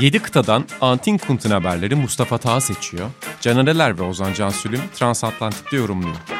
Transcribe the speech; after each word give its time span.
7 0.00 0.18
kıtadan 0.18 0.64
Antin 0.80 1.18
Kunt'un 1.18 1.50
haberleri 1.50 1.94
Mustafa 1.94 2.38
Taha 2.38 2.60
seçiyor. 2.60 3.10
Canereler 3.40 3.98
ve 3.98 4.02
Ozan 4.02 4.32
Cansülüm 4.32 4.80
Transatlantik'te 4.94 5.76
yorumluyor. 5.76 6.37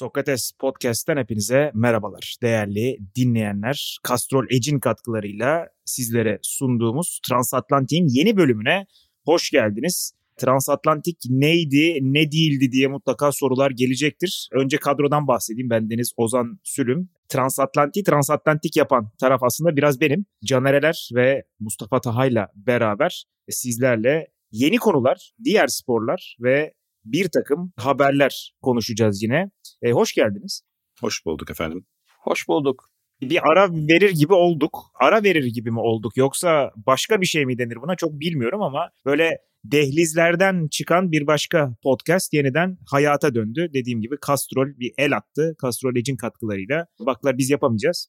Sokrates 0.00 0.52
Podcast'ten 0.60 1.16
hepinize 1.16 1.70
merhabalar. 1.74 2.36
Değerli 2.42 2.98
dinleyenler, 3.16 3.98
Kastrol 4.02 4.44
Edge'in 4.50 4.78
katkılarıyla 4.78 5.68
sizlere 5.84 6.38
sunduğumuz 6.42 7.20
Transatlantik'in 7.28 8.06
yeni 8.08 8.36
bölümüne 8.36 8.86
hoş 9.24 9.50
geldiniz. 9.50 10.12
Transatlantik 10.36 11.16
neydi, 11.28 11.98
ne 12.00 12.32
değildi 12.32 12.72
diye 12.72 12.88
mutlaka 12.88 13.32
sorular 13.32 13.70
gelecektir. 13.70 14.48
Önce 14.52 14.76
kadrodan 14.76 15.26
bahsedeyim. 15.26 15.70
Ben 15.70 15.90
Deniz 15.90 16.12
Ozan 16.16 16.60
Sülüm. 16.64 17.10
Transatlantik, 17.28 18.06
transatlantik 18.06 18.76
yapan 18.76 19.10
taraf 19.20 19.42
aslında 19.42 19.76
biraz 19.76 20.00
benim. 20.00 20.26
Canereler 20.44 21.08
ve 21.14 21.44
Mustafa 21.58 22.00
Taha'yla 22.00 22.48
beraber 22.54 23.24
sizlerle 23.48 24.26
yeni 24.52 24.76
konular, 24.76 25.32
diğer 25.44 25.66
sporlar 25.66 26.36
ve 26.40 26.74
bir 27.04 27.28
takım 27.28 27.72
haberler 27.76 28.54
konuşacağız 28.62 29.22
yine. 29.22 29.50
E, 29.82 29.90
hoş 29.90 30.14
geldiniz. 30.14 30.62
Hoş 31.00 31.26
bulduk 31.26 31.50
efendim. 31.50 31.86
Hoş 32.18 32.48
bulduk. 32.48 32.90
Bir 33.20 33.50
ara 33.52 33.72
verir 33.72 34.10
gibi 34.10 34.34
olduk. 34.34 34.78
Ara 35.00 35.22
verir 35.22 35.44
gibi 35.44 35.70
mi 35.70 35.80
olduk 35.80 36.16
yoksa 36.16 36.70
başka 36.86 37.20
bir 37.20 37.26
şey 37.26 37.46
mi 37.46 37.58
denir 37.58 37.76
buna 37.82 37.96
çok 37.96 38.12
bilmiyorum 38.12 38.62
ama 38.62 38.90
böyle 39.06 39.30
dehlizlerden 39.64 40.68
çıkan 40.68 41.12
bir 41.12 41.26
başka 41.26 41.76
podcast 41.82 42.34
yeniden 42.34 42.78
hayata 42.90 43.34
döndü. 43.34 43.70
Dediğim 43.74 44.00
gibi 44.00 44.16
Kastrol 44.20 44.66
bir 44.66 44.92
el 44.98 45.16
attı. 45.16 45.54
Kastrol 45.58 45.96
Edge'in 45.96 46.16
katkılarıyla. 46.16 46.86
Baklar 47.06 47.38
biz 47.38 47.50
yapamayacağız. 47.50 48.08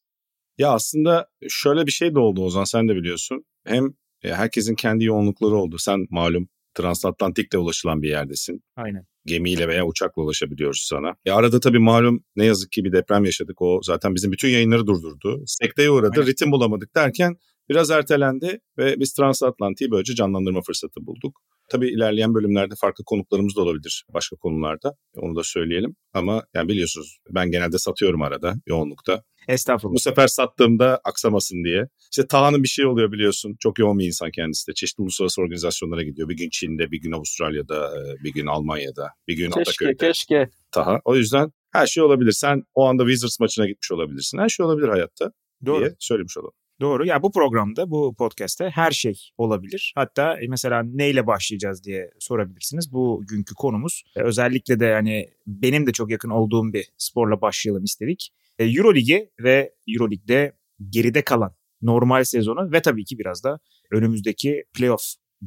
Ya 0.58 0.72
aslında 0.72 1.28
şöyle 1.50 1.86
bir 1.86 1.92
şey 1.92 2.16
de 2.16 2.20
oldu 2.20 2.44
Ozan 2.46 2.64
sen 2.64 2.88
de 2.88 2.96
biliyorsun. 2.96 3.46
Hem 3.66 3.86
e, 4.24 4.34
herkesin 4.34 4.76
kendi 4.76 5.04
yoğunlukları 5.04 5.56
oldu. 5.56 5.78
Sen 5.80 6.08
malum 6.10 6.50
transatlantikle 6.74 7.58
ulaşılan 7.58 8.02
bir 8.02 8.10
yerdesin. 8.10 8.64
Aynen. 8.76 9.06
Gemiyle 9.26 9.68
veya 9.68 9.86
uçakla 9.86 10.22
ulaşabiliyoruz 10.22 10.86
sana. 10.90 11.16
E 11.26 11.32
arada 11.32 11.60
tabii 11.60 11.80
malum 11.80 12.24
ne 12.36 12.46
yazık 12.46 12.72
ki 12.72 12.84
bir 12.84 12.92
deprem 12.92 13.26
yaşadık. 13.26 13.62
O 13.62 13.80
zaten 13.84 14.16
bizim 14.16 14.32
bütün 14.32 14.50
yayınları 14.50 14.88
durdurdu. 14.88 15.44
Sekteye 15.46 15.90
uğradı. 15.90 16.20
Aynen. 16.20 16.28
Ritim 16.28 16.52
bulamadık 16.52 16.96
derken 16.96 17.36
biraz 17.70 17.92
ertelendi 17.92 18.60
ve 18.78 19.00
biz 19.00 19.14
transatlantiği 19.14 19.92
böylece 19.92 20.16
canlandırma 20.16 20.62
fırsatı 20.62 21.06
bulduk. 21.06 21.42
Tabii 21.72 21.90
ilerleyen 21.90 22.34
bölümlerde 22.34 22.76
farklı 22.76 23.04
konuklarımız 23.04 23.56
da 23.56 23.62
olabilir 23.62 24.06
başka 24.14 24.36
konularda. 24.36 24.96
Onu 25.16 25.36
da 25.36 25.44
söyleyelim. 25.44 25.96
Ama 26.14 26.44
yani 26.54 26.68
biliyorsunuz 26.70 27.18
ben 27.30 27.52
genelde 27.52 27.78
satıyorum 27.78 28.22
arada 28.22 28.56
yoğunlukta. 28.68 29.24
Estağfurullah. 29.48 29.96
Bu 29.96 30.00
sefer 30.00 30.28
sattığımda 30.28 31.02
aksamasın 31.04 31.64
diye. 31.64 31.88
İşte 32.12 32.28
Taha'nın 32.28 32.64
bir 32.64 32.68
şey 32.68 32.86
oluyor 32.86 33.12
biliyorsun. 33.12 33.56
Çok 33.60 33.80
yoğun 33.80 34.00
bir 34.00 34.06
insan 34.06 34.32
kendisi 34.32 34.68
de. 34.68 34.74
Çeşitli 34.74 35.02
uluslararası 35.02 35.42
organizasyonlara 35.42 36.04
gidiyor. 36.04 36.30
Bir 36.30 36.38
gün 36.38 36.50
Çin'de, 36.50 36.92
bir 36.92 37.02
gün 37.02 37.12
Avustralya'da, 37.12 37.88
e, 37.98 38.24
bir 38.24 38.34
gün 38.34 38.46
Almanya'da, 38.46 39.10
bir 39.28 39.38
gün 39.38 39.52
Keşke 39.52 39.62
Ataköy'de. 39.62 40.08
keşke. 40.08 40.50
Taha. 40.72 41.00
O 41.06 41.16
yüzden 41.16 41.52
her 41.72 41.88
şey 41.88 42.04
olabilir. 42.04 42.32
Sen 42.32 42.64
o 42.74 42.86
anda 42.86 43.04
Wizards 43.04 43.40
maçına 43.40 43.68
gitmiş 43.68 43.92
olabilirsin. 43.92 44.38
Her 44.38 44.50
şey 44.50 44.66
olabilir 44.66 44.88
hayatta 44.88 45.32
Doğru. 45.66 45.80
diye 45.80 45.96
söylemiş 46.00 46.38
olalım. 46.38 46.54
Doğru. 46.82 47.06
Ya 47.06 47.24
bu 47.24 47.32
programda, 47.32 47.92
bu 47.92 48.16
podcast'te 48.18 48.70
her 48.70 48.92
şey 48.92 49.30
olabilir. 49.38 49.94
Hatta 49.96 50.42
e, 50.42 50.48
mesela 50.48 50.84
neyle 50.84 51.28
başlayacağız 51.28 51.84
diye 51.84 52.10
sorabilirsiniz. 52.20 52.94
Bugünkü 52.94 53.56
konumuz 53.56 54.04
e, 54.16 54.22
özellikle 54.22 54.80
de 54.80 54.94
hani 54.94 55.30
benim 55.48 55.88
de 55.88 55.92
çok 55.92 56.12
yakın 56.12 56.30
olduğum 56.30 56.74
bir 56.74 56.90
sporla 56.98 57.42
başlayalım 57.42 57.84
istedik. 57.84 58.30
E, 58.60 58.66
Euroligi 58.66 59.30
ve 59.40 59.74
Euroleague'de 59.88 60.54
geride 60.90 61.22
kalan 61.22 61.56
normal 61.82 62.24
sezonu 62.24 62.72
ve 62.72 62.82
tabii 62.82 63.06
ki 63.06 63.20
biraz 63.20 63.44
da 63.44 63.60
önümüzdeki 63.92 64.64
playoff 64.74 65.04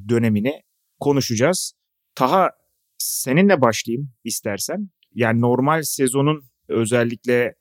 dönemini 0.09 0.63
konuşacağız. 1.01 1.73
Taha 2.15 2.51
seninle 2.99 3.61
başlayayım 3.61 4.13
istersen. 4.25 4.91
Yani 5.15 5.41
normal 5.41 5.83
sezonun 5.83 6.45
özellikle 6.69 7.55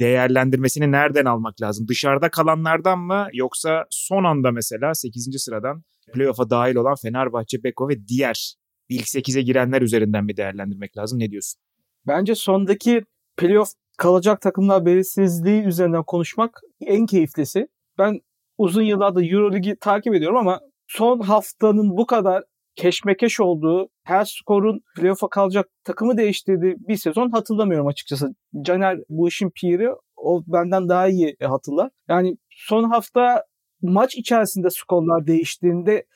değerlendirmesini 0.00 0.92
nereden 0.92 1.24
almak 1.24 1.62
lazım? 1.62 1.88
Dışarıda 1.88 2.30
kalanlardan 2.30 2.98
mı 2.98 3.28
yoksa 3.32 3.84
son 3.90 4.24
anda 4.24 4.50
mesela 4.50 4.94
8. 4.94 5.42
sıradan 5.42 5.82
playoff'a 6.14 6.50
dahil 6.50 6.76
olan 6.76 6.94
Fenerbahçe, 7.02 7.64
Beko 7.64 7.88
ve 7.88 8.08
diğer 8.08 8.54
ilk 8.88 9.06
8'e 9.06 9.42
girenler 9.42 9.82
üzerinden 9.82 10.24
mi 10.24 10.36
değerlendirmek 10.36 10.96
lazım? 10.96 11.18
Ne 11.18 11.30
diyorsun? 11.30 11.60
Bence 12.06 12.34
sondaki 12.34 13.02
playoff 13.36 13.68
kalacak 13.98 14.40
takımlar 14.40 14.86
belirsizliği 14.86 15.62
üzerinden 15.62 16.02
konuşmak 16.06 16.60
en 16.80 17.06
keyiflisi. 17.06 17.66
Ben 17.98 18.20
uzun 18.58 18.82
yıllardır 18.82 19.32
Euroligi 19.32 19.76
takip 19.80 20.14
ediyorum 20.14 20.36
ama 20.36 20.60
son 20.86 21.20
haftanın 21.20 21.96
bu 21.96 22.06
kadar 22.06 22.44
keşmekeş 22.76 23.40
olduğu, 23.40 23.88
her 24.04 24.24
skorun 24.24 24.80
playoff'a 24.96 25.28
kalacak 25.28 25.68
takımı 25.84 26.16
değiştirdiği 26.16 26.76
bir 26.78 26.96
sezon 26.96 27.30
hatırlamıyorum 27.30 27.86
açıkçası. 27.86 28.34
Caner 28.62 28.98
bu 29.08 29.28
işin 29.28 29.50
piri, 29.50 29.88
o 30.16 30.42
benden 30.46 30.88
daha 30.88 31.08
iyi 31.08 31.36
hatırlar. 31.42 31.90
Yani 32.08 32.36
son 32.50 32.84
hafta 32.84 33.44
maç 33.82 34.16
içerisinde 34.16 34.70
skorlar 34.70 35.26
değiştiğinde 35.26 36.06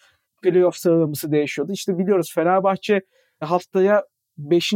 playoff 0.43 0.77
sıralaması 0.77 1.33
değişiyordu. 1.33 1.73
İşte 1.73 1.99
biliyoruz 1.99 2.33
Fenerbahçe 2.35 3.01
haftaya 3.41 4.05
5. 4.39 4.73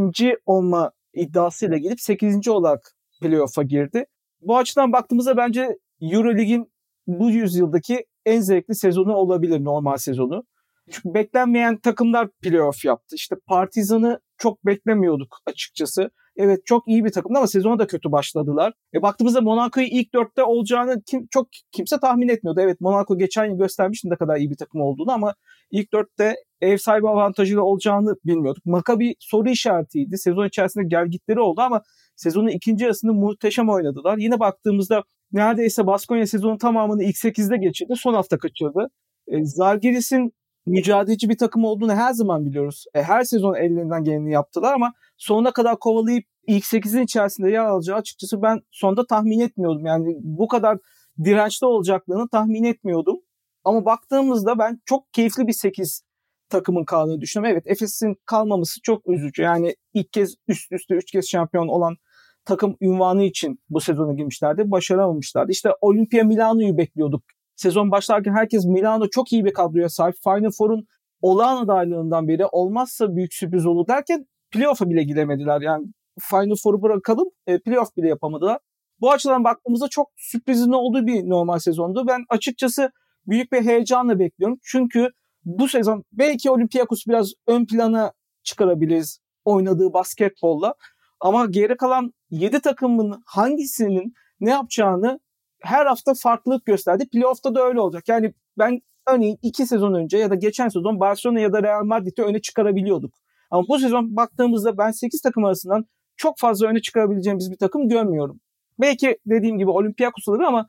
olma 0.47 0.92
iddiasıyla 1.15 1.76
gelip 1.76 2.00
8. 2.00 2.48
olarak 2.48 2.92
playoff'a 3.21 3.62
girdi. 3.62 4.04
Bu 4.41 4.59
açıdan 4.59 4.92
baktığımızda 4.92 5.37
bence 5.37 5.78
Eurolig'in 6.00 6.72
bu 7.06 7.31
yüzyıldaki 7.31 8.04
en 8.26 8.41
zevkli 8.41 8.75
sezonu 8.75 9.15
olabilir 9.15 9.65
normal 9.65 9.97
sezonu. 9.97 10.44
Çünkü 10.91 11.15
beklenmeyen 11.15 11.78
takımlar 11.78 12.28
playoff 12.43 12.84
yaptı. 12.84 13.16
İşte 13.16 13.37
Partizan'ı 13.47 14.20
çok 14.38 14.66
beklemiyorduk 14.66 15.38
açıkçası. 15.47 16.10
Evet 16.37 16.66
çok 16.66 16.88
iyi 16.88 17.04
bir 17.04 17.12
takımdı 17.12 17.38
ama 17.38 17.47
sezona 17.47 17.78
da 17.78 17.87
kötü 17.87 18.12
başladılar. 18.12 18.72
E 18.94 19.03
baktığımızda 19.03 19.41
Monaco'yu 19.41 19.87
ilk 19.87 20.15
dörtte 20.15 20.42
olacağını 20.42 21.03
kim, 21.06 21.26
çok 21.31 21.48
kimse 21.72 22.00
tahmin 22.00 22.28
etmiyordu. 22.28 22.60
Evet 22.60 22.81
Monaco 22.81 23.19
geçen 23.19 23.44
yıl 23.44 23.59
göstermişti 23.59 24.10
ne 24.10 24.16
kadar 24.16 24.37
iyi 24.37 24.50
bir 24.50 24.56
takım 24.56 24.81
olduğunu 24.81 25.12
ama 25.12 25.34
ilk 25.71 25.92
dörtte 25.92 26.34
ev 26.60 26.76
sahibi 26.76 27.09
avantajıyla 27.09 27.62
olacağını 27.62 28.15
bilmiyorduk. 28.25 28.66
Maccabi 28.66 29.15
soru 29.19 29.48
işaretiydi. 29.48 30.19
Sezon 30.19 30.47
içerisinde 30.47 30.84
gelgitleri 30.88 31.41
oldu 31.41 31.60
ama 31.60 31.82
sezonun 32.16 32.48
ikinci 32.48 32.84
yarısını 32.84 33.12
muhteşem 33.12 33.69
oynadılar. 33.69 34.19
Yine 34.19 34.41
baktığımızda 34.41 35.03
neredeyse 35.32 35.87
Baskonya 35.87 36.26
sezonun 36.26 36.59
tamamını 36.59 37.04
ilk 37.04 37.16
8'de 37.16 37.56
geçirdi. 37.56 37.92
Son 37.97 38.15
hafta 38.15 38.38
kaçırdı. 38.38 38.88
E, 39.28 39.44
Zalgiris'in 39.44 40.32
mücadeleci 40.66 41.28
bir 41.28 41.38
takım 41.38 41.64
olduğunu 41.64 41.92
her 41.92 42.12
zaman 42.12 42.46
biliyoruz. 42.46 42.84
E, 42.94 43.02
her 43.02 43.24
sezon 43.24 43.54
ellerinden 43.54 44.04
geleni 44.04 44.32
yaptılar 44.32 44.74
ama 44.74 44.92
sonuna 45.16 45.52
kadar 45.52 45.78
kovalayıp 45.78 46.24
ilk 46.46 46.64
8'in 46.64 47.02
içerisinde 47.02 47.50
yer 47.50 47.64
alacağı 47.64 47.96
açıkçası 47.96 48.42
ben 48.42 48.60
sonda 48.70 49.06
tahmin 49.06 49.40
etmiyordum. 49.40 49.86
Yani 49.86 50.16
bu 50.20 50.48
kadar 50.48 50.78
dirençli 51.24 51.66
olacaklarını 51.66 52.28
tahmin 52.28 52.64
etmiyordum. 52.64 53.16
Ama 53.64 53.84
baktığımızda 53.84 54.58
ben 54.58 54.80
çok 54.84 55.12
keyifli 55.12 55.46
bir 55.46 55.52
8 55.52 56.02
takımın 56.48 56.84
kaldığını 56.84 57.20
düşünüyorum. 57.20 57.52
Evet 57.52 57.76
Efes'in 57.76 58.16
kalmaması 58.26 58.80
çok 58.82 59.08
üzücü. 59.08 59.42
Yani 59.42 59.76
ilk 59.94 60.12
kez 60.12 60.34
üst 60.48 60.72
üste 60.72 60.94
3 60.94 61.10
kez 61.10 61.28
şampiyon 61.28 61.68
olan 61.68 61.97
takım 62.44 62.76
ünvanı 62.80 63.24
için 63.24 63.60
bu 63.70 63.80
sezona 63.80 64.12
girmişlerdi. 64.12 64.70
Başaramamışlardı. 64.70 65.53
İşte 65.53 65.70
Olimpia 65.80 66.24
Milano'yu 66.24 66.78
bekliyorduk. 66.78 67.22
Sezon 67.57 67.91
başlarken 67.91 68.33
herkes 68.33 68.65
Milano 68.65 69.09
çok 69.10 69.33
iyi 69.33 69.45
bir 69.45 69.53
kadroya 69.53 69.89
sahip. 69.89 70.15
Final 70.25 70.51
Four'un 70.59 70.87
olağan 71.22 71.65
adaylığından 71.65 72.28
biri 72.28 72.47
olmazsa 72.47 73.16
büyük 73.16 73.34
sürpriz 73.34 73.66
olur 73.66 73.87
derken 73.89 74.27
playoff'a 74.51 74.91
bile 74.91 75.03
giremediler. 75.03 75.60
Yani 75.60 75.87
Final 76.21 76.54
Four'u 76.63 76.83
bırakalım 76.83 77.28
e, 77.47 77.59
playoff 77.59 77.97
bile 77.97 78.09
yapamadılar. 78.09 78.59
Bu 79.01 79.10
açıdan 79.10 79.45
baktığımızda 79.45 79.89
çok 79.89 80.10
sürprizin 80.16 80.72
olduğu 80.72 81.07
bir 81.07 81.28
normal 81.28 81.59
sezondu. 81.59 82.04
Ben 82.09 82.25
açıkçası 82.28 82.91
büyük 83.27 83.53
bir 83.53 83.65
heyecanla 83.65 84.19
bekliyorum. 84.19 84.59
Çünkü 84.63 85.09
bu 85.45 85.69
sezon 85.69 86.04
belki 86.13 86.51
Olympiakos 86.51 87.07
biraz 87.07 87.33
ön 87.47 87.66
plana 87.66 88.13
çıkarabiliriz 88.43 89.19
oynadığı 89.45 89.93
basketbolla. 89.93 90.75
Ama 91.21 91.47
geri 91.47 91.77
kalan 91.77 92.13
7 92.31 92.60
takımın 92.60 93.22
hangisinin 93.27 94.15
ne 94.41 94.51
yapacağını 94.51 95.21
her 95.62 95.86
hafta 95.86 96.12
farklılık 96.14 96.66
gösterdi. 96.66 97.09
Playoff'ta 97.12 97.54
da 97.54 97.62
öyle 97.62 97.80
olacak. 97.80 98.09
Yani 98.09 98.34
ben 98.59 98.80
örneğin 99.09 99.38
2 99.42 99.66
sezon 99.66 99.94
önce 99.94 100.18
ya 100.18 100.30
da 100.30 100.34
geçen 100.34 100.68
sezon 100.68 101.00
Barcelona 101.00 101.41
ya 101.41 101.53
da 101.53 101.62
Real 101.62 101.84
Madrid'i 101.84 102.22
öne 102.22 102.41
çıkarabiliyorduk. 102.41 103.14
Ama 103.50 103.68
bu 103.68 103.78
sezon 103.78 104.16
baktığımızda 104.16 104.78
ben 104.78 104.91
8 104.91 105.20
takım 105.20 105.44
arasından 105.44 105.84
çok 106.16 106.38
fazla 106.38 106.66
öne 106.66 106.80
çıkarabileceğimiz 106.80 107.50
bir 107.50 107.59
takım 107.59 107.88
görmüyorum. 107.88 108.41
Belki 108.80 109.18
dediğim 109.26 109.59
gibi 109.59 109.70
Olympiakos 109.70 110.28
olur 110.28 110.41
ama 110.41 110.66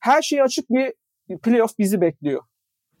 her 0.00 0.22
şey 0.22 0.42
açık 0.42 0.70
bir 0.70 0.92
playoff 1.42 1.78
bizi 1.78 2.00
bekliyor. 2.00 2.42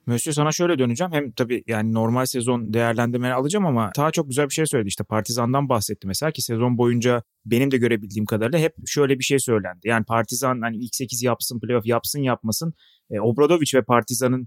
Mösyö 0.06 0.32
sana 0.32 0.52
şöyle 0.52 0.78
döneceğim. 0.78 1.12
Hem 1.12 1.32
tabii 1.32 1.64
yani 1.66 1.94
normal 1.94 2.26
sezon 2.26 2.72
değerlendirmeni 2.72 3.32
alacağım 3.32 3.66
ama 3.66 3.90
daha 3.96 4.10
çok 4.10 4.28
güzel 4.28 4.48
bir 4.48 4.54
şey 4.54 4.66
söyledi. 4.66 4.88
İşte 4.88 5.04
Partizan'dan 5.04 5.68
bahsetti 5.68 6.06
mesela 6.06 6.32
ki 6.32 6.42
sezon 6.42 6.78
boyunca 6.78 7.22
benim 7.46 7.70
de 7.70 7.76
görebildiğim 7.76 8.26
kadarıyla 8.26 8.58
hep 8.58 8.74
şöyle 8.86 9.18
bir 9.18 9.24
şey 9.24 9.38
söylendi. 9.38 9.80
Yani 9.84 10.04
Partizan 10.04 10.60
hani 10.60 10.76
ilk 10.76 10.94
8 10.94 11.22
yapsın, 11.22 11.60
playoff 11.60 11.86
yapsın 11.86 12.20
yapmasın. 12.20 12.74
E, 13.10 13.20
Obradovic 13.20 13.78
ve 13.78 13.82
Partizan'ın 13.82 14.46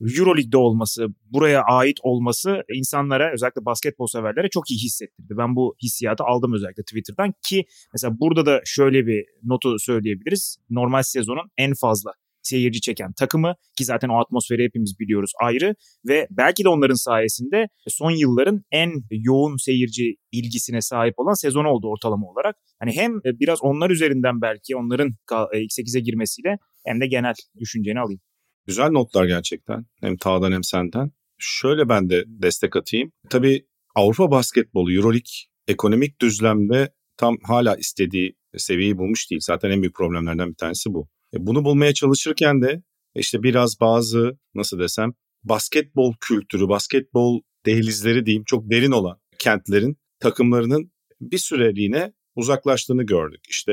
Euroleague'de 0.00 0.56
olması, 0.56 1.06
buraya 1.30 1.62
ait 1.62 1.98
olması 2.02 2.62
insanlara 2.74 3.32
özellikle 3.32 3.64
basketbol 3.64 4.06
severlere 4.06 4.48
çok 4.48 4.70
iyi 4.70 4.78
hissettirdi. 4.78 5.34
Ben 5.38 5.56
bu 5.56 5.76
hissiyatı 5.82 6.24
aldım 6.24 6.52
özellikle 6.52 6.82
Twitter'dan 6.82 7.34
ki 7.48 7.64
mesela 7.92 8.20
burada 8.20 8.46
da 8.46 8.60
şöyle 8.64 9.06
bir 9.06 9.24
notu 9.42 9.78
söyleyebiliriz. 9.78 10.56
Normal 10.70 11.02
sezonun 11.02 11.50
en 11.58 11.74
fazla 11.74 12.12
seyirci 12.46 12.80
çeken 12.80 13.12
takımı 13.12 13.54
ki 13.78 13.84
zaten 13.84 14.08
o 14.08 14.20
atmosferi 14.20 14.64
hepimiz 14.64 14.94
biliyoruz 15.00 15.32
ayrı 15.42 15.74
ve 16.08 16.26
belki 16.30 16.64
de 16.64 16.68
onların 16.68 16.94
sayesinde 16.94 17.68
son 17.88 18.10
yılların 18.10 18.62
en 18.70 18.92
yoğun 19.10 19.56
seyirci 19.56 20.16
ilgisine 20.32 20.80
sahip 20.80 21.14
olan 21.16 21.34
sezon 21.34 21.64
oldu 21.64 21.88
ortalama 21.88 22.26
olarak. 22.26 22.56
Hani 22.80 22.92
hem 22.92 23.20
biraz 23.22 23.58
onlar 23.62 23.90
üzerinden 23.90 24.40
belki 24.40 24.76
onların 24.76 25.08
ilk 25.54 25.70
8'e 25.70 26.00
girmesiyle 26.00 26.58
hem 26.86 27.00
de 27.00 27.06
genel 27.06 27.34
düşünceni 27.60 28.00
alayım. 28.00 28.20
Güzel 28.66 28.90
notlar 28.90 29.24
gerçekten. 29.24 29.86
Hem 30.00 30.16
Tağ'dan 30.16 30.52
hem 30.52 30.64
senden. 30.64 31.10
Şöyle 31.38 31.88
ben 31.88 32.10
de 32.10 32.24
destek 32.26 32.76
atayım. 32.76 33.12
Tabii 33.30 33.66
Avrupa 33.94 34.30
basketbolu, 34.30 34.92
Euroleague 34.92 35.32
ekonomik 35.68 36.20
düzlemde 36.20 36.92
tam 37.16 37.36
hala 37.42 37.76
istediği 37.76 38.36
seviyeyi 38.56 38.98
bulmuş 38.98 39.30
değil. 39.30 39.40
Zaten 39.44 39.70
en 39.70 39.82
büyük 39.82 39.94
problemlerden 39.94 40.48
bir 40.50 40.54
tanesi 40.56 40.94
bu. 40.94 41.08
E, 41.36 41.46
bunu 41.46 41.64
bulmaya 41.64 41.94
çalışırken 41.94 42.62
de 42.62 42.82
işte 43.14 43.42
biraz 43.42 43.80
bazı 43.80 44.38
nasıl 44.54 44.78
desem 44.78 45.12
basketbol 45.44 46.14
kültürü, 46.20 46.68
basketbol 46.68 47.40
dehlizleri 47.66 48.26
diyeyim 48.26 48.44
çok 48.46 48.70
derin 48.70 48.92
olan 48.92 49.18
kentlerin 49.38 49.96
takımlarının 50.20 50.92
bir 51.20 51.38
süreliğine 51.38 52.12
uzaklaştığını 52.34 53.02
gördük. 53.02 53.40
İşte 53.48 53.72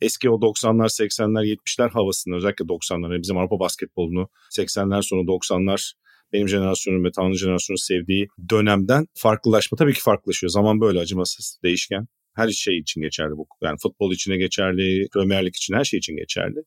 eski 0.00 0.30
o 0.30 0.34
90'lar, 0.34 1.02
80'ler, 1.02 1.56
70'ler 1.56 1.90
havasını 1.90 2.36
özellikle 2.36 2.64
90'lar 2.64 3.22
bizim 3.22 3.38
Avrupa 3.38 3.60
basketbolunu 3.60 4.28
80'ler 4.58 5.02
sonu 5.02 5.20
90'lar 5.20 5.92
benim 6.32 6.48
jenerasyonum 6.48 7.04
ve 7.04 7.10
Tanrı 7.16 7.34
jenerasyonu 7.34 7.78
sevdiği 7.78 8.28
dönemden 8.50 9.06
farklılaşma 9.14 9.76
tabii 9.76 9.94
ki 9.94 10.00
farklılaşıyor. 10.00 10.50
Zaman 10.50 10.80
böyle 10.80 10.98
acımasız, 10.98 11.58
değişken. 11.64 12.06
Her 12.34 12.50
şey 12.50 12.78
için 12.78 13.00
geçerli 13.00 13.32
bu. 13.36 13.46
Yani 13.62 13.76
futbol 13.82 14.12
içine 14.12 14.36
geçerli, 14.36 15.08
Premier 15.12 15.42
için 15.42 15.74
her 15.74 15.84
şey 15.84 15.98
için 15.98 16.16
geçerli. 16.16 16.62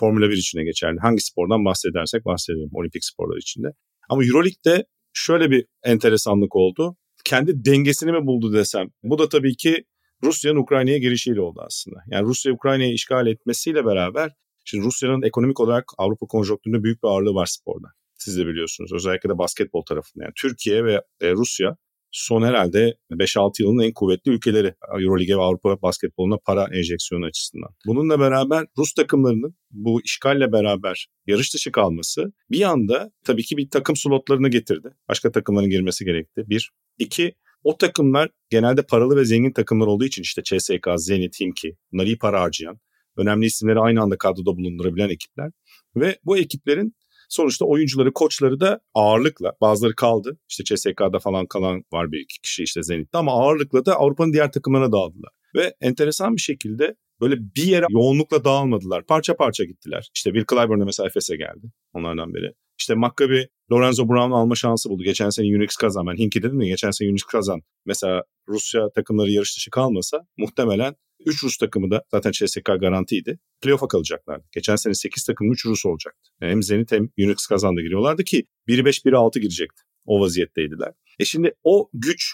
Formula 0.00 0.30
1 0.30 0.36
içine 0.36 0.64
geçerli. 0.64 0.98
Hangi 1.00 1.22
spordan 1.22 1.64
bahsedersek 1.64 2.24
bahsedelim 2.24 2.70
olimpik 2.72 3.04
sporlar 3.04 3.36
içinde. 3.36 3.68
Ama 4.08 4.24
Euroleague'de 4.24 4.86
şöyle 5.12 5.50
bir 5.50 5.66
enteresanlık 5.84 6.56
oldu. 6.56 6.96
Kendi 7.24 7.64
dengesini 7.64 8.12
mi 8.12 8.26
buldu 8.26 8.52
desem. 8.52 8.88
Bu 9.02 9.18
da 9.18 9.28
tabii 9.28 9.56
ki 9.56 9.84
Rusya'nın 10.24 10.58
Ukrayna'ya 10.58 10.98
girişiyle 10.98 11.40
oldu 11.40 11.60
aslında. 11.66 11.96
Yani 12.10 12.26
Rusya 12.26 12.52
Ukrayna'yı 12.52 12.92
işgal 12.92 13.26
etmesiyle 13.26 13.84
beraber 13.84 14.30
şimdi 14.64 14.84
Rusya'nın 14.84 15.22
ekonomik 15.22 15.60
olarak 15.60 15.84
Avrupa 15.98 16.26
konjonktüründe 16.26 16.82
büyük 16.82 17.02
bir 17.02 17.08
ağırlığı 17.08 17.34
var 17.34 17.46
sporda. 17.46 17.88
Siz 18.18 18.38
de 18.38 18.46
biliyorsunuz. 18.46 18.92
Özellikle 18.92 19.28
de 19.28 19.38
basketbol 19.38 19.82
tarafında. 19.82 20.24
Yani 20.24 20.32
Türkiye 20.36 20.84
ve 20.84 21.02
e, 21.20 21.32
Rusya 21.32 21.76
son 22.12 22.42
herhalde 22.42 22.96
5-6 23.10 23.62
yılın 23.62 23.78
en 23.78 23.92
kuvvetli 23.92 24.30
ülkeleri 24.30 24.74
Euroleague 25.00 25.36
ve 25.36 25.42
Avrupa 25.42 25.82
basketboluna 25.82 26.36
para 26.46 26.68
enjeksiyonu 26.72 27.24
açısından. 27.24 27.70
Bununla 27.86 28.20
beraber 28.20 28.66
Rus 28.78 28.92
takımlarının 28.92 29.56
bu 29.70 30.00
işgalle 30.04 30.52
beraber 30.52 31.08
yarış 31.26 31.54
dışı 31.54 31.72
kalması 31.72 32.32
bir 32.50 32.62
anda 32.62 33.10
tabii 33.24 33.42
ki 33.42 33.56
bir 33.56 33.70
takım 33.70 33.96
slotlarını 33.96 34.48
getirdi. 34.48 34.88
Başka 35.08 35.32
takımların 35.32 35.70
girmesi 35.70 36.04
gerekti. 36.04 36.44
Bir. 36.46 36.70
İki, 36.98 37.34
o 37.64 37.76
takımlar 37.76 38.30
genelde 38.50 38.82
paralı 38.82 39.16
ve 39.16 39.24
zengin 39.24 39.52
takımlar 39.52 39.86
olduğu 39.86 40.04
için 40.04 40.22
işte 40.22 40.42
CSK, 40.42 40.88
Zenit, 40.96 41.40
Himki 41.40 41.76
bunlar 41.92 42.06
iyi 42.06 42.18
para 42.18 42.40
harcayan, 42.40 42.80
önemli 43.16 43.46
isimleri 43.46 43.78
aynı 43.78 44.02
anda 44.02 44.18
kadroda 44.18 44.56
bulundurabilen 44.56 45.08
ekipler. 45.08 45.50
Ve 45.96 46.18
bu 46.24 46.38
ekiplerin 46.38 46.94
sonuçta 47.30 47.64
oyuncuları, 47.64 48.12
koçları 48.12 48.60
da 48.60 48.80
ağırlıkla 48.94 49.52
bazıları 49.60 49.94
kaldı. 49.94 50.38
İşte 50.48 50.64
CSK'da 50.64 51.18
falan 51.18 51.46
kalan 51.46 51.82
var 51.92 52.12
bir 52.12 52.20
iki 52.20 52.40
kişi 52.40 52.62
işte 52.62 52.82
Zenit'te 52.82 53.18
ama 53.18 53.32
ağırlıkla 53.32 53.86
da 53.86 53.96
Avrupa'nın 53.96 54.32
diğer 54.32 54.52
takımlarına 54.52 54.92
dağıldılar. 54.92 55.30
Ve 55.56 55.74
enteresan 55.80 56.36
bir 56.36 56.40
şekilde 56.40 56.94
böyle 57.20 57.36
bir 57.56 57.62
yere 57.62 57.86
yoğunlukla 57.90 58.44
dağılmadılar. 58.44 59.06
Parça 59.06 59.36
parça 59.36 59.64
gittiler. 59.64 60.10
İşte 60.14 60.30
Will 60.32 60.56
Clyburn 60.56 60.84
mesela 60.84 61.06
Efes'e 61.06 61.36
geldi 61.36 61.72
onlardan 61.92 62.34
biri. 62.34 62.52
İşte 62.80 62.94
Maccabi 62.94 63.48
Lorenzo 63.72 64.08
Brown 64.08 64.32
alma 64.32 64.54
şansı 64.54 64.90
buldu. 64.90 65.02
Geçen 65.02 65.30
sene 65.30 65.56
Unix 65.56 65.76
kazan. 65.76 66.06
Ben 66.06 66.16
Hinki 66.16 66.42
dedim 66.42 66.60
ya 66.60 66.68
geçen 66.68 66.90
sene 66.90 67.10
Unix 67.10 67.22
kazan. 67.22 67.60
Mesela 67.86 68.22
Rusya 68.48 68.90
takımları 68.94 69.30
yarış 69.30 69.56
dışı 69.56 69.70
kalmasa 69.70 70.26
muhtemelen 70.38 70.94
3 71.26 71.44
Rus 71.44 71.56
takımı 71.56 71.90
da 71.90 72.02
zaten 72.10 72.30
CSK 72.30 72.64
garantiydi. 72.64 73.38
Playoff'a 73.62 73.88
kalacaklardı. 73.88 74.44
Geçen 74.52 74.76
sene 74.76 74.94
8 74.94 75.24
takım 75.24 75.52
3 75.52 75.66
Rus 75.66 75.86
olacaktı. 75.86 76.30
Hem 76.40 76.62
Zenit 76.62 76.92
hem 76.92 77.08
Unix 77.18 77.46
kazandı 77.46 77.80
giriyorlardı 77.80 78.24
ki 78.24 78.44
1'i 78.68 78.84
5 78.84 78.98
1'i 78.98 79.16
6 79.16 79.40
girecekti. 79.40 79.82
O 80.06 80.20
vaziyetteydiler. 80.20 80.92
E 81.18 81.24
şimdi 81.24 81.52
o 81.64 81.90
güç 81.92 82.32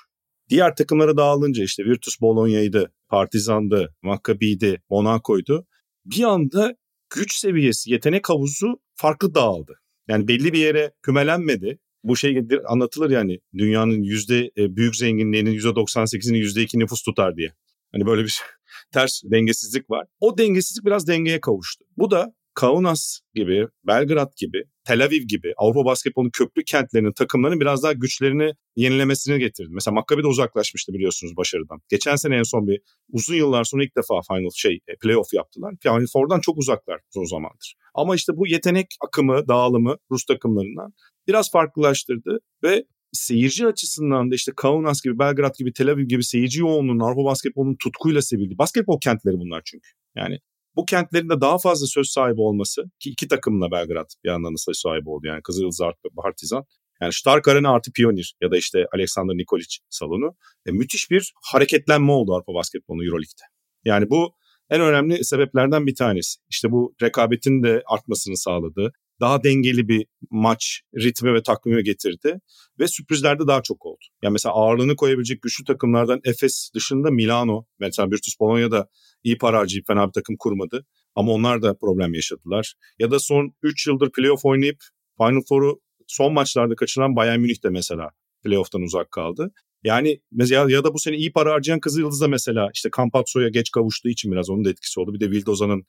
diğer 0.49 0.77
takımlara 0.77 1.17
dağılınca 1.17 1.65
işte 1.65 1.85
Virtus 1.85 2.21
Bologna'ydı, 2.21 2.93
Partizan'dı, 3.09 3.95
Maccabi'ydi, 4.03 4.83
Monaco'ydu. 4.91 5.67
Bir 6.05 6.23
anda 6.23 6.77
güç 7.15 7.33
seviyesi, 7.33 7.93
yetenek 7.93 8.29
havuzu 8.29 8.81
farklı 8.95 9.35
dağıldı. 9.35 9.81
Yani 10.09 10.29
belli 10.29 10.53
bir 10.53 10.59
yere 10.59 10.93
kümelenmedi. 11.03 11.79
Bu 12.05 12.17
şey 12.17 12.45
anlatılır 12.67 13.11
yani 13.11 13.39
dünyanın 13.59 14.03
yüzde 14.03 14.51
e, 14.59 14.77
büyük 14.77 14.97
zenginliğinin 14.97 15.51
yüzde 15.51 15.69
98'ini 15.69 16.37
yüzde 16.37 16.63
2 16.63 16.79
nüfus 16.79 17.03
tutar 17.03 17.37
diye. 17.37 17.53
Hani 17.93 18.07
böyle 18.07 18.23
bir 18.23 18.29
şey, 18.29 18.47
ters 18.93 19.23
dengesizlik 19.25 19.91
var. 19.91 20.07
O 20.21 20.39
dengesizlik 20.39 20.87
biraz 20.87 21.07
dengeye 21.07 21.41
kavuştu. 21.41 21.85
Bu 21.97 22.11
da 22.11 22.35
Kaunas 22.57 23.21
gibi, 23.35 23.67
Belgrad 23.87 24.33
gibi, 24.37 24.63
Tel 24.85 25.05
Aviv 25.05 25.23
gibi 25.23 25.53
Avrupa 25.57 25.85
basketbolunun 25.85 26.31
köklü 26.31 26.65
kentlerinin 26.65 27.13
takımlarının 27.13 27.61
biraz 27.61 27.83
daha 27.83 27.93
güçlerini 27.93 28.53
yenilemesini 28.77 29.39
getirdi. 29.39 29.69
Mesela 29.73 29.95
Maccabi 29.95 30.23
de 30.23 30.27
uzaklaşmıştı 30.27 30.93
biliyorsunuz 30.93 31.37
başarıdan. 31.37 31.79
Geçen 31.89 32.17
sene 32.17 32.37
en 32.37 32.43
son 32.43 32.67
bir 32.67 32.81
uzun 33.13 33.35
yıllar 33.35 33.65
sonra 33.65 33.85
ilk 33.85 33.97
defa 33.97 34.21
final 34.29 34.51
şey 34.55 34.79
e, 34.89 34.97
playoff 34.97 35.35
yaptılar. 35.35 35.75
Final 35.83 36.07
Four'dan 36.13 36.41
çok 36.41 36.59
uzaklar 36.59 37.01
o 37.17 37.27
zamandır. 37.27 37.75
Ama 37.95 38.15
işte 38.15 38.33
bu 38.37 38.47
yetenek 38.47 38.87
akımı, 39.01 39.49
dağılımı 39.49 39.97
Rus 40.11 40.25
takımlarından 40.25 40.93
biraz 41.29 41.51
farklılaştırdı 41.51 42.39
ve 42.63 42.85
seyirci 43.13 43.67
açısından 43.67 44.31
da 44.31 44.35
işte 44.35 44.53
Kaunas 44.57 45.03
gibi, 45.03 45.19
Belgrad 45.19 45.55
gibi, 45.59 45.73
Tel 45.73 45.91
Aviv 45.91 46.05
gibi 46.05 46.25
seyirci 46.25 46.61
yoğunluğunun 46.61 47.01
Avrupa 47.01 47.25
basketbolunun 47.25 47.77
tutkuyla 47.83 48.23
sevildiği. 48.23 48.59
Basketbol 48.59 49.01
kentleri 49.01 49.35
bunlar 49.35 49.63
çünkü. 49.65 49.89
Yani 50.17 50.39
bu 50.77 50.85
kentlerin 50.85 51.29
de 51.29 51.41
daha 51.41 51.59
fazla 51.59 51.87
söz 51.87 52.09
sahibi 52.09 52.41
olması 52.41 52.83
ki 53.01 53.11
iki 53.11 53.29
takımla 53.29 53.71
Belgrad 53.71 54.11
bir 54.25 54.29
yandan 54.29 54.53
da 54.53 54.59
söz 54.59 54.77
sahibi 54.77 55.11
oldu 55.11 55.27
yani 55.27 55.43
Kızılyıldız 55.43 55.81
artı 55.81 56.09
Partizan. 56.17 56.65
Yani 57.01 57.13
Stark 57.13 57.49
Arena 57.49 57.71
artı 57.71 57.93
Pionir 57.93 58.35
ya 58.43 58.51
da 58.51 58.57
işte 58.57 58.87
Alexander 58.95 59.35
Nikolic 59.35 59.77
salonu 59.91 60.37
e, 60.67 60.71
müthiş 60.71 61.11
bir 61.11 61.33
hareketlenme 61.43 62.13
oldu 62.13 62.35
Avrupa 62.35 62.55
basketbolu 62.55 63.05
Euroleague'de. 63.05 63.43
Yani 63.85 64.11
bu 64.11 64.33
en 64.71 64.81
önemli 64.81 65.25
sebeplerden 65.25 65.87
bir 65.87 65.95
tanesi. 65.95 66.41
İşte 66.51 66.71
bu 66.71 66.95
rekabetin 67.03 67.63
de 67.63 67.83
artmasını 67.87 68.37
sağladı 68.37 68.93
daha 69.21 69.45
dengeli 69.45 69.89
bir 69.89 70.07
maç 70.31 70.81
ritmi 70.97 71.35
ve 71.35 71.43
takvimi 71.43 71.83
getirdi 71.83 72.41
ve 72.81 72.89
sürprizler 72.89 73.39
de 73.39 73.47
daha 73.47 73.63
çok 73.63 73.87
oldu. 73.87 74.05
Yani 74.23 74.33
mesela 74.33 74.55
ağırlığını 74.55 74.97
koyabilecek 74.97 75.43
güçlü 75.43 75.65
takımlardan 75.65 76.21
Efes 76.25 76.71
dışında 76.75 77.11
Milano, 77.11 77.67
mesela 77.79 78.11
Virtus 78.11 78.41
Bologna 78.41 78.87
iyi 79.25 79.39
para 79.39 79.59
harcayıp 79.59 79.87
fena 79.87 80.07
bir 80.07 80.13
takım 80.13 80.37
kurmadı. 80.39 80.87
Ama 81.15 81.33
onlar 81.33 81.63
da 81.63 81.77
problem 81.81 82.15
yaşadılar. 82.15 82.75
Ya 82.99 83.11
da 83.11 83.19
son 83.19 83.55
3 83.63 83.87
yıldır 83.87 84.11
playoff 84.13 84.45
oynayıp 84.45 84.79
Final 85.19 85.41
Four'u 85.49 85.81
son 86.07 86.33
maçlarda 86.33 86.75
kaçıran 86.75 87.17
Bayern 87.17 87.41
Münih 87.41 87.63
de 87.65 87.71
mesela 87.71 88.11
playoff'tan 88.45 88.83
uzak 88.83 89.11
kaldı. 89.11 89.53
Yani 89.85 90.21
mesela 90.33 90.71
ya 90.71 90.85
da 90.85 90.95
bu 90.95 90.99
sene 90.99 91.17
iyi 91.17 91.33
para 91.33 91.53
harcayan 91.53 91.81
Kızılyıldız 91.81 92.21
da 92.21 92.29
mesela 92.29 92.71
işte 92.75 92.91
Campazzo'ya 92.97 93.49
geç 93.49 93.71
kavuştuğu 93.71 94.09
için 94.09 94.33
biraz 94.33 94.51
onun 94.51 94.65
da 94.65 94.71
etkisi 94.71 95.01
oldu. 95.01 95.15
Bir 95.15 95.21
de 95.21 95.31
Vildoza'nın 95.31 95.85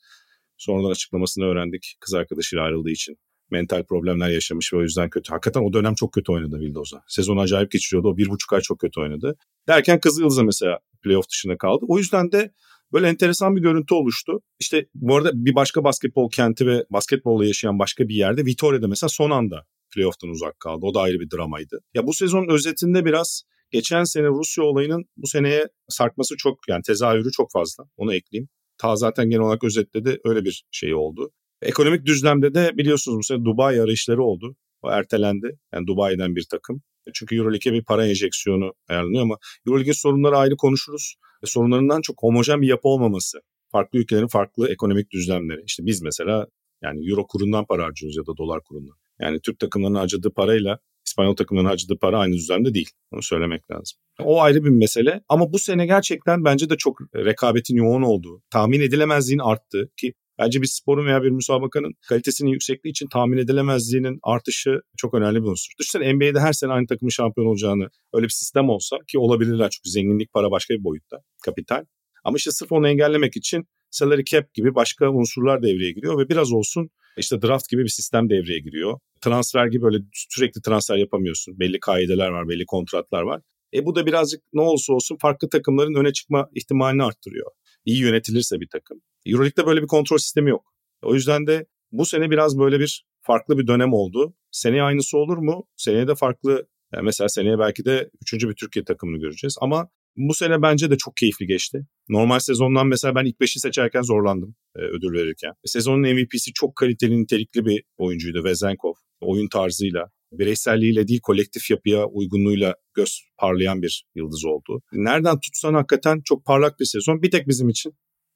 Sonradan 0.57 0.91
açıklamasını 0.91 1.45
öğrendik 1.45 1.95
kız 1.99 2.13
arkadaşıyla 2.13 2.63
ayrıldığı 2.63 2.89
için. 2.89 3.17
Mental 3.51 3.83
problemler 3.83 4.29
yaşamış 4.29 4.73
ve 4.73 4.77
o 4.77 4.81
yüzden 4.81 5.09
kötü. 5.09 5.29
Hakikaten 5.29 5.61
o 5.61 5.73
dönem 5.73 5.95
çok 5.95 6.13
kötü 6.13 6.31
oynadı 6.31 6.59
Vildoza. 6.59 7.03
Sezon 7.07 7.37
acayip 7.37 7.71
geçiriyordu. 7.71 8.07
O 8.07 8.17
bir 8.17 8.29
buçuk 8.29 8.53
ay 8.53 8.61
çok 8.61 8.79
kötü 8.79 9.01
oynadı. 9.01 9.35
Derken 9.67 9.99
Kızıl 9.99 10.21
Yıldız'a 10.21 10.43
mesela 10.43 10.79
playoff 11.03 11.29
dışında 11.29 11.57
kaldı. 11.57 11.85
O 11.87 11.97
yüzden 11.97 12.31
de 12.31 12.51
böyle 12.93 13.07
enteresan 13.07 13.55
bir 13.55 13.61
görüntü 13.61 13.93
oluştu. 13.93 14.41
İşte 14.59 14.85
bu 14.95 15.15
arada 15.15 15.31
bir 15.33 15.55
başka 15.55 15.83
basketbol 15.83 16.29
kenti 16.29 16.67
ve 16.67 16.85
basketbolla 16.89 17.45
yaşayan 17.45 17.79
başka 17.79 18.07
bir 18.07 18.15
yerde 18.15 18.45
Vitoria'da 18.45 18.87
mesela 18.87 19.09
son 19.09 19.31
anda 19.31 19.65
playoff'tan 19.95 20.29
uzak 20.29 20.59
kaldı. 20.59 20.85
O 20.85 20.93
da 20.93 20.99
ayrı 21.01 21.19
bir 21.19 21.31
dramaydı. 21.31 21.79
Ya 21.93 22.07
bu 22.07 22.13
sezon 22.13 22.49
özetinde 22.49 23.05
biraz 23.05 23.43
geçen 23.71 24.03
sene 24.03 24.27
Rusya 24.27 24.63
olayının 24.63 25.05
bu 25.17 25.27
seneye 25.27 25.67
sarkması 25.89 26.35
çok 26.37 26.57
yani 26.69 26.81
tezahürü 26.81 27.31
çok 27.31 27.51
fazla. 27.51 27.83
Onu 27.97 28.13
ekleyeyim. 28.13 28.49
Ta 28.77 28.95
zaten 28.95 29.29
genel 29.29 29.43
olarak 29.43 29.63
özetledi 29.63 30.19
öyle 30.25 30.45
bir 30.45 30.63
şey 30.71 30.95
oldu. 30.95 31.31
Ekonomik 31.61 32.05
düzlemde 32.05 32.53
de 32.53 32.77
biliyorsunuz 32.77 33.17
bu 33.17 33.23
sene 33.23 33.45
Dubai 33.45 33.81
arayışları 33.81 34.23
oldu. 34.23 34.55
O 34.81 34.91
ertelendi. 34.91 35.59
Yani 35.73 35.87
Dubai'den 35.87 36.35
bir 36.35 36.45
takım. 36.51 36.81
Çünkü 37.13 37.35
Euroleague'e 37.35 37.73
bir 37.73 37.83
para 37.83 38.07
enjeksiyonu 38.07 38.73
ayarlanıyor 38.89 39.23
ama 39.23 39.37
Euroleague'in 39.67 40.01
sorunları 40.01 40.37
ayrı 40.37 40.55
konuşuruz. 40.55 41.15
Ve 41.43 41.47
sorunlarından 41.47 42.01
çok 42.01 42.23
homojen 42.23 42.61
bir 42.61 42.67
yapı 42.67 42.87
olmaması. 42.87 43.39
Farklı 43.71 43.99
ülkelerin 43.99 44.27
farklı 44.27 44.69
ekonomik 44.69 45.11
düzlemleri. 45.11 45.61
İşte 45.65 45.85
biz 45.85 46.01
mesela 46.01 46.47
yani 46.83 47.09
euro 47.09 47.27
kurundan 47.27 47.65
para 47.65 47.83
harcıyoruz 47.83 48.17
ya 48.17 48.25
da 48.25 48.37
dolar 48.37 48.63
kurundan. 48.63 48.95
Yani 49.21 49.39
Türk 49.41 49.59
takımlarının 49.59 49.99
harcadığı 49.99 50.33
parayla 50.33 50.79
İspanyol 51.17 51.35
takımlarının 51.35 51.69
harcadığı 51.69 51.97
para 51.97 52.19
aynı 52.19 52.33
düzlemde 52.33 52.73
değil. 52.73 52.89
Onu 53.11 53.21
söylemek 53.23 53.71
lazım. 53.71 53.97
O 54.19 54.41
ayrı 54.41 54.63
bir 54.63 54.69
mesele 54.69 55.21
ama 55.29 55.53
bu 55.53 55.59
sene 55.59 55.85
gerçekten 55.85 56.45
bence 56.45 56.69
de 56.69 56.77
çok 56.77 56.97
rekabetin 57.15 57.75
yoğun 57.75 58.01
olduğu, 58.01 58.41
tahmin 58.49 58.81
edilemezliğin 58.81 59.39
arttığı 59.39 59.89
ki 59.97 60.13
Bence 60.39 60.61
bir 60.61 60.67
sporun 60.67 61.05
veya 61.05 61.23
bir 61.23 61.29
müsabakanın 61.29 61.93
kalitesinin 62.09 62.49
yüksekliği 62.49 62.91
için 62.91 63.07
tahmin 63.07 63.37
edilemezliğinin 63.37 64.19
artışı 64.23 64.81
çok 64.97 65.13
önemli 65.13 65.43
bir 65.43 65.47
unsur. 65.47 65.73
Düşünsene 65.79 66.13
NBA'de 66.13 66.39
her 66.39 66.53
sene 66.53 66.71
aynı 66.71 66.87
takımın 66.87 67.09
şampiyon 67.09 67.47
olacağını 67.47 67.89
öyle 68.13 68.23
bir 68.23 68.31
sistem 68.31 68.69
olsa 68.69 68.97
ki 69.07 69.19
olabilirler 69.19 69.69
çünkü 69.69 69.89
zenginlik 69.89 70.33
para 70.33 70.51
başka 70.51 70.73
bir 70.73 70.83
boyutta, 70.83 71.17
kapital. 71.43 71.85
Ama 72.23 72.37
işte 72.37 72.51
sırf 72.51 72.71
onu 72.71 72.87
engellemek 72.87 73.37
için 73.37 73.67
salary 73.89 74.23
cap 74.23 74.53
gibi 74.53 74.75
başka 74.75 75.09
unsurlar 75.09 75.63
devreye 75.63 75.91
giriyor 75.91 76.19
ve 76.19 76.29
biraz 76.29 76.51
olsun 76.51 76.89
işte 77.17 77.41
draft 77.41 77.69
gibi 77.69 77.83
bir 77.83 77.89
sistem 77.89 78.29
devreye 78.29 78.59
giriyor. 78.59 78.99
Transfer 79.21 79.67
gibi 79.67 79.81
böyle 79.81 79.97
sürekli 80.13 80.61
transfer 80.61 80.97
yapamıyorsun. 80.97 81.59
Belli 81.59 81.79
kaideler 81.79 82.29
var, 82.29 82.49
belli 82.49 82.65
kontratlar 82.65 83.21
var. 83.21 83.41
E 83.73 83.85
bu 83.85 83.95
da 83.95 84.05
birazcık 84.05 84.41
ne 84.53 84.61
olursa 84.61 84.93
olsun 84.93 85.17
farklı 85.21 85.49
takımların 85.49 85.95
öne 85.95 86.13
çıkma 86.13 86.49
ihtimalini 86.55 87.03
arttırıyor. 87.03 87.51
İyi 87.85 87.99
yönetilirse 87.99 88.59
bir 88.59 88.67
takım. 88.67 89.01
Euroleague'de 89.25 89.65
böyle 89.65 89.81
bir 89.81 89.87
kontrol 89.87 90.17
sistemi 90.17 90.49
yok. 90.49 90.65
O 91.03 91.13
yüzden 91.13 91.47
de 91.47 91.65
bu 91.91 92.05
sene 92.05 92.29
biraz 92.29 92.59
böyle 92.59 92.79
bir 92.79 93.05
farklı 93.21 93.57
bir 93.57 93.67
dönem 93.67 93.93
oldu. 93.93 94.33
Seneye 94.51 94.83
aynısı 94.83 95.17
olur 95.17 95.37
mu? 95.37 95.67
Seneye 95.75 96.07
de 96.07 96.15
farklı. 96.15 96.67
Yani 96.93 97.03
mesela 97.03 97.29
seneye 97.29 97.59
belki 97.59 97.85
de 97.85 98.09
üçüncü 98.21 98.49
bir 98.49 98.55
Türkiye 98.55 98.85
takımını 98.85 99.17
göreceğiz. 99.17 99.57
Ama 99.61 99.89
bu 100.17 100.33
sene 100.33 100.61
bence 100.61 100.91
de 100.91 100.97
çok 100.97 101.17
keyifli 101.17 101.47
geçti. 101.47 101.85
Normal 102.09 102.39
sezondan 102.39 102.87
mesela 102.87 103.15
ben 103.15 103.25
ilk 103.25 103.35
5'i 103.35 103.59
seçerken 103.59 104.01
zorlandım 104.01 104.55
e, 104.75 104.79
ödül 104.79 105.13
verirken. 105.13 105.53
Sezonun 105.65 106.01
MVP'si 106.01 106.53
çok 106.53 106.75
kaliteli, 106.75 107.21
nitelikli 107.21 107.65
bir 107.65 107.83
oyuncuydu 107.97 108.43
Vezenkov. 108.43 108.93
Oyun 109.21 109.47
tarzıyla, 109.47 110.09
bireyselliğiyle 110.31 111.07
değil 111.07 111.19
kolektif 111.23 111.71
yapıya 111.71 112.05
uygunluğuyla 112.05 112.75
göz 112.93 113.21
parlayan 113.37 113.81
bir 113.81 114.05
yıldız 114.15 114.45
oldu. 114.45 114.81
Nereden 114.93 115.39
tutsan 115.39 115.73
hakikaten 115.73 116.21
çok 116.25 116.45
parlak 116.45 116.79
bir 116.79 116.85
sezon. 116.85 117.21
Bir 117.21 117.31
tek 117.31 117.47
bizim 117.47 117.69
için 117.69 117.93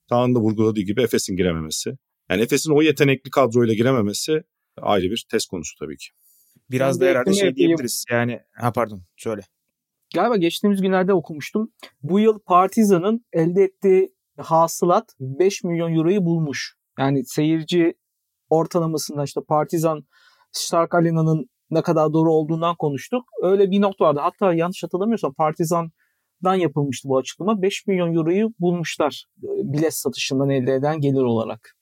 Tağ'ın 0.10 0.36
da 0.36 0.40
vurguladığı 0.40 0.82
gibi 0.82 1.02
Efes'in 1.02 1.36
girememesi. 1.36 1.92
Yani 2.30 2.42
Efes'in 2.42 2.72
o 2.72 2.82
yetenekli 2.82 3.30
kadroyla 3.30 3.74
girememesi 3.74 4.42
ayrı 4.78 5.12
bir 5.12 5.26
test 5.32 5.48
konusu 5.48 5.76
tabii 5.80 5.98
ki. 5.98 6.08
Biraz 6.72 7.02
da 7.02 7.06
herhalde 7.06 7.34
şey 7.34 7.56
diyebiliriz. 7.56 8.06
Yani 8.10 8.40
ha 8.52 8.72
pardon 8.72 9.04
söyle. 9.18 9.42
Galiba 10.14 10.38
geçtiğimiz 10.38 10.82
günlerde 10.82 11.14
okumuştum. 11.14 11.72
Bu 12.04 12.20
yıl 12.20 12.40
Partizan'ın 12.40 13.26
elde 13.34 13.64
ettiği 13.64 14.14
hasılat 14.38 15.16
5 15.20 15.64
milyon 15.64 15.96
euroyu 15.96 16.26
bulmuş. 16.26 16.76
Yani 17.00 17.26
seyirci 17.26 17.94
ortalamasında 18.50 19.24
işte 19.24 19.42
Partizan 19.48 20.04
Stark 20.52 20.96
Arena'nın 20.96 21.50
ne 21.70 21.82
kadar 21.82 22.14
doğru 22.14 22.34
olduğundan 22.34 22.76
konuştuk. 22.76 23.24
Öyle 23.44 23.72
bir 23.72 23.82
nokta 23.82 24.06
vardı. 24.06 24.20
Hatta 24.24 24.54
yanlış 24.54 24.84
hatırlamıyorsam 24.84 25.34
Partizan 25.34 25.92
dan 26.44 26.56
yapılmıştı 26.56 27.10
bu 27.10 27.18
açıklama. 27.18 27.62
5 27.62 27.88
milyon 27.88 28.16
euroyu 28.16 28.50
bulmuşlar 28.60 29.26
e, 29.44 29.48
bilet 29.74 29.94
satışından 29.94 30.50
elde 30.50 30.74
eden 30.74 31.00
gelir 31.00 31.22
olarak. 31.22 31.76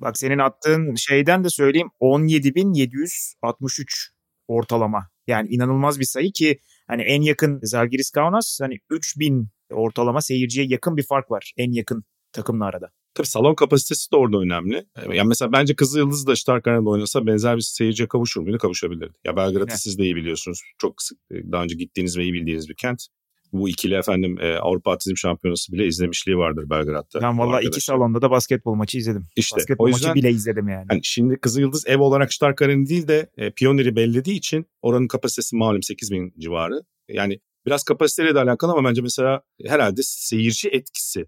Bak 0.00 0.18
senin 0.18 0.38
attığın 0.38 0.94
şeyden 0.94 1.44
de 1.44 1.48
söyleyeyim 1.50 1.90
17.763 2.00 4.12
ortalama. 4.48 5.08
Yani 5.26 5.48
inanılmaz 5.48 6.00
bir 6.00 6.04
sayı 6.04 6.32
ki 6.32 6.58
hani 6.92 7.02
en 7.02 7.22
yakın 7.22 7.60
Zalgiris 7.62 8.10
Kaunas 8.10 8.58
hani 8.62 8.78
3000 8.90 9.48
ortalama 9.70 10.20
seyirciye 10.20 10.66
yakın 10.66 10.96
bir 10.96 11.02
fark 11.02 11.30
var 11.30 11.52
en 11.56 11.72
yakın 11.72 12.04
takımla 12.32 12.64
arada. 12.64 12.90
Tabii 13.14 13.26
salon 13.26 13.54
kapasitesi 13.54 14.12
de 14.12 14.16
orada 14.16 14.38
önemli. 14.38 14.86
Yani 15.12 15.28
mesela 15.28 15.52
bence 15.52 15.76
Kızıl 15.76 15.98
Yıldız 15.98 16.26
da 16.26 16.36
Stark 16.36 16.66
Arena'da 16.66 16.90
oynasa 16.90 17.26
benzer 17.26 17.56
bir 17.56 17.60
seyirciye 17.60 18.08
kavuşur 18.08 18.40
muydu? 18.40 18.58
Kavuşabilirdi. 18.58 19.12
Ya 19.24 19.36
Belgrad'ı 19.36 19.64
evet. 19.68 19.80
siz 19.80 19.98
de 19.98 20.04
iyi 20.04 20.16
biliyorsunuz. 20.16 20.62
Çok 20.78 21.02
sık 21.02 21.18
e, 21.30 21.52
daha 21.52 21.62
önce 21.62 21.76
gittiğiniz 21.76 22.18
ve 22.18 22.22
iyi 22.22 22.32
bildiğiniz 22.32 22.68
bir 22.68 22.74
kent 22.74 23.06
bu 23.52 23.68
ikili 23.68 23.94
efendim 23.94 24.38
e, 24.40 24.56
Avrupa 24.56 24.90
Atletizm 24.90 25.16
Şampiyonası 25.16 25.72
bile 25.72 25.86
izlemişliği 25.86 26.36
vardır 26.36 26.70
Belgrad'da. 26.70 27.20
Ben 27.22 27.38
valla 27.38 27.60
iki 27.60 27.80
salonda 27.80 28.22
da 28.22 28.30
basketbol 28.30 28.74
maçı 28.74 28.98
izledim. 28.98 29.26
İşte 29.36 29.56
basketbol 29.56 29.84
o 29.84 29.88
yüzden, 29.88 30.08
maçı 30.08 30.22
bile 30.22 30.30
izledim 30.30 30.68
yani. 30.68 30.86
yani. 30.90 31.00
Şimdi 31.04 31.36
Kızıl 31.36 31.60
Yıldız 31.60 31.86
ev 31.86 32.00
olarak 32.00 32.34
Stark 32.34 32.62
Arena 32.62 32.88
değil 32.88 33.08
de 33.08 33.30
e, 33.36 33.50
Pioneer'i 33.50 33.96
bellediği 33.96 34.36
için 34.36 34.66
oranın 34.82 35.08
kapasitesi 35.08 35.56
malum 35.56 35.82
8 35.82 36.10
bin 36.10 36.34
civarı. 36.38 36.82
Yani 37.08 37.40
biraz 37.66 37.84
kapasiteyle 37.84 38.34
de 38.34 38.40
alakalı 38.40 38.72
ama 38.72 38.88
bence 38.88 39.02
mesela 39.02 39.42
herhalde 39.66 40.00
seyirci 40.04 40.68
etkisi 40.68 41.26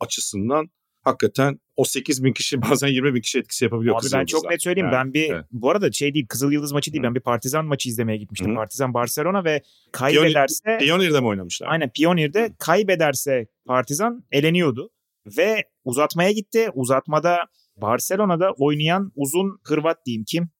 açısından 0.00 0.68
hakikaten 1.04 1.60
o 1.76 1.84
8 1.84 2.24
bin 2.24 2.32
kişi 2.32 2.62
bazen 2.70 2.88
20 2.88 3.14
bin 3.14 3.20
kişi 3.20 3.38
etkisi 3.38 3.64
yapabiliyor. 3.64 3.94
Abi 3.94 4.02
Kızıl 4.02 4.18
ben 4.18 4.24
çok 4.24 4.50
net 4.50 4.62
söyleyeyim. 4.62 4.88
Yani, 4.92 5.06
ben 5.06 5.14
bir 5.14 5.30
evet. 5.30 5.44
bu 5.50 5.70
arada 5.70 5.92
şey 5.92 6.14
değil 6.14 6.26
Kızıl 6.28 6.52
Yıldız 6.52 6.72
maçı 6.72 6.92
değil. 6.92 7.02
Hı. 7.02 7.06
Ben 7.06 7.14
bir 7.14 7.20
Partizan 7.20 7.64
maçı 7.64 7.88
izlemeye 7.88 8.18
gitmiştim. 8.18 8.50
Hı. 8.50 8.54
Partizan 8.54 8.94
Barcelona 8.94 9.44
ve 9.44 9.62
kaybederse 9.92 10.78
Pionier'de 10.78 11.20
mi 11.20 11.26
oynamışlar? 11.26 11.68
Aynen 11.70 11.90
Pionier'de 11.90 12.54
kaybederse 12.58 13.46
Partizan 13.66 14.24
eleniyordu 14.32 14.90
ve 15.38 15.64
uzatmaya 15.84 16.32
gitti. 16.32 16.70
Uzatmada 16.74 17.38
Barcelona'da 17.76 18.52
oynayan 18.58 19.12
uzun 19.16 19.58
Hırvat 19.64 20.06
diyeyim 20.06 20.24
kim? 20.28 20.50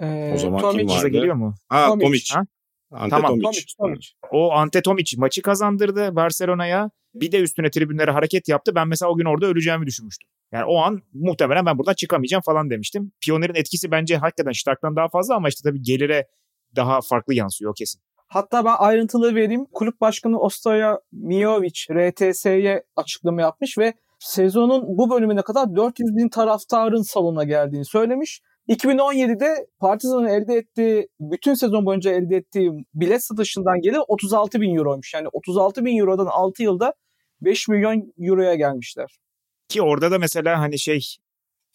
Ee, 0.00 0.32
o 0.34 0.38
zaman 0.38 0.60
Tomic. 0.60 0.86
kim 0.86 0.96
vardı? 0.96 1.08
geliyor 1.08 1.34
mu? 1.34 1.54
Ha 1.68 1.86
Tomic. 1.86 2.04
Tomic. 2.04 2.34
Ha? 2.34 2.46
Ante 2.90 3.10
tamam. 3.10 3.30
Tomic. 3.30 3.44
Tomic, 3.44 3.64
Tomic. 3.78 4.08
O 4.30 4.52
Ante 4.52 4.82
Tomic 4.82 5.16
maçı 5.18 5.42
kazandırdı 5.42 6.16
Barcelona'ya. 6.16 6.90
Bir 7.14 7.32
de 7.32 7.40
üstüne 7.40 7.70
tribünlere 7.70 8.10
hareket 8.10 8.48
yaptı. 8.48 8.74
Ben 8.74 8.88
mesela 8.88 9.10
o 9.10 9.16
gün 9.16 9.24
orada 9.24 9.46
öleceğimi 9.46 9.86
düşünmüştüm. 9.86 10.28
Yani 10.52 10.64
o 10.64 10.76
an 10.76 11.02
muhtemelen 11.12 11.66
ben 11.66 11.78
buradan 11.78 11.94
çıkamayacağım 11.94 12.42
falan 12.46 12.70
demiştim. 12.70 13.12
Pioner'in 13.20 13.54
etkisi 13.54 13.90
bence 13.90 14.16
hakikaten 14.16 14.52
Stark'tan 14.52 14.96
daha 14.96 15.08
fazla 15.08 15.34
ama 15.34 15.48
işte 15.48 15.68
tabii 15.68 15.82
gelire 15.82 16.26
daha 16.76 17.00
farklı 17.00 17.34
yansıyor 17.34 17.74
kesin. 17.78 18.00
Hatta 18.26 18.64
ben 18.64 18.74
ayrıntılı 18.78 19.34
vereyim. 19.34 19.66
Kulüp 19.72 20.00
başkanı 20.00 20.40
Ostoya 20.40 21.00
Mijovic 21.12 21.86
RTS'ye 21.92 22.82
açıklama 22.96 23.40
yapmış 23.42 23.78
ve 23.78 23.94
sezonun 24.18 24.82
bu 24.98 25.10
bölümüne 25.10 25.42
kadar 25.42 25.76
400 25.76 26.16
bin 26.16 26.28
taraftarın 26.28 27.02
salona 27.02 27.44
geldiğini 27.44 27.84
söylemiş. 27.84 28.40
2017'de 28.68 29.66
Partizan'ın 29.80 30.26
elde 30.26 30.54
ettiği, 30.54 31.08
bütün 31.20 31.54
sezon 31.54 31.86
boyunca 31.86 32.10
elde 32.10 32.36
ettiği 32.36 32.72
bilet 32.94 33.24
satışından 33.24 33.80
gelir 33.80 34.00
36 34.08 34.60
bin 34.60 34.76
euroymuş. 34.76 35.14
Yani 35.14 35.28
36 35.32 35.84
bin 35.84 35.98
eurodan 35.98 36.26
6 36.26 36.62
yılda 36.62 36.94
5 37.44 37.68
milyon 37.68 38.12
euroya 38.18 38.54
gelmişler. 38.54 39.18
Ki 39.68 39.82
orada 39.82 40.10
da 40.10 40.18
mesela 40.18 40.60
hani 40.60 40.78
şey 40.78 41.16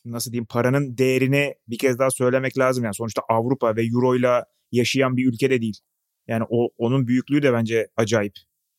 nasıl 0.05 0.31
diyeyim 0.31 0.45
paranın 0.45 0.97
değerini 0.97 1.55
bir 1.67 1.77
kez 1.77 1.99
daha 1.99 2.11
söylemek 2.11 2.57
lazım. 2.57 2.83
Yani 2.83 2.95
sonuçta 2.95 3.21
Avrupa 3.29 3.75
ve 3.75 3.85
Euro 3.85 4.15
ile 4.15 4.43
yaşayan 4.71 5.17
bir 5.17 5.27
ülkede 5.27 5.61
değil. 5.61 5.79
Yani 6.27 6.43
o 6.49 6.69
onun 6.77 7.07
büyüklüğü 7.07 7.43
de 7.43 7.53
bence 7.53 7.87
acayip. 7.97 8.33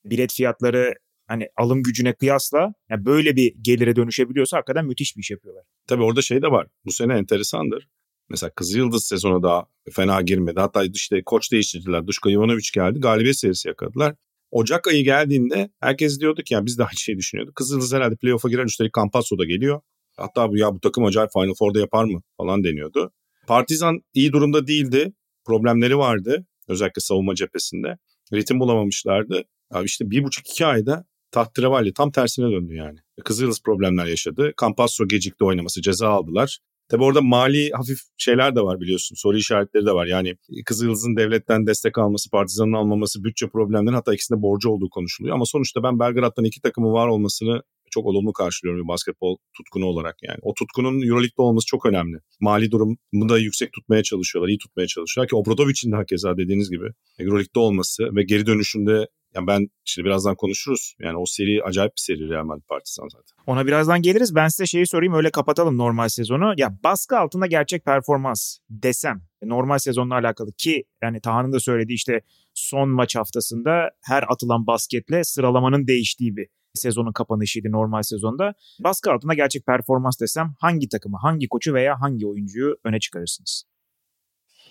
Bilet 0.05 0.33
fiyatları 0.33 0.95
hani 1.27 1.49
alım 1.57 1.83
gücüne 1.83 2.15
kıyasla 2.15 2.75
yani 2.91 3.05
böyle 3.05 3.37
bir 3.37 3.55
gelire 3.63 3.97
dönüşebiliyorsa 3.97 4.57
hakikaten 4.57 4.87
müthiş 4.87 5.17
bir 5.17 5.21
iş 5.23 5.31
yapıyorlar. 5.31 5.65
Tabii 5.87 6.03
orada 6.03 6.23
şey 6.23 6.43
de 6.43 6.51
var. 6.51 6.67
Bu 6.85 6.93
sene 6.93 7.15
enteresandır. 7.15 7.89
Mesela 8.29 8.51
Kızılyıldız 8.51 9.05
sezonu 9.05 9.43
da 9.43 9.67
fena 9.93 10.23
girmedi. 10.23 10.61
Hatta 10.61 10.85
işte 10.85 11.23
koç 11.27 11.53
değiştirdiler. 11.53 12.07
Duşko 12.07 12.31
Ivanovic 12.31 12.69
geldi. 12.75 13.01
Galibiyet 13.01 13.37
serisi 13.37 13.69
yakaladılar. 13.69 14.15
Ocak 14.51 14.89
ayı 14.89 15.05
geldiğinde 15.05 15.71
herkes 15.81 16.21
diyordu 16.21 16.43
ki 16.43 16.55
ya 16.55 16.67
biz 16.67 16.79
de 16.79 16.83
aynı 16.83 16.97
şeyi 16.97 17.19
düşünüyorduk. 17.19 17.55
Kızıldız 17.55 17.93
herhalde 17.93 18.17
playoff'a 18.17 18.49
girer 18.49 18.65
üstelik 18.65 18.95
Campasso 18.95 19.39
da 19.39 19.45
geliyor. 19.45 19.81
Hatta 20.17 20.51
bu 20.51 20.57
ya 20.57 20.75
bu 20.75 20.81
takım 20.81 21.05
acayip 21.05 21.31
Final 21.33 21.55
Four'da 21.59 21.81
yapar 21.81 22.05
mı 22.05 22.23
falan 22.37 22.65
deniyordu. 22.65 23.13
Partizan 23.47 24.01
iyi 24.15 24.33
durumda 24.33 24.67
değildi. 24.67 25.13
Problemleri 25.45 25.99
vardı. 25.99 26.47
Özellikle 26.69 27.01
savunma 27.01 27.35
cephesinde. 27.35 27.99
Ritim 28.33 28.61
bulamamışlardı. 28.61 29.45
Abi 29.71 29.87
işte 29.87 30.11
bir 30.11 30.25
buçuk 30.25 30.51
iki 30.51 30.67
ayda 30.67 31.05
Tahterevalli 31.31 31.93
tam 31.93 32.11
tersine 32.11 32.51
döndü 32.51 32.75
yani. 32.75 32.99
Kızıldız 33.25 33.63
problemler 33.63 34.07
yaşadı. 34.07 34.53
Campasso 34.61 35.09
gecikti 35.09 35.45
oynaması 35.45 35.83
ceza 35.83 36.09
aldılar. 36.09 36.59
Tabi 36.89 37.03
orada 37.03 37.21
mali 37.21 37.71
hafif 37.71 37.99
şeyler 38.17 38.57
de 38.57 38.61
var 38.61 38.81
biliyorsun. 38.81 39.17
Soru 39.19 39.37
işaretleri 39.37 39.87
de 39.87 39.93
var. 39.93 40.07
Yani 40.07 40.37
Kızıldız'ın 40.67 41.17
devletten 41.17 41.67
destek 41.67 41.99
alması, 41.99 42.31
partizanın 42.31 42.73
almaması, 42.73 43.25
bütçe 43.25 43.49
problemleri 43.49 43.95
hatta 43.95 44.15
ikisinde 44.15 44.43
borcu 44.43 44.71
olduğu 44.71 44.89
konuşuluyor. 44.91 45.35
Ama 45.35 45.45
sonuçta 45.45 45.83
ben 45.83 45.99
Belgrad'dan 45.99 46.45
iki 46.45 46.61
takımı 46.61 46.93
var 46.93 47.09
olmasını 47.09 47.63
çok 47.91 48.07
olumlu 48.07 48.33
karşılıyorum 48.33 48.83
bir 48.83 48.89
basketbol 48.89 49.37
tutkunu 49.57 49.87
olarak 49.87 50.17
yani. 50.23 50.39
O 50.43 50.55
tutkunun 50.55 51.03
Euroleague'de 51.03 51.43
olması 51.43 51.67
çok 51.67 51.87
önemli. 51.87 52.17
Mali 52.41 52.71
durumu 52.71 53.29
da 53.29 53.39
yüksek 53.39 53.73
tutmaya 53.73 54.03
çalışıyorlar, 54.03 54.49
iyi 54.49 54.59
tutmaya 54.59 54.87
çalışıyorlar 54.87 55.29
ki 55.29 55.37
Obradovic'in 55.37 55.93
de 55.93 55.97
hakeza 55.97 56.37
dediğiniz 56.37 56.71
gibi 56.71 56.87
Euroleague'de 57.19 57.59
olması 57.59 58.17
ve 58.17 58.23
geri 58.23 58.47
dönüşünde 58.47 59.07
yani 59.35 59.47
ben 59.47 59.69
şimdi 59.85 60.07
birazdan 60.07 60.37
konuşuruz. 60.37 60.95
Yani 61.01 61.17
o 61.19 61.25
seri 61.27 61.63
acayip 61.65 61.93
bir 61.93 62.01
seri 62.01 62.29
Real 62.29 62.45
Madrid 62.45 62.67
Partizan 62.69 63.09
zaten. 63.09 63.45
Ona 63.47 63.67
birazdan 63.67 64.03
geliriz. 64.03 64.35
Ben 64.35 64.49
size 64.49 64.67
şeyi 64.67 64.87
sorayım 64.87 65.15
öyle 65.15 65.31
kapatalım 65.31 65.79
normal 65.79 66.09
sezonu. 66.09 66.55
Ya 66.57 66.79
baskı 66.85 67.19
altında 67.19 67.47
gerçek 67.47 67.85
performans 67.85 68.59
desem 68.71 69.23
normal 69.43 69.79
sezonla 69.79 70.15
alakalı 70.15 70.53
ki 70.53 70.85
yani 71.03 71.21
Taha'nın 71.21 71.53
da 71.53 71.61
söylediği 71.61 71.97
işte 71.97 72.21
son 72.55 72.89
maç 72.89 73.17
haftasında 73.17 73.91
her 74.03 74.25
atılan 74.29 74.67
basketle 74.67 75.25
sıralamanın 75.25 75.87
değiştiği 75.87 76.37
bir 76.37 76.47
sezonun 76.75 77.13
kapanışıydı 77.13 77.73
normal 77.73 78.03
sezonda. 78.03 78.55
Baskı 78.81 79.13
altında 79.13 79.35
gerçek 79.35 79.67
performans 79.67 80.21
desem 80.21 80.55
hangi 80.61 80.89
takımı, 80.89 81.17
hangi 81.23 81.49
koçu 81.49 81.75
veya 81.75 82.01
hangi 82.01 82.27
oyuncuyu 82.27 82.77
öne 82.85 83.01
çıkarırsınız? 83.01 83.65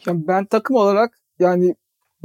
Yani 0.07 0.27
ben 0.27 0.45
takım 0.45 0.75
olarak 0.75 1.19
yani 1.39 1.75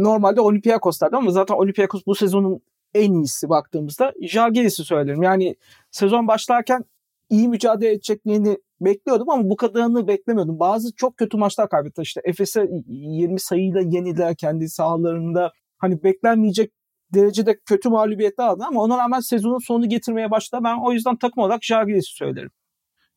normalde 0.03 0.41
Olympiakos 0.41 1.01
derdim 1.01 1.19
ama 1.19 1.31
zaten 1.31 1.55
Olympiakos 1.55 2.03
bu 2.07 2.15
sezonun 2.15 2.61
en 2.95 3.13
iyisi 3.13 3.49
baktığımızda 3.49 4.13
Jalgiris'i 4.23 4.85
söylerim. 4.85 5.23
Yani 5.23 5.57
sezon 5.91 6.29
başlarken 6.29 6.85
iyi 7.31 7.49
mücadele 7.49 7.93
edeceklerini 7.93 8.59
bekliyordum 8.81 9.31
ama 9.31 9.51
bu 9.51 9.57
kadarını 9.57 10.09
beklemiyordum. 10.09 10.61
Bazı 10.61 10.95
çok 10.97 11.17
kötü 11.17 11.37
maçlar 11.37 11.69
kaybetti. 11.69 12.03
İşte 12.03 12.21
Efes'e 12.25 12.69
20 12.87 13.41
sayıyla 13.41 13.81
yenildiler 13.81 14.37
kendi 14.37 14.69
sahalarında. 14.69 15.53
Hani 15.79 16.03
beklenmeyecek 16.03 16.73
derecede 17.15 17.59
kötü 17.67 17.89
mağlubiyetler 17.89 18.45
aldı 18.45 18.65
ama 18.67 18.83
ona 18.83 18.99
rağmen 18.99 19.21
sezonun 19.21 19.67
sonunu 19.67 19.89
getirmeye 19.89 20.31
başladı. 20.31 20.65
Ben 20.65 20.77
o 20.85 20.93
yüzden 20.93 21.17
takım 21.17 21.43
olarak 21.43 21.65
Jalgiris'i 21.65 22.17
söylerim. 22.17 22.51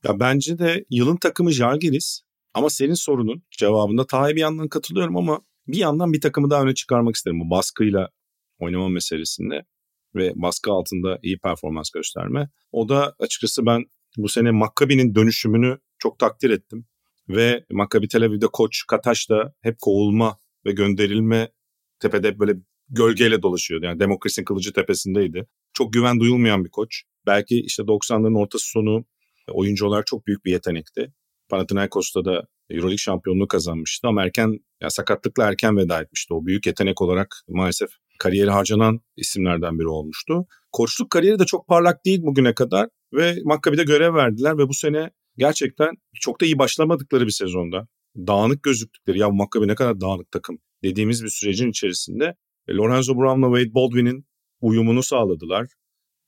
Ya 0.04 0.20
bence 0.20 0.60
de 0.60 0.86
yılın 0.90 1.18
takımı 1.18 1.52
Jalgiris 1.52 2.22
ama 2.54 2.70
senin 2.70 2.94
sorunun 2.94 3.44
cevabında 3.52 4.08
Taha'ya 4.08 4.36
bir 4.36 4.42
yandan 4.42 4.68
katılıyorum 4.68 5.18
ama 5.18 5.42
bir 5.68 5.78
yandan 5.78 6.14
bir 6.14 6.22
takımı 6.22 6.50
daha 6.50 6.64
öne 6.64 6.74
çıkarmak 6.74 7.16
isterim 7.16 7.40
bu 7.40 7.50
baskıyla 7.50 8.10
oynama 8.60 8.90
meselesinde 8.90 9.66
ve 10.16 10.34
baskı 10.36 10.72
altında 10.72 11.20
iyi 11.24 11.38
performans 11.40 11.90
gösterme. 11.90 12.50
O 12.72 12.90
da 12.90 13.16
açıkçası 13.20 13.66
ben 13.66 13.86
bu 14.18 14.30
sene 14.30 14.52
Maccabi'nin 14.52 15.16
dönüşümünü 15.16 15.78
çok 16.00 16.20
takdir 16.20 16.50
ettim. 16.50 16.86
Ve 17.30 17.66
Maccabi 17.72 18.08
Tel 18.08 18.24
Aviv'de 18.24 18.48
koç 18.54 18.84
Kataş 18.88 19.30
da 19.30 19.54
hep 19.62 19.78
kovulma 19.82 20.38
ve 20.66 20.72
gönderilme 20.72 21.52
tepede 22.00 22.40
böyle 22.40 22.54
gölgeyle 22.90 23.42
dolaşıyordu. 23.42 23.86
Yani 23.86 24.00
demokrasinin 24.00 24.46
kılıcı 24.46 24.74
tepesindeydi. 24.74 25.48
Çok 25.74 25.94
güven 25.94 26.20
duyulmayan 26.20 26.66
bir 26.66 26.70
koç. 26.70 27.04
Belki 27.26 27.60
işte 27.60 27.84
90'ların 27.84 28.40
ortası 28.40 28.66
sonu 28.70 29.06
oyuncu 29.52 29.86
olarak 29.86 30.08
çok 30.08 30.28
büyük 30.28 30.46
bir 30.46 30.52
yetenekti. 30.52 31.14
Panathinaikos'ta 31.50 32.26
da 32.26 32.48
Euroleague 32.70 32.98
şampiyonluğu 32.98 33.48
kazanmıştı 33.48 34.08
ama 34.08 34.24
erken 34.24 34.60
yani 34.82 34.92
sakatlıkla 34.92 35.48
erken 35.48 35.78
veda 35.78 36.02
etmişti. 36.02 36.34
O 36.34 36.46
büyük 36.46 36.66
yetenek 36.66 37.02
olarak 37.02 37.36
maalesef 37.48 37.90
kariyeri 38.20 38.50
harcanan 38.50 39.00
isimlerden 39.18 39.80
biri 39.80 39.88
olmuştu. 39.88 40.46
Koçluk 40.72 41.10
kariyeri 41.10 41.40
de 41.40 41.46
çok 41.46 41.68
parlak 41.68 42.06
değil 42.06 42.20
bugüne 42.22 42.54
kadar 42.54 42.88
ve 43.14 43.36
Maccabi'de 43.44 43.84
görev 43.84 44.14
verdiler 44.16 44.58
ve 44.58 44.70
bu 44.70 44.74
sene 44.74 45.10
gerçekten 45.38 45.90
çok 46.22 46.42
da 46.42 46.46
iyi 46.46 46.60
başlamadıkları 46.60 47.26
bir 47.26 47.32
sezonda 47.32 47.88
dağınık 48.18 48.64
gözüktükleri 48.64 49.20
ya 49.20 49.30
Maccabi 49.30 49.68
ne 49.68 49.76
kadar 49.76 50.02
dağınık 50.02 50.32
takım 50.32 50.58
dediğimiz 50.84 51.24
bir 51.24 51.30
sürecin 51.30 51.70
içerisinde 51.70 52.36
e, 52.68 52.74
Lorenzo 52.74 53.16
Brown'la 53.16 53.58
Wade 53.58 53.74
Baldwin'in 53.74 54.26
uyumunu 54.62 55.04
sağladılar. 55.04 55.68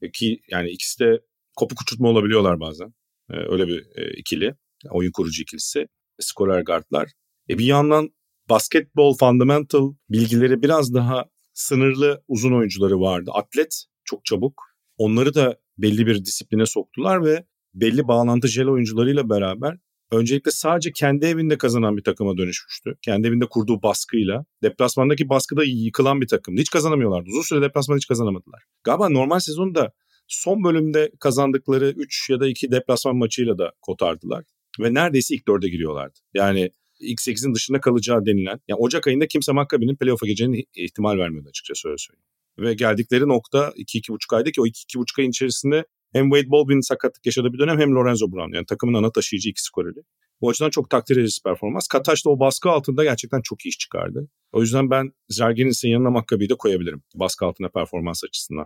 E, 0.01 0.11
ki 0.11 0.39
yani 0.51 0.69
ikisi 0.69 0.99
de 0.99 1.19
kopuk 1.57 1.81
uçurtma 1.81 2.09
olabiliyorlar 2.09 2.59
bazen. 2.59 2.93
E, 3.29 3.33
öyle 3.33 3.67
bir 3.67 3.85
ikili. 4.17 4.55
Oyun 4.89 5.11
kurucu 5.11 5.41
ikilisi. 5.41 5.87
Skorer 6.19 6.61
guardlar. 6.61 7.11
E 7.49 7.57
bir 7.57 7.65
yandan 7.65 8.09
basketbol 8.49 9.17
fundamental 9.17 9.93
bilgileri 10.09 10.61
biraz 10.61 10.93
daha 10.93 11.25
sınırlı 11.53 12.23
uzun 12.27 12.53
oyuncuları 12.53 12.99
vardı. 12.99 13.31
Atlet 13.33 13.83
çok 14.03 14.25
çabuk. 14.25 14.63
Onları 14.97 15.33
da 15.35 15.57
belli 15.77 16.07
bir 16.07 16.25
disipline 16.25 16.65
soktular 16.65 17.25
ve 17.25 17.45
belli 17.73 18.07
bağlantı 18.07 18.47
jel 18.47 18.67
oyuncularıyla 18.67 19.29
beraber 19.29 19.77
öncelikle 20.11 20.51
sadece 20.51 20.91
kendi 20.91 21.25
evinde 21.25 21.57
kazanan 21.57 21.97
bir 21.97 22.03
takıma 22.03 22.37
dönüşmüştü. 22.37 22.95
Kendi 23.01 23.27
evinde 23.27 23.45
kurduğu 23.45 23.81
baskıyla. 23.81 24.45
Deplasmandaki 24.63 25.29
baskıda 25.29 25.63
yıkılan 25.63 26.21
bir 26.21 26.27
takım. 26.27 26.57
Hiç 26.57 26.69
kazanamıyorlardı. 26.69 27.29
Uzun 27.29 27.41
süre 27.41 27.61
deplasman 27.61 27.97
hiç 27.97 28.07
kazanamadılar. 28.07 28.63
Galiba 28.83 29.09
normal 29.09 29.39
sezonda 29.39 29.93
son 30.27 30.63
bölümde 30.63 31.11
kazandıkları 31.19 31.89
3 31.89 32.29
ya 32.29 32.39
da 32.39 32.47
2 32.47 32.71
deplasman 32.71 33.15
maçıyla 33.15 33.57
da 33.57 33.71
kotardılar. 33.81 34.43
Ve 34.79 34.93
neredeyse 34.93 35.35
ilk 35.35 35.47
dörde 35.47 35.69
giriyorlardı. 35.69 36.19
Yani 36.33 36.71
ilk 36.99 37.19
8'in 37.19 37.55
dışında 37.55 37.81
kalacağı 37.81 38.25
denilen. 38.25 38.59
Yani 38.67 38.79
Ocak 38.79 39.07
ayında 39.07 39.27
kimse 39.27 39.51
Maccabi'nin 39.51 39.95
playoff'a 39.95 40.25
gireceğine 40.25 40.63
ihtimal 40.75 41.17
vermiyordu 41.17 41.49
açıkçası 41.49 41.87
öyle 41.87 41.97
söyleyeyim. 41.97 42.23
Ve 42.59 42.73
geldikleri 42.73 43.27
nokta 43.27 43.73
2-2,5 43.77 44.35
ayda 44.35 44.51
ki 44.51 44.61
o 44.61 44.67
2-2,5 44.67 45.21
ayın 45.21 45.29
içerisinde 45.29 45.85
hem 46.13 46.29
Wade 46.29 46.51
Baldwin 46.51 46.79
sakatlık 46.79 47.25
yaşadığı 47.25 47.53
bir 47.53 47.59
dönem 47.59 47.79
hem 47.79 47.95
Lorenzo 47.95 48.31
Brown. 48.31 48.55
Yani 48.55 48.65
takımın 48.65 48.93
ana 48.93 49.11
taşıyıcı 49.11 49.49
iki 49.49 49.63
skoreri. 49.63 50.03
Bu 50.41 50.49
açıdan 50.49 50.69
çok 50.69 50.89
takdir 50.89 51.17
edici 51.17 51.43
performans. 51.43 51.87
Kataş 51.87 52.25
da 52.25 52.29
o 52.29 52.39
baskı 52.39 52.69
altında 52.69 53.03
gerçekten 53.03 53.41
çok 53.41 53.65
iyi 53.65 53.69
iş 53.69 53.77
çıkardı. 53.77 54.29
O 54.51 54.61
yüzden 54.61 54.89
ben 54.89 55.11
Zerginis'in 55.29 55.89
yanına 55.89 56.09
Maccabi'yi 56.09 56.49
de 56.49 56.55
koyabilirim. 56.55 57.03
Baskı 57.15 57.45
altına 57.45 57.69
performans 57.69 58.23
açısından. 58.23 58.65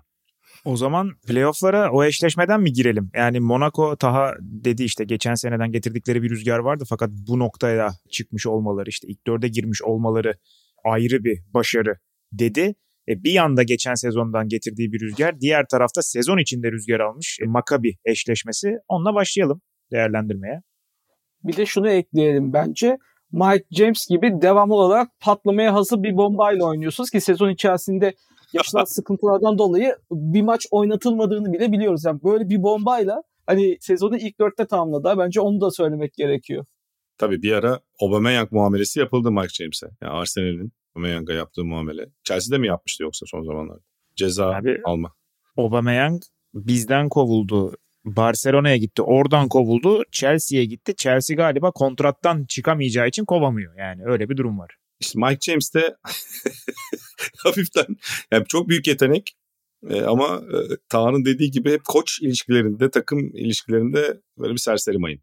O 0.65 0.78
zaman 0.78 1.12
playofflara 1.28 1.91
o 1.91 2.04
eşleşmeden 2.04 2.62
mi 2.62 2.74
girelim? 2.74 3.12
Yani 3.15 3.39
Monaco 3.39 3.95
Taha 3.95 4.34
dedi 4.41 4.84
işte 4.84 5.04
geçen 5.04 5.34
seneden 5.34 5.71
getirdikleri 5.71 6.24
bir 6.24 6.30
rüzgar 6.30 6.60
vardı 6.60 6.84
fakat 6.89 7.10
bu 7.28 7.39
noktaya 7.39 7.89
çıkmış 8.12 8.47
olmaları 8.47 8.89
işte 8.89 9.08
ilk 9.08 9.28
dörde 9.28 9.47
girmiş 9.47 9.82
olmaları 9.82 10.34
ayrı 10.84 11.24
bir 11.24 11.39
başarı 11.54 11.95
dedi. 12.32 12.76
E, 13.08 13.24
bir 13.24 13.32
yanda 13.32 13.63
geçen 13.63 13.93
sezondan 13.93 14.47
getirdiği 14.47 14.91
bir 14.91 15.00
rüzgar, 15.00 15.39
diğer 15.39 15.65
tarafta 15.71 16.02
sezon 16.02 16.38
içinde 16.38 16.71
rüzgar 16.71 17.00
almış 17.00 17.38
e, 17.41 17.45
Maccabi 17.45 17.95
eşleşmesi. 18.06 18.67
Onunla 18.88 19.13
başlayalım 19.13 19.62
değerlendirmeye. 19.91 20.62
Bir 21.43 21.58
de 21.58 21.65
şunu 21.65 21.89
ekleyelim 21.89 22.54
bence. 22.54 22.97
Mike 23.32 23.65
James 23.71 24.08
gibi 24.10 24.41
devamlı 24.41 24.76
olarak 24.76 25.10
patlamaya 25.19 25.74
hazır 25.74 26.04
bir 26.04 26.17
bombayla 26.17 26.65
oynuyorsunuz 26.65 27.10
ki 27.10 27.21
sezon 27.21 27.50
içerisinde 27.50 28.13
yaşanan 28.54 28.84
sıkıntılardan 28.86 29.58
dolayı 29.58 29.96
bir 30.12 30.42
maç 30.42 30.68
oynatılmadığını 30.72 31.54
bile 31.54 31.72
biliyoruz. 31.72 32.06
Yani 32.06 32.20
böyle 32.24 32.50
bir 32.50 32.64
bombayla 32.64 33.24
hani 33.48 33.78
sezonu 33.80 34.18
ilk 34.18 34.40
dörtte 34.40 34.68
tamamladı. 34.68 35.14
Bence 35.18 35.42
onu 35.42 35.62
da 35.62 35.72
söylemek 35.72 36.14
gerekiyor. 36.14 36.66
Tabii 37.18 37.42
bir 37.42 37.52
ara 37.52 37.80
Aubameyang 38.02 38.52
muamelesi 38.52 39.00
yapıldı 39.00 39.32
Mike 39.32 39.54
James'e. 39.54 39.88
Yani 40.02 40.14
Arsenal'in 40.14 40.72
Aubameyang'a 40.96 41.34
yaptığı 41.34 41.66
muamele. 41.66 42.06
Chelsea'de 42.24 42.62
mi 42.62 42.68
yapmıştı 42.68 43.04
yoksa 43.04 43.26
son 43.26 43.44
zamanlarda? 43.44 43.84
Ceza 44.16 44.56
Abi, 44.56 44.82
alma. 44.86 45.14
Aubameyang 45.58 46.22
bizden 46.54 47.10
kovuldu. 47.10 47.76
Barcelona'ya 48.06 48.78
gitti. 48.78 49.02
Oradan 49.02 49.48
kovuldu. 49.48 50.04
Chelsea'ye 50.12 50.66
gitti. 50.66 50.96
Chelsea 50.96 51.36
galiba 51.36 51.72
kontrattan 51.72 52.46
çıkamayacağı 52.46 53.08
için 53.08 53.26
kovamıyor. 53.26 53.78
Yani 53.78 54.02
öyle 54.06 54.30
bir 54.30 54.38
durum 54.38 54.60
var. 54.60 54.76
İşte 55.00 55.20
Mike 55.20 55.52
James 55.52 55.74
de 55.74 55.82
hafiften 57.38 57.86
yani 58.32 58.46
çok 58.48 58.70
büyük 58.70 58.88
yetenek 58.88 59.36
e, 59.90 60.02
ama 60.02 60.28
e, 60.28 60.58
Taha'nın 60.90 61.26
dediği 61.26 61.52
gibi 61.52 61.72
hep 61.72 61.86
koç 61.86 62.20
ilişkilerinde, 62.22 62.92
takım 62.92 63.20
ilişkilerinde 63.20 64.22
böyle 64.38 64.54
bir 64.54 64.60
serseri 64.60 64.98
mayın. 64.98 65.22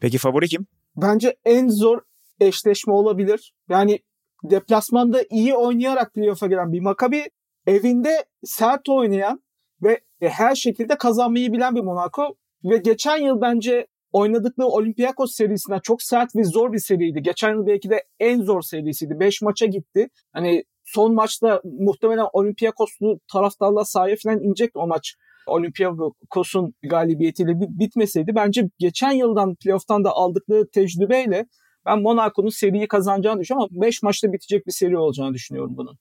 Peki 0.00 0.18
favori 0.18 0.48
kim? 0.48 0.66
Bence 0.96 1.36
en 1.44 1.68
zor 1.68 2.00
eşleşme 2.40 2.92
olabilir. 2.92 3.52
Yani 3.68 3.98
deplasmanda 4.44 5.22
iyi 5.30 5.54
oynayarak 5.54 6.14
playoff'a 6.14 6.46
gelen 6.46 6.72
bir 6.72 6.80
Maccabi 6.80 7.30
evinde 7.66 8.24
sert 8.44 8.88
oynayan 8.88 9.42
ve 9.82 10.00
her 10.20 10.54
şekilde 10.54 10.98
kazanmayı 10.98 11.52
bilen 11.52 11.74
bir 11.74 11.80
Monaco 11.80 12.36
ve 12.64 12.76
geçen 12.76 13.16
yıl 13.16 13.40
bence 13.40 13.86
oynadıkları 14.12 14.68
Olympiakos 14.68 15.34
serisinden 15.34 15.80
çok 15.82 16.02
sert 16.02 16.36
ve 16.36 16.44
zor 16.44 16.72
bir 16.72 16.78
seriydi. 16.78 17.22
Geçen 17.22 17.54
yıl 17.54 17.66
belki 17.66 17.90
de 17.90 18.04
en 18.20 18.42
zor 18.42 18.62
serisiydi. 18.62 19.20
5 19.20 19.42
maça 19.42 19.66
gitti. 19.66 20.08
Hani 20.32 20.64
son 20.94 21.14
maçta 21.14 21.62
muhtemelen 21.64 22.26
Olympiakoslu 22.32 23.20
taraftarlar 23.32 23.84
sahaya 23.84 24.16
falan 24.22 24.42
inecekti 24.42 24.78
o 24.78 24.86
maç. 24.86 25.14
Olympiakos'un 25.46 26.74
galibiyetiyle 26.82 27.52
bitmeseydi 27.58 28.34
bence 28.34 28.70
geçen 28.78 29.12
yıldan 29.12 29.54
playoff'tan 29.54 30.04
da 30.04 30.10
aldıkları 30.10 30.70
tecrübeyle 30.70 31.46
ben 31.86 32.02
Monaco'nun 32.02 32.48
seriyi 32.48 32.88
kazanacağını 32.88 33.40
düşünüyorum 33.40 33.68
ama 33.72 33.82
5 33.86 34.02
maçta 34.02 34.32
bitecek 34.32 34.66
bir 34.66 34.72
seri 34.72 34.98
olacağını 34.98 35.34
düşünüyorum 35.34 35.76
bunun. 35.76 35.98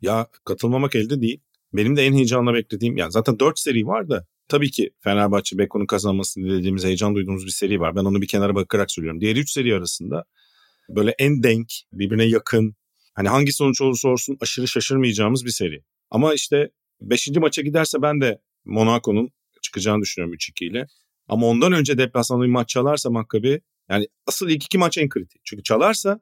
Ya 0.00 0.26
katılmamak 0.44 0.94
elde 0.94 1.20
değil. 1.20 1.40
Benim 1.72 1.96
de 1.96 2.02
en 2.02 2.12
heyecanla 2.12 2.54
beklediğim 2.54 2.96
yani 2.96 3.12
zaten 3.12 3.38
4 3.38 3.58
seri 3.58 3.86
var 3.86 4.08
da 4.08 4.26
tabii 4.48 4.70
ki 4.70 4.90
Fenerbahçe 5.00 5.58
Beko'nun 5.58 5.86
kazanmasını 5.86 6.44
dilediğimiz 6.44 6.84
heyecan 6.84 7.14
duyduğumuz 7.14 7.44
bir 7.44 7.50
seri 7.50 7.80
var. 7.80 7.96
Ben 7.96 8.04
onu 8.04 8.22
bir 8.22 8.28
kenara 8.28 8.54
bakarak 8.54 8.90
söylüyorum. 8.90 9.20
Diğer 9.20 9.36
3 9.36 9.50
seri 9.50 9.74
arasında 9.74 10.24
böyle 10.88 11.14
en 11.18 11.42
denk, 11.42 11.68
birbirine 11.92 12.24
yakın, 12.24 12.76
hani 13.14 13.28
hangi 13.28 13.52
sonuç 13.52 13.80
olursa 13.80 14.08
olsun 14.08 14.36
aşırı 14.40 14.68
şaşırmayacağımız 14.68 15.44
bir 15.44 15.50
seri. 15.50 15.82
Ama 16.10 16.34
işte 16.34 16.70
5. 17.00 17.28
maça 17.36 17.62
giderse 17.62 18.02
ben 18.02 18.20
de 18.20 18.40
Monaco'nun 18.64 19.30
çıkacağını 19.62 20.02
düşünüyorum 20.02 20.34
3-2 20.34 20.64
ile. 20.64 20.86
Ama 21.28 21.46
ondan 21.46 21.72
önce 21.72 21.98
deplasmanda 21.98 22.44
bir 22.44 22.50
maç 22.50 22.68
çalarsa 22.68 23.10
Maccabi 23.10 23.60
yani 23.88 24.08
asıl 24.26 24.48
ilk 24.48 24.64
iki 24.64 24.78
maç 24.78 24.98
en 24.98 25.08
kritik. 25.08 25.40
Çünkü 25.44 25.62
çalarsa 25.62 26.20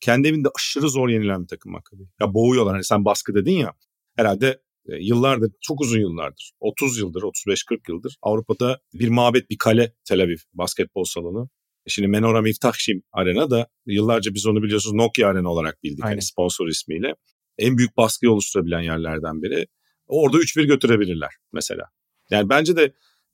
kendi 0.00 0.28
evinde 0.28 0.48
aşırı 0.56 0.88
zor 0.88 1.08
yenilen 1.08 1.42
bir 1.42 1.48
takım 1.48 1.72
Maccabi. 1.72 2.02
Ya 2.20 2.34
boğuyorlar. 2.34 2.74
Hani 2.74 2.84
sen 2.84 3.04
baskı 3.04 3.34
dedin 3.34 3.52
ya. 3.52 3.72
Herhalde 4.16 4.60
e, 4.88 4.96
yıllardır, 4.96 5.52
çok 5.60 5.80
uzun 5.80 6.00
yıllardır, 6.00 6.52
30 6.60 6.98
yıldır, 6.98 7.22
35-40 7.22 7.78
yıldır 7.88 8.16
Avrupa'da 8.22 8.80
bir 8.94 9.08
mabet, 9.08 9.50
bir 9.50 9.58
kale 9.58 9.94
Tel 10.04 10.22
Aviv 10.22 10.38
basketbol 10.54 11.04
salonu. 11.04 11.48
Şimdi 11.86 12.08
Menora 12.08 12.42
Miftahşim 12.42 13.02
Arena 13.12 13.50
da 13.50 13.68
yıllarca 13.86 14.34
biz 14.34 14.46
onu 14.46 14.62
biliyorsunuz 14.62 14.94
Nokia 14.94 15.28
Arena 15.28 15.48
olarak 15.48 15.82
bildik 15.82 16.04
hani 16.04 16.22
sponsor 16.22 16.68
ismiyle. 16.68 17.14
En 17.58 17.78
büyük 17.78 17.96
baskıyı 17.96 18.32
oluşturabilen 18.32 18.80
yerlerden 18.80 19.42
biri. 19.42 19.66
Orada 20.06 20.36
3-1 20.36 20.66
götürebilirler 20.66 21.30
mesela. 21.52 21.84
Yani 22.30 22.48
bence 22.48 22.76
de 22.76 22.92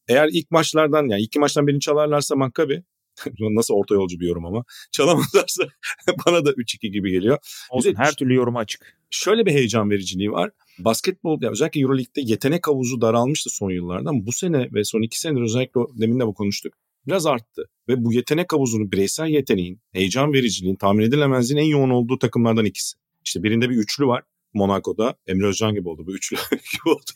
eğer 0.09 0.29
ilk 0.33 0.51
maçlardan 0.51 1.09
yani 1.09 1.23
iki 1.23 1.39
maçtan 1.39 1.67
birini 1.67 1.81
çalarlarsa 1.81 2.37
Maccabi 2.37 2.83
nasıl 3.41 3.75
orta 3.75 3.95
yolcu 3.95 4.21
bir 4.21 4.27
yorum 4.27 4.47
ama 4.47 4.65
çalamazlarsa 4.93 5.69
bana 6.27 6.45
da 6.45 6.51
3-2 6.51 6.89
gibi 6.89 7.11
geliyor. 7.11 7.39
Olsun, 7.71 7.95
her 7.97 8.15
türlü 8.15 8.35
yoruma 8.35 8.61
açık. 8.61 8.97
Şöyle 9.11 9.47
bir 9.47 9.53
heyecan 9.53 9.91
vericiliği 9.91 10.33
var. 10.33 10.51
Basketbol 10.79 11.43
yani 11.43 11.53
özellikle 11.53 11.81
Euroleague'de 11.81 12.21
yetenek 12.21 12.69
havuzu 12.69 13.01
daralmıştı 13.01 13.51
son 13.51 13.71
yıllardan. 13.71 14.27
Bu 14.27 14.33
sene 14.33 14.69
ve 14.73 14.85
son 14.85 15.03
iki 15.03 15.21
senedir 15.21 15.43
özellikle 15.43 15.81
demin 16.01 16.21
de 16.21 16.27
bu 16.27 16.35
konuştuk. 16.35 16.75
Biraz 17.07 17.27
arttı. 17.27 17.71
Ve 17.89 18.05
bu 18.05 18.13
yetenek 18.13 18.53
havuzunu 18.53 18.93
bireysel 18.93 19.27
yeteneğin, 19.27 19.81
heyecan 19.93 20.33
vericiliğin, 20.33 20.77
tahmin 20.77 21.05
edilemezliğin 21.05 21.63
en 21.63 21.67
yoğun 21.67 21.91
olduğu 21.91 22.19
takımlardan 22.19 22.65
ikisi. 22.65 22.97
İşte 23.25 23.43
birinde 23.43 23.71
bir 23.71 23.77
üçlü 23.77 24.07
var. 24.07 24.23
Monaco'da 24.55 25.17
Emre 25.27 25.47
Özcan 25.47 25.75
gibi 25.75 25.89
oldu. 25.89 26.07
Bu 26.07 26.15
üçlü 26.15 26.37
gibi 26.51 26.89
oldu. 26.95 27.11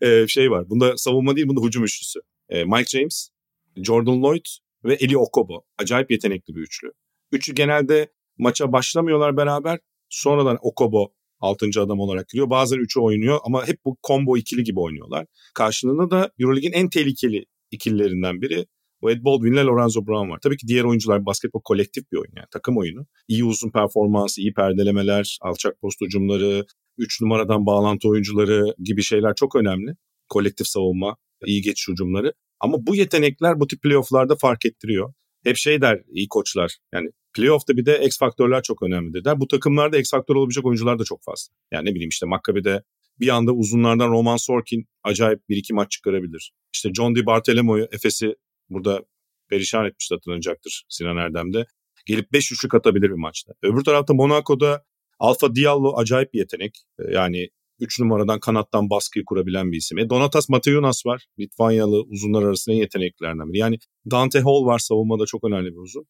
Ee, 0.00 0.26
şey 0.28 0.50
var. 0.50 0.70
Bunda 0.70 0.96
savunma 0.96 1.36
değil, 1.36 1.48
bunda 1.48 1.66
hücum 1.66 1.84
üçlüsü. 1.84 2.20
Ee, 2.48 2.64
Mike 2.64 2.98
James, 2.98 3.28
Jordan 3.76 4.22
Lloyd 4.22 4.44
ve 4.84 4.94
Eli 4.94 5.18
Okobo. 5.18 5.64
Acayip 5.78 6.10
yetenekli 6.10 6.54
bir 6.54 6.60
üçlü. 6.60 6.92
Üçü 7.32 7.54
genelde 7.54 8.12
maça 8.38 8.72
başlamıyorlar 8.72 9.36
beraber. 9.36 9.78
Sonradan 10.08 10.58
Okobo 10.62 11.12
6. 11.40 11.66
adam 11.80 12.00
olarak 12.00 12.28
giriyor. 12.28 12.50
Bazen 12.50 12.78
üçü 12.78 13.00
oynuyor 13.00 13.38
ama 13.44 13.68
hep 13.68 13.84
bu 13.84 13.96
combo 14.06 14.36
ikili 14.36 14.64
gibi 14.64 14.80
oynuyorlar. 14.80 15.26
Karşılığında 15.54 16.10
da 16.10 16.30
Euroleague'in 16.38 16.72
en 16.72 16.88
tehlikeli 16.88 17.44
ikililerinden 17.70 18.40
biri 18.40 18.66
bu 19.02 19.10
Ed 19.10 19.24
Baldwin 19.24 19.52
ile 19.52 19.62
Lorenzo 19.62 20.06
Brown 20.06 20.30
var. 20.30 20.38
Tabii 20.42 20.56
ki 20.56 20.68
diğer 20.68 20.84
oyuncular 20.84 21.26
basketbol 21.26 21.60
kolektif 21.64 22.12
bir 22.12 22.16
oyun 22.16 22.32
yani 22.36 22.46
takım 22.50 22.78
oyunu. 22.78 23.06
İyi 23.28 23.44
uzun 23.44 23.70
performans, 23.70 24.38
iyi 24.38 24.54
perdelemeler, 24.54 25.38
alçak 25.42 25.80
post 25.80 26.02
ucumları, 26.02 26.64
3 26.98 27.20
numaradan 27.20 27.66
bağlantı 27.66 28.08
oyuncuları 28.08 28.74
gibi 28.84 29.02
şeyler 29.02 29.34
çok 29.34 29.56
önemli. 29.56 29.96
Kolektif 30.28 30.66
savunma, 30.66 31.16
iyi 31.46 31.62
geçiş 31.62 31.88
ucumları. 31.88 32.32
Ama 32.60 32.86
bu 32.86 32.96
yetenekler 32.96 33.60
bu 33.60 33.66
tip 33.66 33.82
playofflarda 33.82 34.36
fark 34.36 34.66
ettiriyor. 34.66 35.12
Hep 35.44 35.56
şey 35.56 35.80
der 35.80 36.02
iyi 36.08 36.28
koçlar 36.28 36.76
yani 36.94 37.10
playoff'ta 37.36 37.76
bir 37.76 37.86
de 37.86 38.04
X 38.06 38.18
faktörler 38.18 38.62
çok 38.62 38.82
önemlidir 38.82 39.24
der. 39.24 39.40
Bu 39.40 39.48
takımlarda 39.48 39.98
X 39.98 40.10
faktör 40.10 40.34
olabilecek 40.34 40.66
oyuncular 40.66 40.98
da 40.98 41.04
çok 41.04 41.24
fazla. 41.24 41.54
Yani 41.72 41.90
ne 41.90 41.94
bileyim 41.94 42.08
işte 42.08 42.26
Maccabi'de 42.26 42.82
bir 43.20 43.28
anda 43.28 43.52
uzunlardan 43.52 44.10
Roman 44.10 44.36
Sorkin 44.36 44.88
acayip 45.04 45.48
bir 45.48 45.56
iki 45.56 45.74
maç 45.74 45.90
çıkarabilir. 45.90 46.52
İşte 46.74 46.90
John 46.94 47.14
Di 47.14 47.26
Bartolomeo'yu 47.26 47.88
Efes'i 47.92 48.34
burada 48.70 49.04
perişan 49.48 49.86
etmişti 49.86 50.14
hatırlanacaktır 50.14 50.84
Sinan 50.88 51.16
Erdem'de. 51.16 51.66
Gelip 52.06 52.32
5 52.32 52.52
üçlük 52.52 52.74
atabilir 52.74 53.08
bir 53.08 53.14
maçta. 53.14 53.52
Öbür 53.62 53.84
tarafta 53.84 54.14
Monaco'da 54.14 54.84
Alfa 55.18 55.54
Diallo 55.54 55.96
acayip 55.96 56.34
bir 56.34 56.38
yetenek. 56.38 56.84
Yani 57.10 57.48
3 57.80 58.00
numaradan 58.00 58.40
kanattan 58.40 58.90
baskıyı 58.90 59.24
kurabilen 59.24 59.72
bir 59.72 59.76
isim. 59.76 59.98
E 59.98 60.10
Donatas 60.10 60.48
Mateunas 60.48 61.06
var. 61.06 61.26
Litvanyalı 61.38 62.02
uzunlar 62.02 62.42
arasında 62.42 62.74
en 62.74 62.78
yeteneklilerden 62.78 63.52
biri. 63.52 63.58
Yani 63.58 63.78
Dante 64.10 64.40
Hall 64.40 64.64
var 64.64 64.78
savunmada 64.78 65.26
çok 65.26 65.44
önemli 65.44 65.72
bir 65.72 65.78
uzun. 65.78 66.06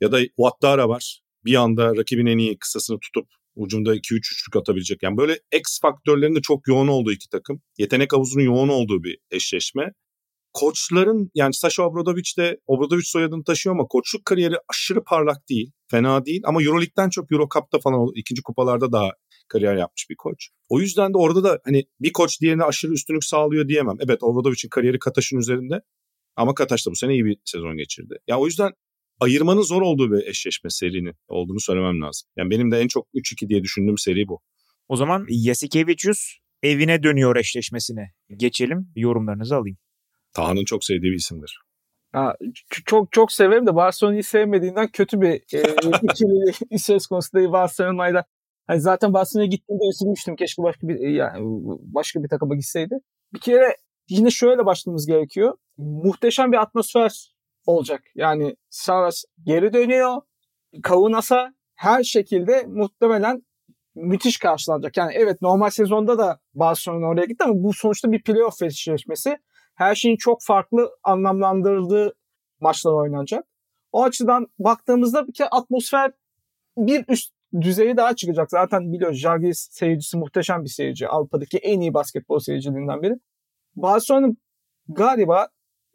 Ya 0.00 0.12
da 0.12 0.20
Wattara 0.24 0.88
var. 0.88 1.20
Bir 1.44 1.54
anda 1.54 1.96
rakibin 1.96 2.26
en 2.26 2.38
iyi 2.38 2.58
kısasını 2.58 2.98
tutup 3.00 3.28
ucunda 3.56 3.96
2-3 3.96 4.16
üçlük 4.16 4.56
atabilecek. 4.56 5.02
Yani 5.02 5.16
böyle 5.16 5.38
X 5.56 5.80
faktörlerinde 5.80 6.40
çok 6.42 6.68
yoğun 6.68 6.88
olduğu 6.88 7.12
iki 7.12 7.28
takım. 7.28 7.62
Yetenek 7.78 8.12
havuzunun 8.12 8.44
yoğun 8.44 8.68
olduğu 8.68 9.04
bir 9.04 9.18
eşleşme 9.30 9.92
koçların 10.54 11.30
yani 11.34 11.54
Sasha 11.54 11.82
Obradovic 11.82 12.30
de 12.38 12.58
Obradovic 12.66 13.04
soyadını 13.04 13.44
taşıyor 13.44 13.74
ama 13.74 13.86
koçluk 13.86 14.24
kariyeri 14.24 14.54
aşırı 14.68 15.04
parlak 15.04 15.48
değil. 15.48 15.72
Fena 15.90 16.24
değil 16.24 16.42
ama 16.44 16.62
Euroleague'den 16.62 17.08
çok 17.08 17.32
Euro 17.32 17.48
Cup'ta 17.54 17.78
falan 17.78 18.08
ikinci 18.14 18.42
kupalarda 18.42 18.92
daha 18.92 19.10
kariyer 19.48 19.76
yapmış 19.76 20.10
bir 20.10 20.16
koç. 20.18 20.48
O 20.68 20.80
yüzden 20.80 21.14
de 21.14 21.18
orada 21.18 21.44
da 21.44 21.60
hani 21.64 21.84
bir 22.00 22.12
koç 22.12 22.40
diğerine 22.40 22.64
aşırı 22.64 22.92
üstünlük 22.92 23.24
sağlıyor 23.24 23.68
diyemem. 23.68 23.96
Evet 24.00 24.22
Obradovic'in 24.22 24.68
kariyeri 24.68 24.98
Kataş'ın 24.98 25.38
üzerinde 25.38 25.80
ama 26.36 26.54
Kataş 26.54 26.86
da 26.86 26.90
bu 26.90 26.96
sene 26.96 27.12
iyi 27.12 27.24
bir 27.24 27.36
sezon 27.44 27.76
geçirdi. 27.76 28.14
Ya 28.28 28.38
o 28.38 28.46
yüzden 28.46 28.70
ayırmanın 29.20 29.62
zor 29.62 29.82
olduğu 29.82 30.12
bir 30.12 30.26
eşleşme 30.26 30.70
serinin 30.70 31.14
olduğunu 31.28 31.60
söylemem 31.60 32.02
lazım. 32.02 32.28
Yani 32.36 32.50
benim 32.50 32.70
de 32.70 32.78
en 32.78 32.88
çok 32.88 33.06
3-2 33.14 33.48
diye 33.48 33.62
düşündüğüm 33.62 33.98
seri 33.98 34.28
bu. 34.28 34.40
O 34.88 34.96
zaman 34.96 35.26
Yasikevicius 35.28 36.36
evine 36.62 37.02
dönüyor 37.02 37.36
eşleşmesine 37.36 38.12
geçelim. 38.36 38.92
Yorumlarınızı 38.96 39.56
alayım. 39.56 39.76
Taha'nın 40.34 40.64
çok 40.64 40.84
sevdiği 40.84 41.12
bir 41.12 41.16
isimdir. 41.16 41.60
Ha, 42.12 42.36
çok 42.86 43.12
çok 43.12 43.32
severim 43.32 43.66
de 43.66 43.74
Barcelona'yı 43.74 44.24
sevmediğinden 44.24 44.88
kötü 44.88 45.20
bir 45.20 45.30
e, 45.30 45.62
ikili 46.02 46.78
söz 46.78 47.06
konusu 47.06 47.32
değil 47.32 47.52
Barcelona'yla. 47.52 48.24
Hani 48.66 48.80
zaten 48.80 49.12
Barcelona'ya 49.12 49.48
gittiğimde 49.48 49.84
üzülmüştüm. 49.94 50.36
Keşke 50.36 50.62
başka 50.62 50.88
bir 50.88 50.98
yani 50.98 51.40
başka 51.80 52.22
bir 52.22 52.28
takıma 52.28 52.54
gitseydi. 52.54 52.94
Bir 53.34 53.40
kere 53.40 53.76
yine 54.08 54.30
şöyle 54.30 54.66
başlamamız 54.66 55.06
gerekiyor. 55.06 55.56
Muhteşem 55.76 56.52
bir 56.52 56.56
atmosfer 56.56 57.34
olacak. 57.66 58.02
Yani 58.14 58.56
Saras 58.70 59.24
geri 59.42 59.72
dönüyor. 59.72 60.22
Kavunas'a 60.82 61.54
her 61.74 62.02
şekilde 62.02 62.64
muhtemelen 62.66 63.42
müthiş 63.94 64.38
karşılanacak. 64.38 64.96
Yani 64.96 65.12
evet 65.14 65.42
normal 65.42 65.70
sezonda 65.70 66.18
da 66.18 66.40
Barcelona 66.54 67.06
oraya 67.06 67.24
gitti 67.24 67.44
ama 67.44 67.54
bu 67.56 67.72
sonuçta 67.72 68.12
bir 68.12 68.22
playoff 68.22 68.62
eşleşmesi 68.62 69.38
her 69.74 69.94
şeyin 69.94 70.16
çok 70.16 70.42
farklı 70.42 70.90
anlamlandırıldığı 71.02 72.14
maçlar 72.60 72.92
oynanacak. 72.92 73.44
O 73.92 74.02
açıdan 74.04 74.46
baktığımızda 74.58 75.28
bir 75.28 75.32
kere 75.32 75.48
atmosfer 75.48 76.12
bir 76.76 77.04
üst 77.08 77.34
düzeyi 77.60 77.96
daha 77.96 78.16
çıkacak. 78.16 78.50
Zaten 78.50 78.92
biliyoruz 78.92 79.18
Jargis 79.18 79.68
seyircisi 79.70 80.16
muhteşem 80.16 80.64
bir 80.64 80.68
seyirci. 80.68 81.08
Avrupa'daki 81.08 81.58
en 81.58 81.80
iyi 81.80 81.94
basketbol 81.94 82.38
seyircilerinden 82.38 83.02
biri. 83.02 83.14
Barcelona 83.76 84.28
galiba 84.88 85.48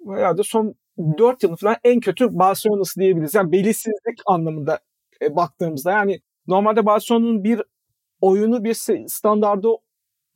herhalde 0.07 0.43
son 0.43 0.75
4 1.17 1.43
yılın 1.43 1.55
falan 1.55 1.75
en 1.83 1.99
kötü 1.99 2.39
Barcelona'sı 2.39 2.99
diyebiliriz. 2.99 3.35
Yani 3.35 3.51
belirsizlik 3.51 4.19
anlamında 4.25 4.79
e, 5.21 5.35
baktığımızda. 5.35 5.91
Yani 5.91 6.21
normalde 6.47 6.85
Barcelona'nın 6.85 7.43
bir 7.43 7.61
oyunu 8.21 8.63
bir 8.63 8.73
standardı 9.07 9.67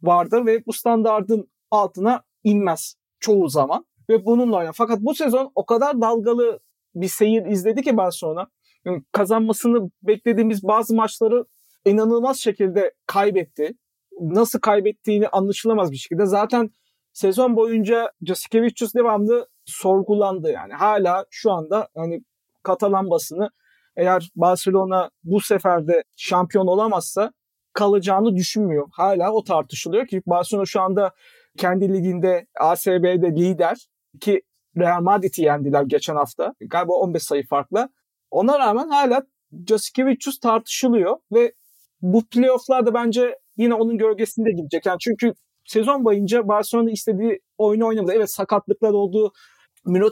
vardır 0.01 0.45
ve 0.45 0.65
bu 0.65 0.73
standardın 0.73 1.51
altına 1.71 2.23
inmez 2.43 2.95
çoğu 3.23 3.49
zaman 3.49 3.85
ve 4.09 4.25
bununla 4.25 4.57
oynar. 4.57 4.73
Fakat 4.73 4.99
bu 5.01 5.15
sezon 5.15 5.51
o 5.55 5.65
kadar 5.65 6.01
dalgalı 6.01 6.59
bir 6.95 7.07
seyir 7.07 7.45
izledi 7.45 7.81
ki 7.81 7.97
Barcelona. 7.97 8.47
Yani 8.85 9.03
kazanmasını 9.11 9.91
beklediğimiz 10.01 10.63
bazı 10.63 10.95
maçları 10.95 11.45
inanılmaz 11.85 12.37
şekilde 12.37 12.93
kaybetti. 13.07 13.73
Nasıl 14.19 14.59
kaybettiğini 14.59 15.27
anlaşılamaz 15.27 15.91
bir 15.91 15.97
şekilde. 15.97 16.25
Zaten 16.25 16.69
sezon 17.13 17.55
boyunca 17.55 18.11
Jasikevicius 18.27 18.93
devamlı 18.93 19.47
sorgulandı 19.65 20.51
yani. 20.51 20.73
Hala 20.73 21.25
şu 21.29 21.51
anda 21.51 21.87
hani 21.95 22.23
Katalan 22.63 23.09
basını 23.09 23.49
eğer 23.95 24.29
Barcelona 24.35 25.09
bu 25.23 25.41
sefer 25.41 25.87
de 25.87 26.03
şampiyon 26.17 26.67
olamazsa 26.67 27.33
kalacağını 27.73 28.35
düşünmüyor. 28.35 28.87
Hala 28.91 29.31
o 29.31 29.43
tartışılıyor 29.43 30.07
ki 30.07 30.21
Barcelona 30.25 30.65
şu 30.65 30.81
anda 30.81 31.11
kendi 31.57 31.93
liginde 31.93 32.47
ASB'de 32.59 33.35
lider 33.35 33.87
ki 34.21 34.41
Real 34.77 35.01
Madrid'i 35.01 35.41
yendiler 35.41 35.83
geçen 35.83 36.15
hafta. 36.15 36.53
Galiba 36.61 36.93
15 36.93 37.23
sayı 37.23 37.47
farkla. 37.47 37.89
Ona 38.31 38.59
rağmen 38.59 38.89
hala 38.89 39.23
Jasikevicius 39.67 40.39
tartışılıyor 40.39 41.17
ve 41.31 41.53
bu 42.01 42.25
playofflarda 42.25 42.93
bence 42.93 43.39
yine 43.57 43.73
onun 43.73 43.97
gölgesinde 43.97 44.51
gidecek. 44.51 44.85
Yani 44.85 44.97
çünkü 44.99 45.33
sezon 45.65 46.05
boyunca 46.05 46.47
Barcelona 46.47 46.91
istediği 46.91 47.39
oyunu 47.57 47.87
oynamadı. 47.87 48.13
Evet 48.15 48.31
sakatlıklar 48.31 48.93
oldu. 48.93 49.31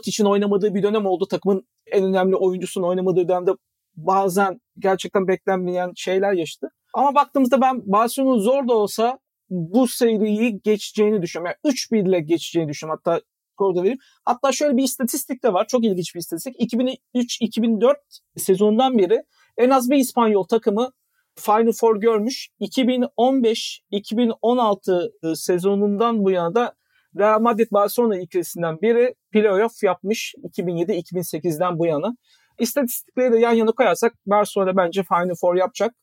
için 0.06 0.24
oynamadığı 0.24 0.74
bir 0.74 0.82
dönem 0.82 1.06
oldu. 1.06 1.26
Takımın 1.30 1.66
en 1.86 2.04
önemli 2.04 2.36
oyuncusunun 2.36 2.86
oynamadığı 2.86 3.28
dönemde 3.28 3.50
bazen 3.96 4.60
gerçekten 4.78 5.28
beklenmeyen 5.28 5.92
şeyler 5.96 6.32
yaşadı. 6.32 6.70
Ama 6.94 7.14
baktığımızda 7.14 7.60
ben 7.60 7.82
Barcelona'nın 7.92 8.38
zor 8.38 8.68
da 8.68 8.74
olsa 8.74 9.18
bu 9.52 9.88
seriyi 9.88 10.60
geçeceğini 10.62 11.22
düşünüyorum. 11.22 11.56
Yani 11.64 11.74
3-1 11.74 12.08
ile 12.08 12.20
geçeceğini 12.20 12.68
düşünüyorum. 12.68 13.00
Hatta 13.04 13.20
skoru 13.52 13.82
vereyim. 13.82 13.98
Hatta 14.24 14.52
şöyle 14.52 14.76
bir 14.76 14.82
istatistik 14.82 15.42
de 15.42 15.52
var. 15.52 15.66
Çok 15.66 15.84
ilginç 15.84 16.14
bir 16.14 16.20
istatistik. 16.20 16.74
2003-2004 17.14 17.94
sezonundan 18.36 18.98
beri 18.98 19.22
en 19.56 19.70
az 19.70 19.90
bir 19.90 19.96
İspanyol 19.96 20.44
takımı 20.44 20.92
Final 21.34 21.72
Four 21.72 22.00
görmüş. 22.00 22.48
2015-2016 22.60 25.10
e, 25.22 25.34
sezonundan 25.34 26.24
bu 26.24 26.30
yana 26.30 26.54
da 26.54 26.74
Real 27.18 27.40
Madrid 27.40 27.68
Barcelona 27.72 28.20
ikilisinden 28.20 28.80
biri 28.82 29.14
playoff 29.30 29.82
yapmış 29.82 30.34
2007-2008'den 30.44 31.78
bu 31.78 31.86
yana. 31.86 32.16
İstatistikleri 32.58 33.32
de 33.32 33.38
yan 33.38 33.52
yana 33.52 33.72
koyarsak 33.72 34.14
Barcelona 34.26 34.76
bence 34.76 35.02
Final 35.02 35.34
Four 35.40 35.56
yapacak. 35.56 35.94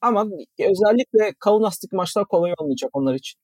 Ama 0.00 0.26
özellikle 0.58 1.34
Kaunas'taki 1.38 1.96
maçlar 1.96 2.24
kolay 2.24 2.52
olmayacak 2.58 2.90
onlar 2.92 3.14
için. 3.14 3.40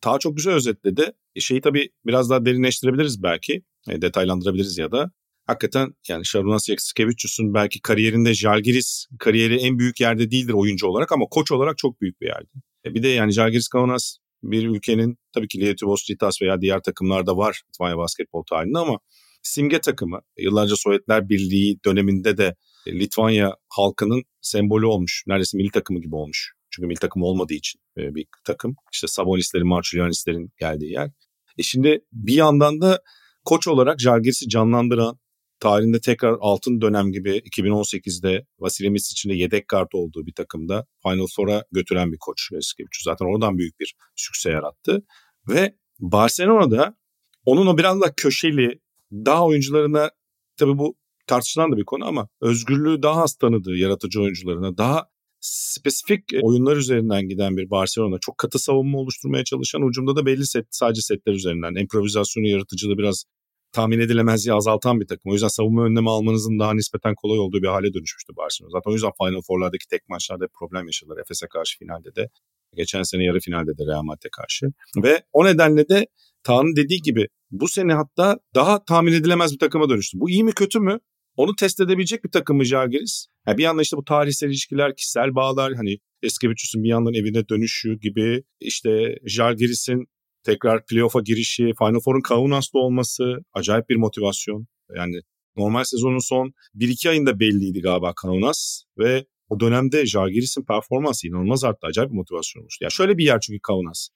Ta 0.00 0.18
çok 0.18 0.36
güzel 0.36 0.54
özetledi. 0.54 1.12
E 1.34 1.40
şeyi 1.40 1.60
tabii 1.60 1.90
biraz 2.06 2.30
daha 2.30 2.44
derinleştirebiliriz 2.44 3.22
belki. 3.22 3.62
E, 3.88 4.02
detaylandırabiliriz 4.02 4.78
ya 4.78 4.92
da. 4.92 5.10
Hakikaten 5.46 5.94
yani 6.08 6.26
Sharunas 6.26 6.68
Yaskevicius'un 6.68 7.54
belki 7.54 7.82
kariyerinde 7.82 8.34
Jalgiris 8.34 9.06
kariyeri 9.18 9.56
en 9.56 9.78
büyük 9.78 10.00
yerde 10.00 10.30
değildir 10.30 10.52
oyuncu 10.52 10.86
olarak 10.86 11.12
ama 11.12 11.26
koç 11.30 11.52
olarak 11.52 11.78
çok 11.78 12.00
büyük 12.00 12.20
bir 12.20 12.26
yerde. 12.26 12.48
E 12.84 12.94
bir 12.94 13.02
de 13.02 13.08
yani 13.08 13.32
Jalgiris 13.32 13.68
Kaunas 13.68 14.16
bir 14.42 14.68
ülkenin 14.68 15.18
tabii 15.34 15.48
ki 15.48 15.60
Lietuvos 15.60 16.04
Citas 16.04 16.42
veya 16.42 16.60
diğer 16.60 16.82
takımlarda 16.82 17.36
var 17.36 17.62
Litvanya 17.68 17.98
basketbol 17.98 18.42
tarihinde 18.50 18.78
ama 18.78 18.98
simge 19.42 19.80
takımı. 19.80 20.20
Yıllarca 20.38 20.76
Sovyetler 20.76 21.28
Birliği 21.28 21.78
döneminde 21.84 22.36
de 22.36 22.54
Litvanya 22.92 23.54
halkının 23.68 24.22
sembolü 24.40 24.86
olmuş. 24.86 25.24
Neredeyse 25.26 25.56
milli 25.56 25.70
takımı 25.70 26.00
gibi 26.00 26.14
olmuş. 26.14 26.52
Çünkü 26.70 26.86
milli 26.86 26.98
takım 26.98 27.22
olmadığı 27.22 27.54
için 27.54 27.80
e, 27.98 28.14
bir 28.14 28.26
takım. 28.44 28.76
İşte 28.92 29.06
Sabonislerin, 29.06 29.68
Marçulyanislerin 29.68 30.52
geldiği 30.60 30.92
yer. 30.92 31.10
E 31.58 31.62
şimdi 31.62 32.00
bir 32.12 32.34
yandan 32.34 32.80
da 32.80 33.02
koç 33.44 33.68
olarak 33.68 34.00
Jalgiris'i 34.00 34.48
canlandıran, 34.48 35.18
tarihinde 35.60 36.00
tekrar 36.00 36.36
altın 36.40 36.80
dönem 36.80 37.12
gibi 37.12 37.30
2018'de 37.38 38.46
Vasilya 38.58 38.92
için 38.94 39.30
de 39.30 39.34
yedek 39.34 39.68
kart 39.68 39.94
olduğu 39.94 40.26
bir 40.26 40.34
takımda 40.34 40.86
Final 41.02 41.26
Four'a 41.36 41.64
götüren 41.72 42.12
bir 42.12 42.18
koç 42.20 42.48
Eskevicius. 42.52 43.04
Zaten 43.04 43.26
oradan 43.26 43.58
büyük 43.58 43.80
bir 43.80 43.94
sükse 44.16 44.50
yarattı. 44.50 45.02
Ve 45.48 45.76
Barcelona'da 45.98 46.96
onun 47.44 47.66
o 47.66 47.78
biraz 47.78 48.00
da 48.00 48.12
köşeli, 48.16 48.80
daha 49.12 49.46
oyuncularına 49.46 50.10
tabii 50.56 50.78
bu 50.78 50.96
tartışılan 51.26 51.72
da 51.72 51.76
bir 51.76 51.84
konu 51.84 52.04
ama 52.04 52.28
özgürlüğü 52.40 53.02
daha 53.02 53.22
az 53.22 53.34
tanıdığı 53.34 53.76
yaratıcı 53.76 54.20
oyuncularına 54.20 54.78
daha 54.78 55.08
spesifik 55.40 56.22
oyunlar 56.42 56.76
üzerinden 56.76 57.28
giden 57.28 57.56
bir 57.56 57.70
Barcelona 57.70 58.16
çok 58.20 58.38
katı 58.38 58.58
savunma 58.58 58.98
oluşturmaya 58.98 59.44
çalışan 59.44 59.82
ucumda 59.82 60.16
da 60.16 60.26
belli 60.26 60.46
set 60.46 60.66
sadece 60.70 61.00
setler 61.00 61.32
üzerinden 61.32 61.74
improvizasyonu 61.74 62.46
yaratıcılığı 62.46 62.98
biraz 62.98 63.24
tahmin 63.72 63.98
edilemezliği 63.98 64.54
azaltan 64.54 65.00
bir 65.00 65.06
takım. 65.06 65.30
O 65.30 65.32
yüzden 65.32 65.48
savunma 65.48 65.84
önlemi 65.84 66.10
almanızın 66.10 66.58
daha 66.58 66.74
nispeten 66.74 67.14
kolay 67.14 67.38
olduğu 67.38 67.62
bir 67.62 67.68
hale 67.68 67.94
dönüşmüştü 67.94 68.36
Barcelona. 68.36 68.70
Zaten 68.70 68.90
o 68.90 68.94
yüzden 68.94 69.10
Final 69.22 69.42
Four'lardaki 69.46 69.88
tek 69.90 70.08
maçlarda 70.08 70.46
problem 70.58 70.86
yaşadılar. 70.86 71.18
Efes'e 71.18 71.46
karşı 71.48 71.78
finalde 71.78 72.14
de. 72.14 72.28
Geçen 72.76 73.02
sene 73.02 73.24
yarı 73.24 73.40
finalde 73.40 73.78
de 73.78 73.82
Real 73.86 74.02
Madrid'e 74.02 74.28
karşı. 74.32 74.66
Ve 75.02 75.22
o 75.32 75.44
nedenle 75.44 75.88
de 75.88 76.06
Tanrı 76.42 76.76
dediği 76.76 77.02
gibi 77.02 77.28
bu 77.50 77.68
sene 77.68 77.94
hatta 77.94 78.38
daha 78.54 78.84
tahmin 78.84 79.12
edilemez 79.12 79.52
bir 79.52 79.58
takıma 79.58 79.88
dönüştü. 79.88 80.20
Bu 80.20 80.30
iyi 80.30 80.44
mi 80.44 80.52
kötü 80.52 80.80
mü? 80.80 81.00
Onu 81.36 81.56
test 81.56 81.80
edebilecek 81.80 82.24
bir 82.24 82.30
takım 82.30 82.56
mı 82.56 82.64
Jalgiris? 82.64 83.26
Yani 83.46 83.58
bir 83.58 83.62
yandan 83.62 83.82
işte 83.82 83.96
bu 83.96 84.04
tarihsel 84.04 84.48
ilişkiler, 84.48 84.96
kişisel 84.96 85.34
bağlar, 85.34 85.74
hani 85.74 85.98
Eskevicius'un 86.22 86.82
bir 86.82 86.88
yandan 86.88 87.14
evine 87.14 87.48
dönüşü 87.48 87.98
gibi, 88.00 88.42
işte 88.60 89.18
Jalgiris'in 89.26 90.06
tekrar 90.42 90.86
playoff'a 90.86 91.20
girişi, 91.20 91.72
Final 91.78 92.00
Four'un 92.04 92.20
Kaunas'ta 92.20 92.78
olması 92.78 93.36
acayip 93.52 93.88
bir 93.88 93.96
motivasyon. 93.96 94.66
Yani 94.96 95.20
normal 95.56 95.84
sezonun 95.84 96.28
son 96.28 96.52
1-2 96.74 97.10
ayında 97.10 97.40
belliydi 97.40 97.80
galiba 97.80 98.14
Kaunas 98.14 98.82
ve 98.98 99.26
o 99.48 99.60
dönemde 99.60 100.06
Jalgiris'in 100.06 100.64
performansı 100.64 101.28
inanılmaz 101.28 101.64
arttı. 101.64 101.86
Acayip 101.86 102.10
bir 102.10 102.16
motivasyon 102.16 102.62
olmuştu. 102.62 102.84
Yani 102.84 102.92
şöyle 102.92 103.18
bir 103.18 103.24
yer 103.24 103.40
çünkü 103.40 103.60
Kaunas. 103.60 104.08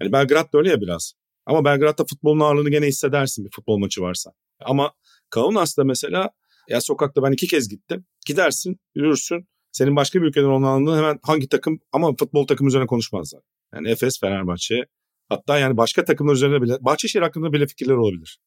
Yani 0.00 0.12
Belgrad 0.12 0.52
da 0.52 0.58
öyle 0.58 0.70
ya 0.70 0.80
biraz. 0.80 1.12
Ama 1.46 1.64
Belgrad'da 1.64 2.04
futbolun 2.10 2.40
ağırlığını 2.40 2.70
gene 2.70 2.86
hissedersin 2.86 3.44
bir 3.44 3.50
futbol 3.50 3.78
maçı 3.78 4.00
varsa. 4.00 4.30
Ama 4.60 4.92
Kaunas'ta 5.30 5.84
mesela 5.84 6.30
ya 6.68 6.80
sokakta 6.80 7.22
ben 7.22 7.32
iki 7.32 7.46
kez 7.46 7.68
gittim. 7.68 8.06
Gidersin, 8.26 8.76
yürürsün. 8.94 9.48
Senin 9.72 9.96
başka 9.96 10.22
bir 10.22 10.26
ülkeden 10.26 10.46
olan 10.46 10.96
hemen 10.96 11.18
hangi 11.22 11.48
takım 11.48 11.80
ama 11.92 12.16
futbol 12.16 12.46
takımı 12.46 12.68
üzerine 12.68 12.86
konuşmazlar. 12.86 13.42
Yani 13.74 13.90
Efes, 13.90 14.20
Fenerbahçe, 14.20 14.84
Hatta 15.28 15.58
yani 15.58 15.76
başka 15.76 16.04
takımlar 16.04 16.34
üzerine 16.34 16.62
bile 16.62 16.76
Bahçeşehir 16.80 17.22
hakkında 17.22 17.52
bile 17.52 17.66
fikirler 17.66 17.94
olabilir. 17.94 18.38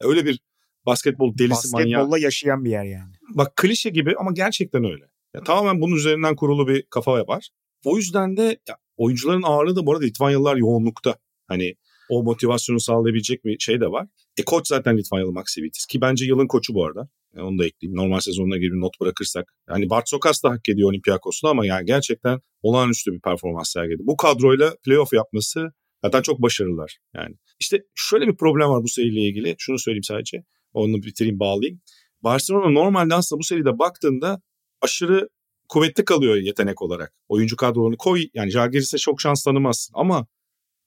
Öyle 0.00 0.24
bir 0.24 0.40
basketbol 0.86 1.38
delisi 1.38 1.50
Basketbolla 1.50 1.82
manyağı. 1.82 2.00
Basketbolla 2.00 2.18
yaşayan 2.18 2.64
bir 2.64 2.70
yer 2.70 2.84
yani. 2.84 3.12
Bak 3.28 3.56
klişe 3.56 3.90
gibi 3.90 4.14
ama 4.18 4.32
gerçekten 4.32 4.84
öyle. 4.84 5.04
Ya, 5.34 5.42
tamamen 5.42 5.80
bunun 5.80 5.96
üzerinden 5.96 6.36
kurulu 6.36 6.68
bir 6.68 6.82
kafa 6.90 7.18
yapar. 7.18 7.48
O 7.84 7.96
yüzden 7.96 8.36
de 8.36 8.58
ya, 8.68 8.76
oyuncuların 8.96 9.42
ağırlığı 9.42 9.76
da 9.76 9.86
bu 9.86 9.92
arada 9.92 10.04
Litvanyalılar 10.04 10.56
yoğunlukta. 10.56 11.16
Hani 11.48 11.74
o 12.10 12.22
motivasyonu 12.22 12.80
sağlayabilecek 12.80 13.44
bir 13.44 13.58
şey 13.58 13.80
de 13.80 13.86
var. 13.86 14.08
E 14.36 14.44
koç 14.44 14.68
zaten 14.68 14.98
Litvanyalı 14.98 15.32
Maxivitis 15.32 15.86
ki 15.86 16.00
bence 16.00 16.24
yılın 16.24 16.46
koçu 16.46 16.74
bu 16.74 16.84
arada. 16.84 17.08
Yani 17.36 17.46
onu 17.46 17.58
da 17.58 17.66
ekleyeyim. 17.66 17.96
Normal 17.96 18.20
sezonuna 18.20 18.56
gibi 18.56 18.74
bir 18.74 18.80
not 18.80 19.00
bırakırsak. 19.00 19.54
Yani 19.68 19.90
Bart 19.90 20.12
da 20.44 20.50
hak 20.50 20.68
ediyor 20.68 20.88
Olympiakos'u 20.88 21.48
ama 21.48 21.66
yani 21.66 21.86
gerçekten 21.86 22.40
olağanüstü 22.62 23.12
bir 23.12 23.20
performans 23.20 23.72
sergiledi. 23.72 24.02
Bu 24.06 24.16
kadroyla 24.16 24.76
playoff 24.84 25.12
yapması 25.12 25.72
Zaten 26.04 26.22
çok 26.22 26.42
başarılılar 26.42 26.98
yani. 27.14 27.34
İşte 27.60 27.82
şöyle 27.94 28.26
bir 28.26 28.36
problem 28.36 28.68
var 28.68 28.82
bu 28.82 28.88
seriyle 28.88 29.20
ilgili. 29.20 29.54
Şunu 29.58 29.78
söyleyeyim 29.78 30.02
sadece. 30.02 30.44
Onu 30.72 31.02
bitireyim 31.02 31.40
bağlayayım. 31.40 31.80
Barcelona 32.22 32.70
normalde 32.70 33.14
aslında 33.14 33.38
bu 33.40 33.44
seride 33.44 33.78
baktığında 33.78 34.42
aşırı 34.80 35.28
kuvvetli 35.68 36.04
kalıyor 36.04 36.36
yetenek 36.36 36.82
olarak. 36.82 37.12
Oyuncu 37.28 37.56
kadrolarını 37.56 37.96
koy 37.96 38.28
yani 38.34 38.50
Jalgiris'e 38.50 38.98
çok 38.98 39.20
şans 39.20 39.44
tanımazsın 39.44 39.94
ama 39.96 40.26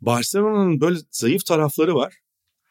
Barcelona'nın 0.02 0.82
böyle 0.82 1.00
zayıf 1.12 1.46
tarafları 1.46 1.96
var. 1.96 2.14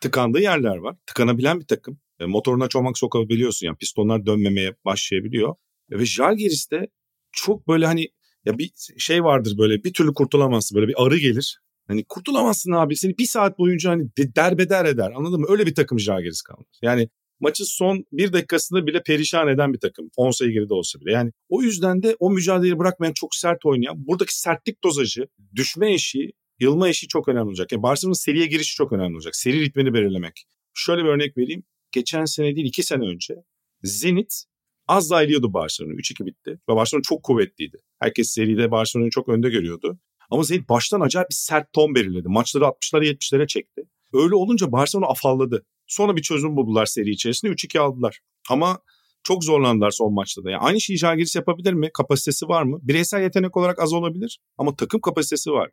Tıkandığı 0.00 0.40
yerler 0.40 0.76
var. 0.76 0.96
Tıkanabilen 1.06 1.60
bir 1.60 1.66
takım. 1.66 1.98
E, 2.20 2.26
motoruna 2.26 2.68
çomak 2.68 2.98
sokabiliyorsun 2.98 3.66
yani 3.66 3.76
pistonlar 3.76 4.26
dönmemeye 4.26 4.74
başlayabiliyor. 4.84 5.54
E, 5.92 5.98
ve 5.98 6.06
Jalgiris'te 6.06 6.88
çok 7.32 7.68
böyle 7.68 7.86
hani 7.86 8.08
ya 8.44 8.58
bir 8.58 8.70
şey 8.98 9.24
vardır 9.24 9.58
böyle 9.58 9.84
bir 9.84 9.92
türlü 9.92 10.14
kurtulamazsın. 10.14 10.76
Böyle 10.76 10.88
bir 10.88 11.06
arı 11.06 11.18
gelir. 11.18 11.60
Hani 11.88 12.04
kurtulamazsın 12.04 12.72
abi. 12.72 12.96
Seni 12.96 13.18
bir 13.18 13.26
saat 13.26 13.58
boyunca 13.58 13.90
hani 13.90 14.08
derbeder 14.16 14.84
eder. 14.84 15.12
Anladın 15.16 15.40
mı? 15.40 15.46
Öyle 15.48 15.66
bir 15.66 15.74
takım 15.74 15.98
Jagiris 15.98 16.42
kalmış. 16.42 16.78
Yani 16.82 17.08
maçı 17.40 17.64
son 17.64 18.04
bir 18.12 18.32
dakikasında 18.32 18.86
bile 18.86 19.02
perişan 19.02 19.48
eden 19.48 19.72
bir 19.72 19.80
takım. 19.80 20.10
10 20.16 20.30
sayı 20.30 20.52
geride 20.52 20.74
olsa 20.74 21.00
bile. 21.00 21.12
Yani 21.12 21.32
o 21.48 21.62
yüzden 21.62 22.02
de 22.02 22.16
o 22.18 22.30
mücadeleyi 22.30 22.78
bırakmayan 22.78 23.12
çok 23.12 23.34
sert 23.34 23.66
oynayan. 23.66 24.06
Buradaki 24.06 24.40
sertlik 24.40 24.84
dozajı, 24.84 25.28
düşme 25.54 25.92
eşiği, 25.94 26.32
yılma 26.60 26.88
eşiği 26.88 27.08
çok 27.08 27.28
önemli 27.28 27.48
olacak. 27.48 27.72
Yani 27.72 27.82
Barcelona'nın 27.82 28.14
seriye 28.14 28.46
girişi 28.46 28.74
çok 28.74 28.92
önemli 28.92 29.14
olacak. 29.14 29.36
Seri 29.36 29.60
ritmini 29.60 29.94
belirlemek. 29.94 30.44
Şöyle 30.74 31.04
bir 31.04 31.08
örnek 31.08 31.36
vereyim. 31.36 31.62
Geçen 31.94 32.24
sene 32.24 32.56
değil 32.56 32.66
iki 32.66 32.82
sene 32.82 33.04
önce 33.04 33.34
Zenit 33.82 34.44
az 34.88 35.10
daha 35.10 35.22
eliyordu 35.22 35.52
Barcelona. 35.52 35.92
3-2 35.94 36.26
bitti. 36.26 36.50
Ve 36.68 36.76
Barcelona 36.76 37.02
çok 37.02 37.22
kuvvetliydi. 37.22 37.76
Herkes 37.98 38.30
seride 38.30 38.70
Barcelona'yı 38.70 39.10
çok 39.10 39.28
önde 39.28 39.50
görüyordu. 39.50 39.98
Ama 40.30 40.42
Zenit 40.42 40.68
baştan 40.68 41.00
acayip 41.00 41.30
bir 41.30 41.34
sert 41.34 41.72
ton 41.72 41.94
belirledi. 41.94 42.28
Maçları 42.28 42.64
60'lara 42.64 43.04
70'lere 43.04 43.46
çekti. 43.46 43.82
Öyle 44.12 44.34
olunca 44.34 44.72
Barcelona 44.72 45.06
afalladı. 45.06 45.66
Sonra 45.86 46.16
bir 46.16 46.22
çözüm 46.22 46.56
buldular 46.56 46.86
seri 46.86 47.10
içerisinde 47.10 47.52
3-2 47.52 47.78
aldılar. 47.78 48.20
Ama 48.50 48.78
çok 49.22 49.44
zorlandılar 49.44 49.90
son 49.90 50.14
maçta 50.14 50.44
da. 50.44 50.50
Yani 50.50 50.60
aynı 50.60 50.80
şeyi 50.80 50.98
Jalgiris 50.98 51.36
yapabilir 51.36 51.72
mi? 51.72 51.90
Kapasitesi 51.94 52.48
var 52.48 52.62
mı? 52.62 52.78
Bireysel 52.82 53.22
yetenek 53.22 53.56
olarak 53.56 53.78
az 53.78 53.92
olabilir 53.92 54.38
ama 54.58 54.76
takım 54.76 55.00
kapasitesi 55.00 55.50
var. 55.50 55.70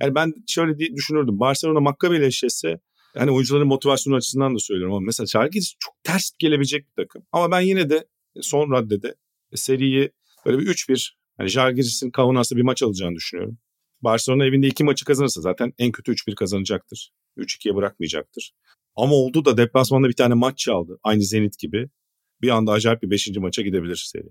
Yani 0.00 0.14
ben 0.14 0.34
şöyle 0.46 0.78
düşünürdüm. 0.78 1.40
Barcelona 1.40 1.80
Maccabi 1.80 2.16
ile 2.16 2.26
eşleşse 2.26 2.80
yani 3.14 3.30
oyuncuların 3.30 3.66
motivasyonu 3.66 4.16
açısından 4.16 4.54
da 4.54 4.58
söylüyorum 4.58 4.94
ama 4.94 5.06
mesela 5.06 5.26
Jalgiris 5.26 5.74
çok 5.78 5.94
ters 6.04 6.30
gelebilecek 6.38 6.86
bir 6.88 7.02
takım. 7.02 7.22
Ama 7.32 7.50
ben 7.50 7.60
yine 7.60 7.90
de 7.90 8.08
son 8.40 8.70
raddede 8.70 9.14
seriyi 9.54 10.10
böyle 10.46 10.58
bir 10.58 10.66
3-1 10.66 11.10
yani 11.38 11.48
Jalgiris'in 11.48 12.10
Kaunas'ta 12.10 12.56
bir 12.56 12.62
maç 12.62 12.82
alacağını 12.82 13.16
düşünüyorum. 13.16 13.58
Barcelona 14.02 14.44
evinde 14.44 14.66
iki 14.66 14.84
maçı 14.84 15.04
kazanırsa 15.04 15.40
zaten 15.40 15.72
en 15.78 15.92
kötü 15.92 16.12
3-1 16.12 16.34
kazanacaktır. 16.34 17.12
3-2'ye 17.36 17.74
bırakmayacaktır. 17.74 18.52
Ama 18.96 19.14
oldu 19.14 19.44
da 19.44 19.56
deplasmanda 19.56 20.08
bir 20.08 20.16
tane 20.16 20.34
maç 20.34 20.58
çaldı. 20.58 20.98
Aynı 21.02 21.22
Zenit 21.22 21.58
gibi. 21.58 21.90
Bir 22.42 22.48
anda 22.48 22.72
acayip 22.72 23.02
bir 23.02 23.10
5. 23.10 23.28
maça 23.36 23.62
gidebilir 23.62 23.96
seri. 23.96 24.28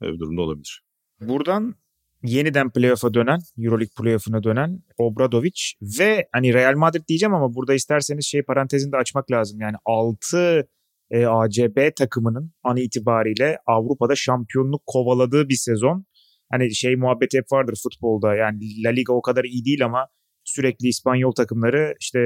Öyle 0.00 0.12
bir 0.12 0.18
durumda 0.18 0.42
olabilir. 0.42 0.82
Buradan 1.20 1.74
yeniden 2.22 2.70
playoff'a 2.70 3.14
dönen, 3.14 3.38
Euroleague 3.58 3.94
playoff'una 4.02 4.42
dönen 4.42 4.82
Obradovic 4.98 5.60
ve 5.98 6.28
hani 6.32 6.54
Real 6.54 6.76
Madrid 6.76 7.08
diyeceğim 7.08 7.34
ama 7.34 7.54
burada 7.54 7.74
isterseniz 7.74 8.26
şey 8.26 8.42
parantezini 8.42 8.92
de 8.92 8.96
açmak 8.96 9.30
lazım. 9.30 9.60
Yani 9.60 9.76
6 9.84 10.68
e, 11.10 11.26
ACB 11.26 11.96
takımının 11.96 12.52
an 12.64 12.76
itibariyle 12.76 13.58
Avrupa'da 13.66 14.16
şampiyonluk 14.16 14.82
kovaladığı 14.86 15.48
bir 15.48 15.54
sezon 15.54 16.06
hani 16.52 16.74
şey 16.74 16.96
muhabbeti 16.96 17.38
hep 17.38 17.52
vardır 17.52 17.80
futbolda. 17.82 18.34
Yani 18.34 18.58
La 18.84 18.90
Liga 18.90 19.12
o 19.12 19.22
kadar 19.22 19.44
iyi 19.44 19.64
değil 19.64 19.84
ama 19.84 20.08
sürekli 20.44 20.88
İspanyol 20.88 21.32
takımları 21.32 21.94
işte 22.00 22.18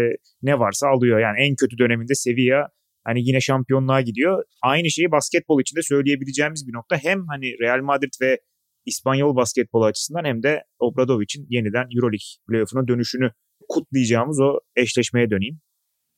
ne 0.42 0.58
varsa 0.58 0.88
alıyor. 0.88 1.18
Yani 1.20 1.40
en 1.40 1.56
kötü 1.56 1.78
döneminde 1.78 2.14
Sevilla 2.14 2.68
hani 3.04 3.20
yine 3.28 3.40
şampiyonluğa 3.40 4.00
gidiyor. 4.00 4.44
Aynı 4.62 4.90
şeyi 4.90 5.10
basketbol 5.10 5.60
için 5.60 5.76
de 5.76 5.82
söyleyebileceğimiz 5.82 6.68
bir 6.68 6.72
nokta. 6.72 6.96
Hem 6.96 7.26
hani 7.26 7.46
Real 7.60 7.82
Madrid 7.82 8.12
ve 8.22 8.38
İspanyol 8.86 9.36
basketbol 9.36 9.82
açısından 9.82 10.24
hem 10.24 10.42
de 10.42 10.62
Obradovic'in 10.78 11.46
yeniden 11.50 11.86
Euroleague 11.96 12.28
playoff'una 12.48 12.88
dönüşünü 12.88 13.30
kutlayacağımız 13.68 14.40
o 14.40 14.60
eşleşmeye 14.76 15.30
döneyim. 15.30 15.60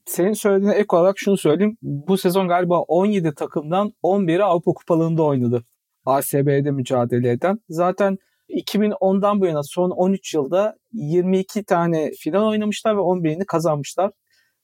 Senin 0.06 0.32
söylediğine 0.32 0.74
ek 0.74 0.96
olarak 0.96 1.14
şunu 1.18 1.36
söyleyeyim. 1.36 1.76
Bu 1.82 2.18
sezon 2.18 2.48
galiba 2.48 2.80
17 2.80 3.34
takımdan 3.34 3.92
11'i 4.02 4.42
Avrupa 4.42 4.72
Kupalığında 4.72 5.22
oynadı. 5.22 5.64
ASB'de 6.04 6.70
mücadele 6.70 7.30
eden. 7.30 7.58
Zaten 7.68 8.16
2010'dan 8.50 9.40
bu 9.40 9.46
yana 9.46 9.62
son 9.62 9.90
13 9.90 10.34
yılda 10.34 10.74
22 10.92 11.64
tane 11.64 12.10
final 12.20 12.48
oynamışlar 12.48 12.96
ve 12.96 13.00
11'ini 13.00 13.44
kazanmışlar. 13.46 14.10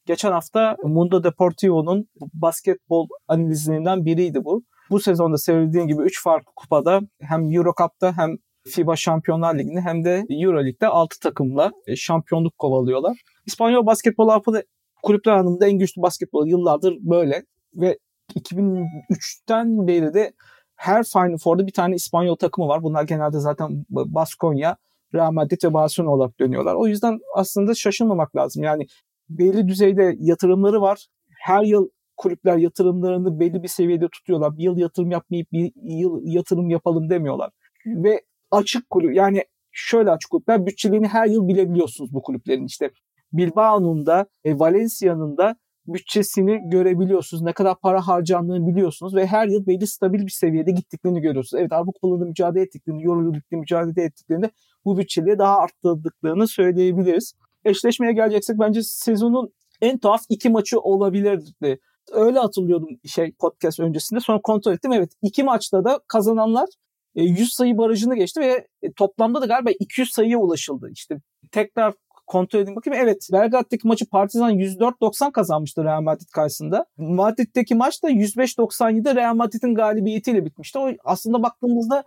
Geçen 0.06 0.32
hafta 0.32 0.76
Mundo 0.84 1.24
Deportivo'nun 1.24 2.08
basketbol 2.34 3.08
analizlerinden 3.28 4.04
biriydi 4.04 4.44
bu. 4.44 4.64
Bu 4.90 5.00
sezonda 5.00 5.38
söylediğim 5.38 5.88
gibi 5.88 6.02
3 6.02 6.22
farklı 6.22 6.52
kupada 6.56 7.00
hem 7.20 7.52
Euro 7.52 7.72
Cup'ta 7.78 8.16
hem 8.16 8.36
FIBA 8.68 8.96
Şampiyonlar 8.96 9.58
Ligi'nde 9.58 9.80
hem 9.80 10.04
de 10.04 10.24
Euro 10.30 10.64
Lig'de 10.64 10.86
6 10.86 11.20
takımla 11.20 11.72
e, 11.86 11.96
şampiyonluk 11.96 12.58
kovalıyorlar. 12.58 13.16
İspanyol 13.46 13.86
basketbol 13.86 14.28
Avrupa'da 14.28 14.62
kulüpler 15.02 15.32
anlamında 15.32 15.66
en 15.66 15.78
güçlü 15.78 16.02
basketbol 16.02 16.46
yıllardır 16.46 16.96
böyle 17.00 17.42
ve 17.74 17.98
2003'ten 18.34 19.86
beri 19.86 20.14
de 20.14 20.32
her 20.76 21.04
Final 21.04 21.38
Four'da 21.38 21.66
bir 21.66 21.72
tane 21.72 21.94
İspanyol 21.94 22.36
takımı 22.36 22.68
var. 22.68 22.82
Bunlar 22.82 23.04
genelde 23.04 23.38
zaten 23.38 23.84
Baskonya, 23.90 24.76
Real 25.14 25.32
Madrid 25.32 25.64
ve 25.64 25.74
Barcelona 25.74 26.10
olarak 26.10 26.40
dönüyorlar. 26.40 26.74
O 26.74 26.86
yüzden 26.86 27.18
aslında 27.36 27.74
şaşırmamak 27.74 28.36
lazım. 28.36 28.62
Yani 28.62 28.86
belli 29.28 29.68
düzeyde 29.68 30.14
yatırımları 30.18 30.80
var. 30.80 31.06
Her 31.40 31.62
yıl 31.62 31.88
kulüpler 32.16 32.56
yatırımlarını 32.56 33.40
belli 33.40 33.62
bir 33.62 33.68
seviyede 33.68 34.08
tutuyorlar. 34.08 34.58
Bir 34.58 34.62
yıl 34.62 34.78
yatırım 34.78 35.10
yapmayıp 35.10 35.52
bir 35.52 35.72
yıl 35.82 36.20
yatırım 36.24 36.70
yapalım 36.70 37.10
demiyorlar. 37.10 37.50
Ve 37.86 38.22
açık 38.50 38.90
kulüp 38.90 39.14
yani 39.16 39.44
şöyle 39.72 40.10
açık 40.10 40.30
kulüpler 40.30 40.66
bütçelerini 40.66 41.06
her 41.06 41.26
yıl 41.26 41.48
bilebiliyorsunuz 41.48 42.14
bu 42.14 42.22
kulüplerin. 42.22 42.66
işte 42.66 42.90
Bilbao'nun 43.32 44.06
da 44.06 44.26
e, 44.44 44.58
Valencia'nın 44.58 45.36
da 45.36 45.56
bütçesini 45.86 46.70
görebiliyorsunuz. 46.70 47.42
Ne 47.42 47.52
kadar 47.52 47.80
para 47.80 48.06
harcandığını 48.06 48.66
biliyorsunuz 48.66 49.14
ve 49.14 49.26
her 49.26 49.48
yıl 49.48 49.66
belli 49.66 49.86
stabil 49.86 50.26
bir 50.26 50.30
seviyede 50.30 50.70
gittiklerini 50.70 51.20
görüyorsunuz. 51.20 51.60
Evet 51.60 51.72
Avrupa 51.72 51.92
Kupalarında 51.92 52.24
mücadele 52.24 52.62
ettiklerini, 52.62 53.04
Euro 53.04 53.34
Lig'de 53.34 53.56
mücadele 53.56 54.04
ettiklerinde 54.04 54.50
bu 54.84 54.98
bütçeleri 54.98 55.38
daha 55.38 55.58
arttırdıklarını 55.58 56.48
söyleyebiliriz. 56.48 57.34
Eşleşmeye 57.64 58.12
geleceksek 58.12 58.58
bence 58.58 58.82
sezonun 58.82 59.52
en 59.80 59.98
tuhaf 59.98 60.20
iki 60.28 60.50
maçı 60.50 60.80
olabilirdi. 60.80 61.78
Öyle 62.12 62.38
hatırlıyordum 62.38 62.88
şey 63.04 63.32
podcast 63.32 63.80
öncesinde. 63.80 64.20
Sonra 64.20 64.40
kontrol 64.40 64.72
ettim. 64.72 64.92
Evet 64.92 65.12
iki 65.22 65.42
maçta 65.42 65.84
da 65.84 66.00
kazananlar 66.08 66.68
100 67.14 67.40
e, 67.40 67.44
sayı 67.44 67.78
barajını 67.78 68.16
geçti 68.16 68.40
ve 68.40 68.66
e, 68.82 68.92
toplamda 68.92 69.42
da 69.42 69.46
galiba 69.46 69.70
200 69.70 70.10
sayıya 70.10 70.38
ulaşıldı. 70.38 70.90
İşte 70.92 71.20
tekrar 71.52 71.94
kontrol 72.26 72.60
edeyim 72.60 72.76
bakayım. 72.76 73.00
Evet 73.04 73.28
Belgrad'daki 73.32 73.88
maçı 73.88 74.06
Partizan 74.06 74.52
104-90 74.52 75.32
kazanmıştı 75.32 75.84
Real 75.84 76.00
Madrid 76.00 76.28
karşısında. 76.32 76.86
Madrid'deki 76.96 77.74
maç 77.74 78.02
da 78.02 78.10
105-97 78.10 79.16
Real 79.16 79.34
Madrid'in 79.34 79.74
galibiyetiyle 79.74 80.44
bitmişti. 80.44 80.78
O 80.78 80.90
aslında 81.04 81.42
baktığımızda 81.42 82.04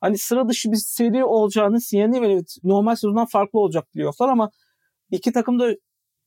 hani 0.00 0.18
sıra 0.18 0.48
dışı 0.48 0.72
bir 0.72 0.76
seri 0.76 1.24
olacağını 1.24 1.80
sinyalini 1.80 2.22
veriyor. 2.22 2.38
Evet, 2.38 2.56
normal 2.64 2.94
sezondan 2.94 3.26
farklı 3.26 3.58
olacak 3.58 3.94
diyorlar 3.94 4.28
ama 4.28 4.50
iki 5.10 5.32
takım 5.32 5.60
da 5.60 5.74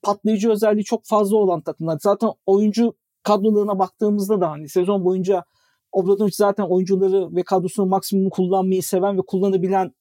patlayıcı 0.02 0.50
özelliği 0.50 0.84
çok 0.84 1.04
fazla 1.04 1.36
olan 1.36 1.60
takımlar. 1.60 1.98
Zaten 2.02 2.30
oyuncu 2.46 2.94
kadrolarına 3.22 3.78
baktığımızda 3.78 4.40
da 4.40 4.50
hani 4.50 4.68
sezon 4.68 5.04
boyunca 5.04 5.44
Obradovic 5.92 6.32
zaten 6.32 6.64
oyuncuları 6.64 7.36
ve 7.36 7.42
kadrosunu 7.42 7.86
maksimum 7.86 8.30
kullanmayı 8.30 8.82
seven 8.82 9.18
ve 9.18 9.22
kullanabilen 9.26 9.92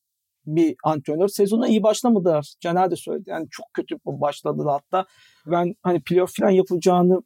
bir 0.45 0.75
antrenör. 0.83 1.27
Sezona 1.27 1.67
iyi 1.67 1.83
başlamadılar. 1.83 2.55
Caner 2.59 2.91
de 2.91 2.95
söyledi. 2.95 3.29
Yani 3.29 3.47
çok 3.51 3.65
kötü 3.73 3.95
başladılar 4.05 4.81
hatta. 4.81 5.05
Ben 5.45 5.75
hani 5.83 6.01
playoff 6.01 6.31
falan 6.39 6.49
yapacağını 6.49 7.21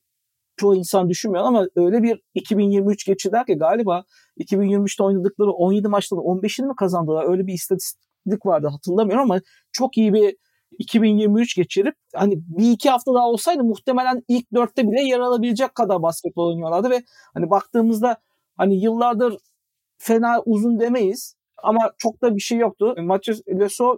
çoğu 0.58 0.76
insan 0.76 1.10
düşünmüyor 1.10 1.46
ama 1.46 1.68
öyle 1.76 2.04
bir 2.04 2.22
2023 2.34 3.06
geçirdiler 3.06 3.46
ki 3.46 3.54
galiba 3.54 4.04
2023'te 4.38 5.04
oynadıkları 5.04 5.52
17 5.52 5.88
maçta 5.88 6.16
da 6.16 6.22
15'ini 6.22 6.68
mi 6.68 6.76
kazandılar? 6.76 7.30
Öyle 7.30 7.48
bir 7.48 7.54
istatistik 7.54 8.46
vardı 8.46 8.68
hatırlamıyorum 8.68 9.32
ama 9.32 9.42
çok 9.72 9.98
iyi 9.98 10.14
bir 10.14 10.36
2023 10.80 11.56
geçirip 11.56 11.96
hani 12.16 12.36
bir 12.48 12.72
iki 12.72 12.90
hafta 12.90 13.14
daha 13.14 13.30
olsaydı 13.30 13.64
muhtemelen 13.64 14.24
ilk 14.28 14.54
dörtte 14.54 14.92
bile 14.92 15.02
yer 15.02 15.20
alabilecek 15.20 15.76
kadar 15.76 16.02
basketbol 16.02 16.48
oynuyorlardı 16.48 16.90
ve 16.90 17.04
hani 17.34 17.50
baktığımızda 17.50 18.18
hani 18.58 18.84
yıllardır 18.84 19.38
fena 19.98 20.42
uzun 20.46 20.80
demeyiz 20.80 21.36
ama 21.64 21.92
çok 21.98 22.22
da 22.22 22.36
bir 22.36 22.42
şey 22.42 22.58
yoktu. 22.58 22.96
Maçı 22.98 23.34
Leso 23.60 23.96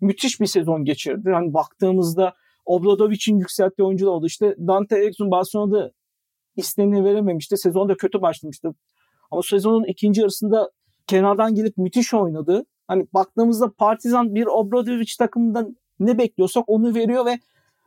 müthiş 0.00 0.40
bir 0.40 0.46
sezon 0.46 0.84
geçirdi. 0.84 1.30
Hani 1.30 1.54
baktığımızda 1.54 2.34
Obradovic'in 2.64 3.38
yükselttiği 3.38 3.86
oyuncular 3.86 4.10
oldu. 4.10 4.26
İşte 4.26 4.56
Dante 4.58 4.98
Exum 4.98 5.30
Barcelona'da 5.30 5.90
isteneni 6.56 7.04
verememişti. 7.04 7.56
Sezon 7.56 7.88
da 7.88 7.96
kötü 7.96 8.22
başlamıştı. 8.22 8.74
Ama 9.30 9.42
sezonun 9.42 9.84
ikinci 9.84 10.20
yarısında 10.20 10.70
kenardan 11.06 11.54
gelip 11.54 11.76
müthiş 11.76 12.14
oynadı. 12.14 12.66
Hani 12.88 13.06
baktığımızda 13.14 13.72
Partizan 13.72 14.34
bir 14.34 14.46
Obradovic 14.46 15.12
takımından 15.18 15.76
ne 16.00 16.18
bekliyorsak 16.18 16.64
onu 16.66 16.94
veriyor 16.94 17.26
ve 17.26 17.38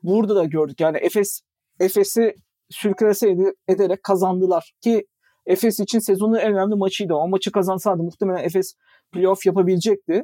burada 0.04 0.36
da 0.36 0.44
gördük. 0.44 0.80
Yani 0.80 0.98
Efes 0.98 1.42
Efes'i 1.80 2.36
sürklase 2.70 3.36
ederek 3.68 4.04
kazandılar 4.04 4.74
ki 4.82 5.08
Efes 5.46 5.80
için 5.80 6.00
sezonun 6.00 6.36
en 6.36 6.54
önemli 6.54 6.76
maçıydı. 6.76 7.14
O 7.14 7.28
maçı 7.28 7.52
kazansaydı 7.52 8.04
muhtemelen 8.04 8.44
Efes 8.44 8.74
playoff 9.12 9.46
yapabilecekti. 9.46 10.24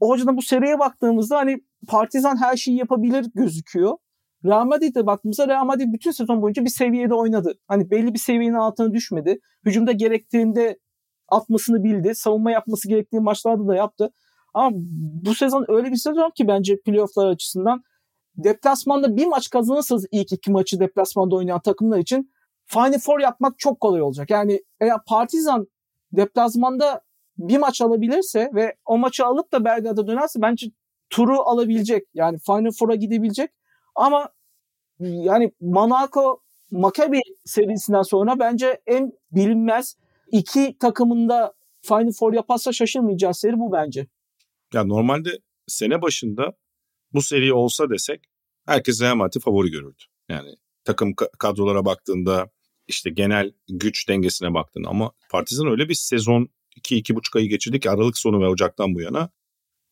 O 0.00 0.12
açıdan 0.12 0.36
bu 0.36 0.42
seriye 0.42 0.78
baktığımızda 0.78 1.36
hani 1.36 1.56
Partizan 1.88 2.42
her 2.42 2.56
şeyi 2.56 2.78
yapabilir 2.78 3.26
gözüküyor. 3.34 3.96
Real 4.44 4.64
Madrid'e 4.64 5.06
baktığımızda 5.06 5.48
Real 5.48 5.64
Madrid 5.64 5.92
bütün 5.92 6.10
sezon 6.10 6.42
boyunca 6.42 6.64
bir 6.64 6.70
seviyede 6.70 7.14
oynadı. 7.14 7.54
Hani 7.68 7.90
belli 7.90 8.14
bir 8.14 8.18
seviyenin 8.18 8.54
altına 8.54 8.92
düşmedi. 8.92 9.38
Hücumda 9.64 9.92
gerektiğinde 9.92 10.78
atmasını 11.28 11.84
bildi. 11.84 12.14
Savunma 12.14 12.50
yapması 12.50 12.88
gerektiği 12.88 13.20
maçlarda 13.20 13.68
da 13.68 13.76
yaptı. 13.76 14.10
Ama 14.56 14.70
bu 15.24 15.34
sezon 15.34 15.64
öyle 15.68 15.90
bir 15.90 15.96
sezon 15.96 16.30
ki 16.30 16.48
bence 16.48 16.80
playofflar 16.80 17.26
açısından 17.26 17.82
deplasmanda 18.36 19.16
bir 19.16 19.26
maç 19.26 19.50
kazanırsanız 19.50 20.06
ilk 20.10 20.32
iki 20.32 20.50
maçı 20.50 20.80
deplasmanda 20.80 21.36
oynayan 21.36 21.60
takımlar 21.60 21.98
için 21.98 22.32
Final 22.66 22.98
Four 22.98 23.20
yapmak 23.20 23.58
çok 23.58 23.80
kolay 23.80 24.02
olacak. 24.02 24.30
Yani 24.30 24.62
eğer 24.80 24.96
Partizan 25.06 25.66
deplasmanda 26.12 27.00
bir 27.38 27.58
maç 27.58 27.80
alabilirse 27.80 28.50
ve 28.54 28.76
o 28.86 28.98
maçı 28.98 29.26
alıp 29.26 29.52
da 29.52 29.64
Belgrad'a 29.64 30.06
dönerse 30.06 30.42
bence 30.42 30.66
turu 31.10 31.40
alabilecek. 31.40 32.08
Yani 32.14 32.38
Final 32.38 32.70
Four'a 32.78 32.94
gidebilecek. 32.94 33.50
Ama 33.94 34.28
yani 35.00 35.52
Monaco 35.60 36.40
Maccabi 36.70 37.20
serisinden 37.44 38.02
sonra 38.02 38.38
bence 38.38 38.80
en 38.86 39.12
bilinmez 39.32 39.96
iki 40.32 40.78
takımında 40.78 41.52
Final 41.82 42.12
Four 42.12 42.32
yaparsa 42.32 42.72
şaşırmayacağı 42.72 43.34
seri 43.34 43.58
bu 43.58 43.72
bence. 43.72 44.06
Ya 44.74 44.84
normalde 44.84 45.38
sene 45.66 46.02
başında 46.02 46.52
bu 47.12 47.22
seri 47.22 47.52
olsa 47.52 47.90
desek 47.90 48.24
herkes 48.66 49.02
Real 49.02 49.16
Madrid'i 49.16 49.40
favori 49.40 49.70
görürdü. 49.70 50.02
Yani 50.28 50.54
takım 50.84 51.14
kadrolara 51.38 51.84
baktığında 51.84 52.50
işte 52.88 53.10
genel 53.10 53.52
güç 53.68 54.08
dengesine 54.08 54.54
baktığında 54.54 54.88
ama 54.88 55.12
Partizan 55.30 55.66
öyle 55.66 55.88
bir 55.88 55.94
sezon 55.94 56.48
2-2,5 56.76 57.38
ayı 57.38 57.48
geçirdi 57.48 57.80
ki 57.80 57.90
Aralık 57.90 58.18
sonu 58.18 58.40
ve 58.40 58.48
Ocak'tan 58.48 58.94
bu 58.94 59.00
yana. 59.00 59.30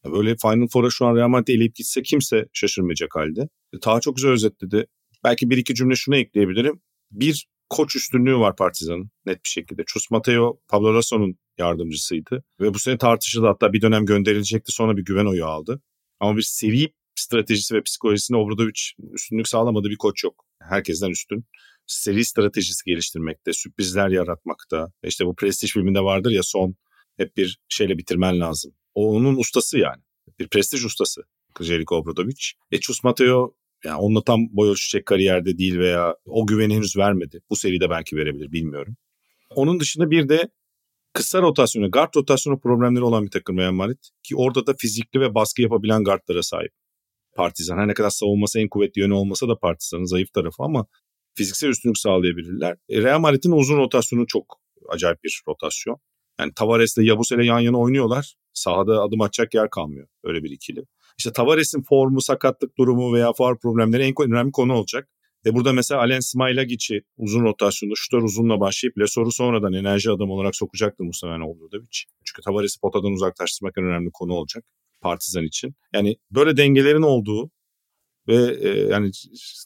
Böyle 0.05 0.37
Final 0.37 0.69
Four'a 0.69 0.91
şu 0.91 1.07
an 1.07 1.17
Real 1.17 1.29
Madrid 1.29 1.55
eleyip 1.55 1.75
gitse 1.75 2.03
kimse 2.03 2.49
şaşırmayacak 2.53 3.17
halde. 3.17 3.49
Taha 3.81 4.01
çok 4.01 4.17
güzel 4.17 4.31
özetledi. 4.31 4.87
Belki 5.25 5.51
bir 5.51 5.57
iki 5.57 5.75
cümle 5.75 5.95
şunu 5.95 6.17
ekleyebilirim. 6.17 6.81
Bir 7.11 7.49
koç 7.71 7.97
üstünlüğü 7.97 8.37
var 8.37 8.57
Partizan'ın 8.57 9.11
net 9.27 9.45
bir 9.45 9.49
şekilde. 9.49 9.83
Chus 9.87 10.11
Mateo 10.11 10.61
Pablo 10.69 10.95
Lasso'nun 10.95 11.39
yardımcısıydı. 11.59 12.45
Ve 12.61 12.75
bu 12.75 12.79
sene 12.79 12.99
tartışıldı 12.99 13.47
hatta 13.47 13.73
bir 13.73 13.83
dönem 13.83 14.07
gönderilecekti 14.07 14.73
sonra 14.73 14.97
bir 14.97 15.05
güven 15.05 15.27
oyu 15.27 15.47
aldı. 15.47 15.83
Ama 16.21 16.37
bir 16.37 16.43
seri 16.43 16.93
stratejisi 17.15 17.75
ve 17.75 17.83
psikolojisinde 17.83 18.39
Obradovic 18.39 18.81
üstünlük 19.13 19.49
sağlamadı 19.49 19.89
bir 19.89 19.97
koç 19.97 20.25
yok. 20.25 20.45
Herkesten 20.63 21.11
üstün. 21.11 21.45
Seri 21.87 22.25
stratejisi 22.25 22.85
geliştirmekte, 22.87 23.53
sürprizler 23.53 24.09
yaratmakta. 24.09 24.93
İşte 25.05 25.27
bu 25.27 25.35
Prestige 25.35 25.71
filminde 25.71 26.01
vardır 26.01 26.31
ya 26.31 26.43
son 26.43 26.75
hep 27.17 27.37
bir 27.37 27.59
şeyle 27.69 27.99
bitirmen 27.99 28.41
lazım. 28.41 28.73
O 28.95 29.17
onun 29.17 29.37
ustası 29.37 29.79
yani. 29.79 30.03
Bir 30.39 30.49
prestij 30.49 30.85
ustası 30.85 31.23
Jeliko 31.61 31.97
Obradovic. 31.97 32.53
E 32.73 32.81
Chus 32.81 33.05
Mateo 33.05 33.55
yani 33.85 33.97
onunla 33.97 34.25
tam 34.25 34.41
boy 34.51 34.71
ölçecek 34.71 35.07
kariyerde 35.07 35.59
değil 35.59 35.79
veya 35.79 36.17
o 36.27 36.47
güveni 36.47 36.75
henüz 36.75 36.97
vermedi. 36.97 37.41
Bu 37.51 37.57
seride 37.57 37.91
belki 37.91 38.17
verebilir 38.17 38.53
bilmiyorum. 38.53 38.97
Onun 39.51 39.81
dışında 39.81 40.11
bir 40.11 40.29
de 40.29 40.49
kısa 41.15 41.43
rotasyonu, 41.43 41.91
guard 41.91 42.15
rotasyonu 42.17 42.61
problemleri 42.61 43.05
olan 43.05 43.25
bir 43.25 43.31
takım 43.31 43.59
Real 43.59 43.73
Madrid. 43.73 43.99
Ki 44.23 44.37
orada 44.37 44.67
da 44.67 44.75
fizikli 44.79 45.21
ve 45.21 45.35
baskı 45.35 45.63
yapabilen 45.63 46.05
guardlara 46.05 46.43
sahip. 46.43 46.73
Partizan 47.37 47.79
her 47.79 47.89
ne 47.89 47.95
kadar 47.95 48.11
savunması 48.11 48.61
en 48.61 48.69
kuvvetli 48.69 49.01
yönü 49.01 49.13
olmasa 49.13 49.49
da 49.49 49.59
Partizan'ın 49.59 50.05
zayıf 50.05 50.33
tarafı 50.33 50.63
ama 50.63 50.87
fiziksel 51.35 51.69
üstünlük 51.69 51.99
sağlayabilirler. 51.99 52.77
E, 52.89 53.03
Real 53.03 53.21
Madrid'in 53.21 53.53
uzun 53.53 53.77
rotasyonu 53.77 54.27
çok 54.27 54.61
acayip 54.89 55.25
bir 55.25 55.43
rotasyon. 55.49 55.99
Yani 56.41 56.53
Tavares'le 56.57 56.99
Yabusele 56.99 57.45
yan 57.45 57.61
yana 57.61 57.79
oynuyorlar. 57.79 58.35
Sahada 58.53 59.03
adım 59.03 59.21
atacak 59.21 59.55
yer 59.55 59.71
kalmıyor. 59.71 60.09
Öyle 60.25 60.43
bir 60.43 60.51
ikili. 60.51 60.85
İşte 61.19 61.33
Tavares'in 61.33 61.83
formu, 61.83 62.21
sakatlık 62.21 62.79
durumu 62.79 63.15
veya 63.15 63.33
far 63.33 63.59
problemleri 63.59 64.03
en 64.03 64.15
önemli 64.33 64.53
konu 64.53 64.75
olacak. 64.75 65.09
Ve 65.47 65.55
burada 65.55 65.73
mesela 65.73 66.01
Alen 66.01 66.21
Smailagiç'i 66.21 67.03
uzun 67.17 67.45
rotasyonda 67.45 67.95
şutör 67.97 68.23
uzunla 68.23 68.61
başlayıp 68.61 68.99
Lesor'u 68.99 69.33
sonradan 69.33 69.73
enerji 69.73 70.11
adamı 70.11 70.33
olarak 70.33 70.57
sokacaktır 70.57 71.05
muhtemelen 71.05 71.41
Obradovic. 71.41 71.99
Çünkü 72.25 72.43
Tavares'i 72.45 72.81
potadan 72.81 73.13
uzaklaştırmak 73.13 73.79
en 73.79 73.85
önemli 73.85 74.11
konu 74.13 74.33
olacak 74.33 74.65
Partizan 75.01 75.45
için. 75.45 75.75
Yani 75.95 76.17
böyle 76.31 76.57
dengelerin 76.57 77.03
olduğu 77.03 77.51
ve 78.29 78.57
e, 78.61 78.69
yani 78.69 79.11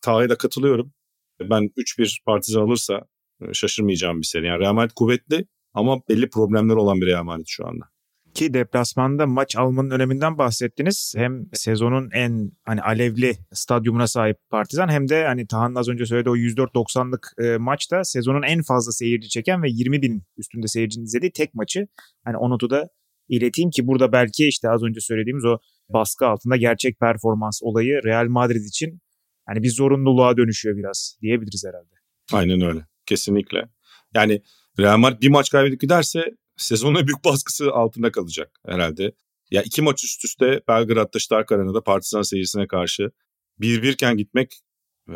Taha'ya 0.03 0.29
katılıyorum. 0.29 0.93
Ben 1.41 1.71
3-1 1.77 2.25
Partizan 2.25 2.61
alırsa 2.61 3.01
e, 3.41 3.55
şaşırmayacağım 3.55 4.21
bir 4.21 4.27
seri. 4.27 4.47
Yani 4.47 4.61
Real 4.61 4.73
Madrid 4.73 4.95
kuvvetli 4.95 5.47
ama 5.75 6.01
belli 6.09 6.31
problemler 6.31 6.75
olan 6.75 7.01
bir 7.01 7.07
Real 7.07 7.25
Madrid 7.25 7.47
şu 7.47 7.67
anda 7.67 7.85
ki 8.39 8.55
deplasmanda 8.55 9.27
maç 9.27 9.57
almanın 9.57 9.91
öneminden 9.91 10.39
bahsettiniz. 10.39 11.15
Hem 11.17 11.47
sezonun 11.53 12.11
en 12.13 12.53
hani 12.65 12.83
alevli 12.83 13.37
stadyumuna 13.53 14.07
sahip 14.07 14.37
Partizan 14.51 14.89
hem 14.89 15.09
de 15.09 15.25
hani 15.25 15.47
Tahan'ın 15.47 15.75
az 15.75 15.89
önce 15.89 16.07
söylediği 16.07 16.33
o 16.33 16.37
104-90'lık 16.37 17.33
e, 17.39 17.57
maçta 17.57 18.05
sezonun 18.05 18.43
en 18.43 18.63
fazla 18.63 18.93
seyirci 18.93 19.29
çeken 19.29 19.63
ve 19.63 19.69
20 19.71 20.03
bin 20.03 20.23
üstünde 20.37 20.67
seyircinin 20.69 21.05
izlediği 21.05 21.33
tek 21.33 21.55
maçı. 21.55 21.87
Hani 22.25 22.37
o 22.37 22.51
notu 22.51 22.71
da 22.71 22.89
ileteyim 23.29 23.71
ki 23.71 23.87
burada 23.87 24.13
belki 24.13 24.49
işte 24.49 24.71
az 24.71 24.83
önce 24.83 25.01
söylediğimiz 25.01 25.45
o 25.45 25.59
baskı 25.89 26.27
altında 26.27 26.57
gerçek 26.57 27.01
performans 27.01 27.61
olayı 27.63 28.01
Real 28.05 28.27
Madrid 28.29 28.65
için 28.65 29.01
hani 29.47 29.63
bir 29.63 29.71
zorunluluğa 29.71 30.37
dönüşüyor 30.37 30.77
biraz 30.77 31.19
diyebiliriz 31.23 31.65
herhalde. 31.69 31.95
Aynen 32.33 32.61
öyle. 32.61 32.81
Kesinlikle. 33.07 33.69
Yani 34.15 34.43
Real 34.79 34.99
Madrid 34.99 35.23
bir 35.23 35.29
maç 35.29 35.51
kaybedip 35.51 35.81
giderse 35.81 36.25
sezonun 36.59 37.07
büyük 37.07 37.25
baskısı 37.25 37.73
altında 37.73 38.13
kalacak 38.13 38.61
herhalde. 38.67 39.13
Ya 39.51 39.63
iki 39.63 39.83
maç 39.83 40.05
üst 40.05 40.25
üste 40.25 40.61
Belgrad'da 40.69 41.19
Stark 41.19 41.53
Arena'da 41.53 41.83
Partizan 41.83 42.23
seyircisine 42.23 42.67
karşı 42.67 43.11
bir 43.61 43.83
birken 43.83 44.17
gitmek 44.17 44.61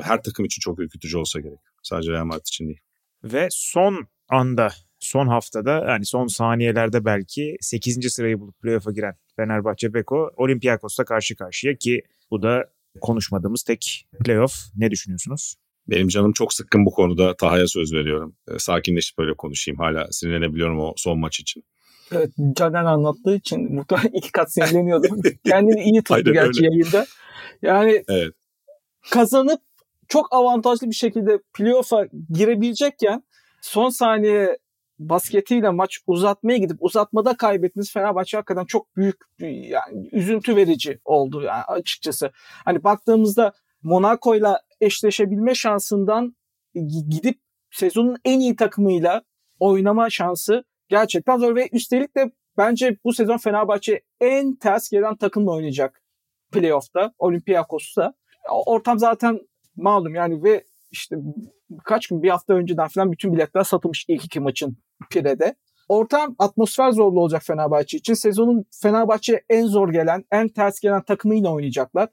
her 0.01 0.23
takım 0.23 0.45
için 0.45 0.61
çok 0.61 0.79
ürkütücü 0.79 1.19
olsa 1.19 1.41
gerek. 1.41 1.59
Sadece 1.83 2.13
Real 2.13 2.25
Madrid 2.25 2.47
için 2.47 2.67
değil. 2.67 2.81
Ve 3.25 3.49
son 3.51 4.09
anda, 4.29 4.69
son 4.99 5.29
haftada 5.29 5.85
yani 5.89 6.07
son 6.07 6.27
saniyelerde 6.27 7.05
belki 7.05 7.57
8. 7.61 8.13
sırayı 8.13 8.41
bulup 8.41 8.61
playoff'a 8.61 8.93
giren 8.93 9.17
Fenerbahçe 9.37 9.95
Beko 9.95 10.31
Olympiakos'ta 10.37 11.05
karşı 11.05 11.37
karşıya 11.37 11.75
ki 11.75 12.03
bu 12.31 12.43
da 12.43 12.65
konuşmadığımız 13.01 13.63
tek 13.63 14.07
playoff. 14.25 14.55
Ne 14.77 14.91
düşünüyorsunuz? 14.91 15.55
Benim 15.89 16.09
canım 16.09 16.33
çok 16.33 16.55
sıkkın 16.55 16.87
bu 16.87 16.91
konuda. 16.91 17.37
Taha'ya 17.37 17.69
söz 17.69 17.93
veriyorum. 17.93 18.37
E, 18.49 18.59
sakinleşip 18.59 19.19
böyle 19.19 19.35
konuşayım. 19.35 19.79
Hala 19.79 20.07
sinirlenebiliyorum 20.11 20.81
o 20.81 20.93
son 20.97 21.19
maç 21.19 21.41
için. 21.41 21.65
Evet, 22.13 22.31
Caner 22.53 22.85
anlattığı 22.85 23.37
için 23.37 23.75
muhtemelen 23.75 24.13
iki 24.13 24.33
kat 24.33 24.53
sinirleniyordum. 24.53 25.23
Kendini 25.47 25.83
iyi 25.83 26.03
tuttu 26.03 26.33
gerçi 26.33 26.65
öyle. 26.65 26.67
yayında. 26.67 27.07
Yani 27.63 28.05
evet. 28.09 28.35
kazanıp 29.11 29.61
çok 30.09 30.33
avantajlı 30.33 30.91
bir 30.91 30.95
şekilde 30.95 31.39
playoff'a 31.55 32.07
girebilecekken 32.31 33.23
son 33.63 33.89
saniye 33.89 34.59
basketiyle 34.99 35.71
maç 35.71 35.99
uzatmaya 36.07 36.59
gidip 36.59 36.77
uzatmada 36.81 37.37
kaybetmeniz 37.37 37.93
Fenerbahçe 37.93 38.37
hakikaten 38.37 38.65
çok 38.65 38.97
büyük 38.97 39.17
yani 39.41 40.09
üzüntü 40.13 40.57
verici 40.57 40.99
oldu 41.05 41.43
yani 41.43 41.63
açıkçası. 41.63 42.31
Hani 42.65 42.85
baktığımızda 42.85 43.53
Monaco'yla 43.83 44.61
eşleşebilme 44.83 45.55
şansından 45.55 46.37
gidip 47.09 47.41
sezonun 47.71 48.17
en 48.25 48.41
iyi 48.41 48.57
takımıyla 48.57 49.23
oynama 49.59 50.11
şansı 50.11 50.65
gerçekten 50.89 51.39
zor 51.39 51.57
ve 51.57 51.69
üstelik 51.73 52.17
de 52.17 52.33
bence 52.59 52.97
bu 53.05 53.13
sezon 53.13 53.37
Fenerbahçe 53.37 54.01
en 54.21 54.57
ters 54.57 54.91
gelen 54.91 55.17
takımla 55.17 55.53
oynayacak 55.53 56.03
playoff'ta 56.53 57.13
Olympiakos'ta. 57.19 58.15
Ortam 58.51 58.99
zaten 58.99 59.41
malum 59.77 60.15
yani 60.15 60.43
ve 60.43 60.65
işte 60.91 61.17
kaç 61.85 62.07
gün 62.07 62.23
bir 62.23 62.31
hafta 62.31 62.55
önceden 62.55 62.89
falan 62.89 63.13
bütün 63.13 63.33
biletler 63.33 63.65
satılmış 63.65 64.05
ilk 64.09 64.25
iki 64.25 64.41
maçın 64.41 64.77
Pire'de. 65.11 65.55
Ortam 65.89 66.37
atmosfer 66.39 66.93
zorlu 66.93 67.21
olacak 67.21 67.43
Fenerbahçe 67.43 67.97
için. 67.97 68.15
Sezonun 68.15 68.65
Fenerbahçe 68.83 69.45
en 69.49 69.67
zor 69.67 69.93
gelen, 69.93 70.25
en 70.31 70.49
ters 70.49 70.81
gelen 70.81 71.03
takımıyla 71.03 71.51
oynayacaklar. 71.51 72.09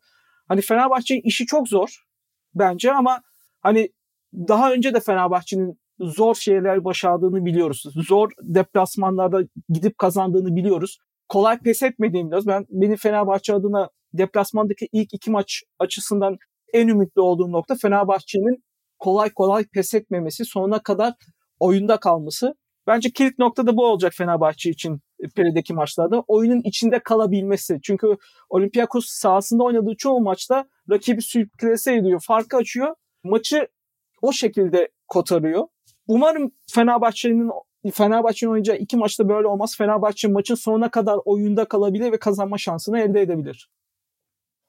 Hani 0.47 0.61
Fenerbahçe'nin 0.61 1.21
işi 1.21 1.45
çok 1.45 1.67
zor 1.67 2.08
bence 2.55 2.93
ama 2.93 3.21
hani 3.61 3.89
daha 4.33 4.73
önce 4.73 4.93
de 4.93 4.99
Fenerbahçe'nin 4.99 5.79
zor 5.99 6.35
şeyler 6.35 6.83
başardığını 6.83 7.45
biliyoruz. 7.45 7.83
Zor 8.07 8.29
deplasmanlarda 8.41 9.41
gidip 9.69 9.97
kazandığını 9.97 10.55
biliyoruz. 10.55 10.99
Kolay 11.29 11.59
pes 11.59 11.83
etmediğini 11.83 12.27
biliyoruz. 12.27 12.47
Ben 12.47 12.65
benim 12.69 12.95
Fenerbahçe 12.95 13.53
adına 13.53 13.89
deplasmandaki 14.13 14.89
ilk 14.91 15.13
iki 15.13 15.31
maç 15.31 15.63
açısından 15.79 16.37
en 16.73 16.87
ümitli 16.87 17.21
olduğum 17.21 17.51
nokta 17.51 17.75
Fenerbahçe'nin 17.75 18.63
kolay 18.99 19.29
kolay 19.29 19.65
pes 19.73 19.93
etmemesi, 19.93 20.45
sonuna 20.45 20.83
kadar 20.83 21.13
oyunda 21.59 21.97
kalması. 21.97 22.55
Bence 22.87 23.09
kilit 23.09 23.39
nokta 23.39 23.67
da 23.67 23.77
bu 23.77 23.85
olacak 23.85 24.13
Fenerbahçe 24.17 24.69
için 24.69 25.01
Peri'deki 25.35 25.73
maçlarda. 25.73 26.23
Oyunun 26.27 26.61
içinde 26.63 26.99
kalabilmesi. 26.99 27.79
Çünkü 27.83 28.17
Olympiakos 28.49 29.05
sahasında 29.05 29.63
oynadığı 29.63 29.95
çoğu 29.97 30.21
maçta 30.21 30.65
rakibi 30.89 31.21
sürklese 31.21 31.95
ediyor, 31.95 32.21
farkı 32.27 32.57
açıyor. 32.57 32.95
Maçı 33.23 33.67
o 34.21 34.31
şekilde 34.31 34.89
kotarıyor. 35.07 35.67
Umarım 36.07 36.51
Fenerbahçe'nin 36.71 37.51
Fenerbahçe'nin 37.93 38.51
oynayacağı 38.51 38.77
iki 38.77 38.97
maçta 38.97 39.29
böyle 39.29 39.47
olmaz. 39.47 39.77
Fenerbahçe 39.77 40.27
maçın 40.27 40.55
sonuna 40.55 40.91
kadar 40.91 41.19
oyunda 41.25 41.65
kalabilir 41.65 42.11
ve 42.11 42.19
kazanma 42.19 42.57
şansını 42.57 42.99
elde 42.99 43.21
edebilir. 43.21 43.69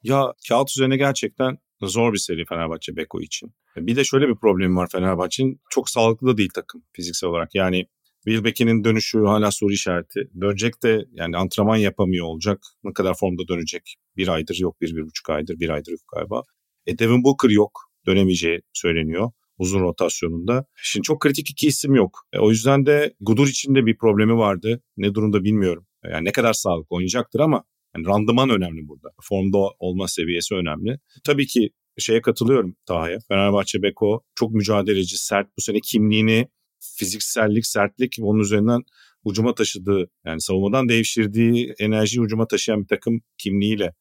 Ya 0.03 0.33
kağıt 0.49 0.71
üzerine 0.71 0.97
gerçekten 0.97 1.59
zor 1.83 2.13
bir 2.13 2.19
seri 2.19 2.45
Fenerbahçe 2.45 2.97
Beko 2.97 3.21
için. 3.21 3.53
Bir 3.77 3.97
de 3.97 4.05
şöyle 4.05 4.29
bir 4.29 4.35
problemi 4.35 4.77
var 4.77 4.89
Fenerbahçe'nin. 4.93 5.61
Çok 5.71 5.91
sağlıklı 5.91 6.27
da 6.27 6.37
değil 6.37 6.51
takım 6.55 6.83
fiziksel 6.93 7.31
olarak. 7.31 7.55
Yani 7.55 7.87
Wilbeck'in 8.25 8.85
dönüşü 8.85 9.19
hala 9.19 9.51
soru 9.51 9.73
işareti. 9.73 10.21
Dönecek 10.41 10.83
de 10.83 11.05
yani 11.13 11.37
antrenman 11.37 11.77
yapamıyor 11.77 12.27
olacak. 12.27 12.59
Ne 12.85 12.93
kadar 12.93 13.15
formda 13.15 13.49
dönecek? 13.49 13.97
Bir 14.17 14.29
aydır 14.29 14.57
yok, 14.61 14.81
bir, 14.81 14.97
bir 14.97 15.03
buçuk 15.03 15.31
aydır, 15.31 15.61
bir 15.61 15.69
aydır 15.69 15.93
yok 15.93 16.01
galiba. 16.15 16.43
E 16.87 16.99
Devin 16.99 17.25
Booker 17.25 17.51
yok. 17.51 17.81
Dönemeyeceği 18.07 18.61
söyleniyor 18.73 19.31
uzun 19.61 19.81
rotasyonunda. 19.81 20.65
Şimdi 20.77 21.05
çok 21.05 21.21
kritik 21.21 21.51
iki 21.51 21.67
isim 21.67 21.95
yok. 21.95 22.19
E, 22.33 22.39
o 22.39 22.51
yüzden 22.51 22.87
de 22.87 23.15
Gudur 23.21 23.49
için 23.49 23.75
de 23.75 23.87
bir 23.87 23.97
problemi 23.97 24.37
vardı. 24.37 24.83
Ne 24.97 25.15
durumda 25.15 25.45
bilmiyorum. 25.45 25.87
Yani 26.05 26.25
ne 26.25 26.33
kadar 26.33 26.53
sağlıklı 26.53 26.97
oynayacaktır 26.97 27.41
ama 27.41 27.65
yani 27.97 28.07
randıman 28.07 28.51
önemli 28.51 28.89
burada. 28.89 29.09
Formda 29.23 29.59
olma 29.79 30.09
seviyesi 30.09 30.55
önemli. 30.55 30.99
Tabii 31.25 31.47
ki 31.47 31.71
şeye 31.99 32.23
katılıyorum 32.23 32.77
Taha'ya. 32.87 33.19
Fenerbahçe 33.29 33.83
Beko 33.83 34.23
çok 34.35 34.51
mücadeleci, 34.51 35.19
sert. 35.19 35.47
Bu 35.59 35.63
sene 35.63 35.81
kimliğini 35.81 36.49
fiziksellik, 36.81 37.67
sertlik 37.67 38.17
onun 38.21 38.41
üzerinden 38.41 38.83
ucuma 39.25 39.55
taşıdığı 39.55 40.11
yani 40.25 40.41
savunmadan 40.41 40.89
devşirdiği 40.89 41.75
enerjiyi 41.79 42.21
ucuma 42.21 42.47
taşıyan 42.47 42.83
bir 42.83 42.89
takım 42.89 43.21
kimliğiyle 43.39 43.95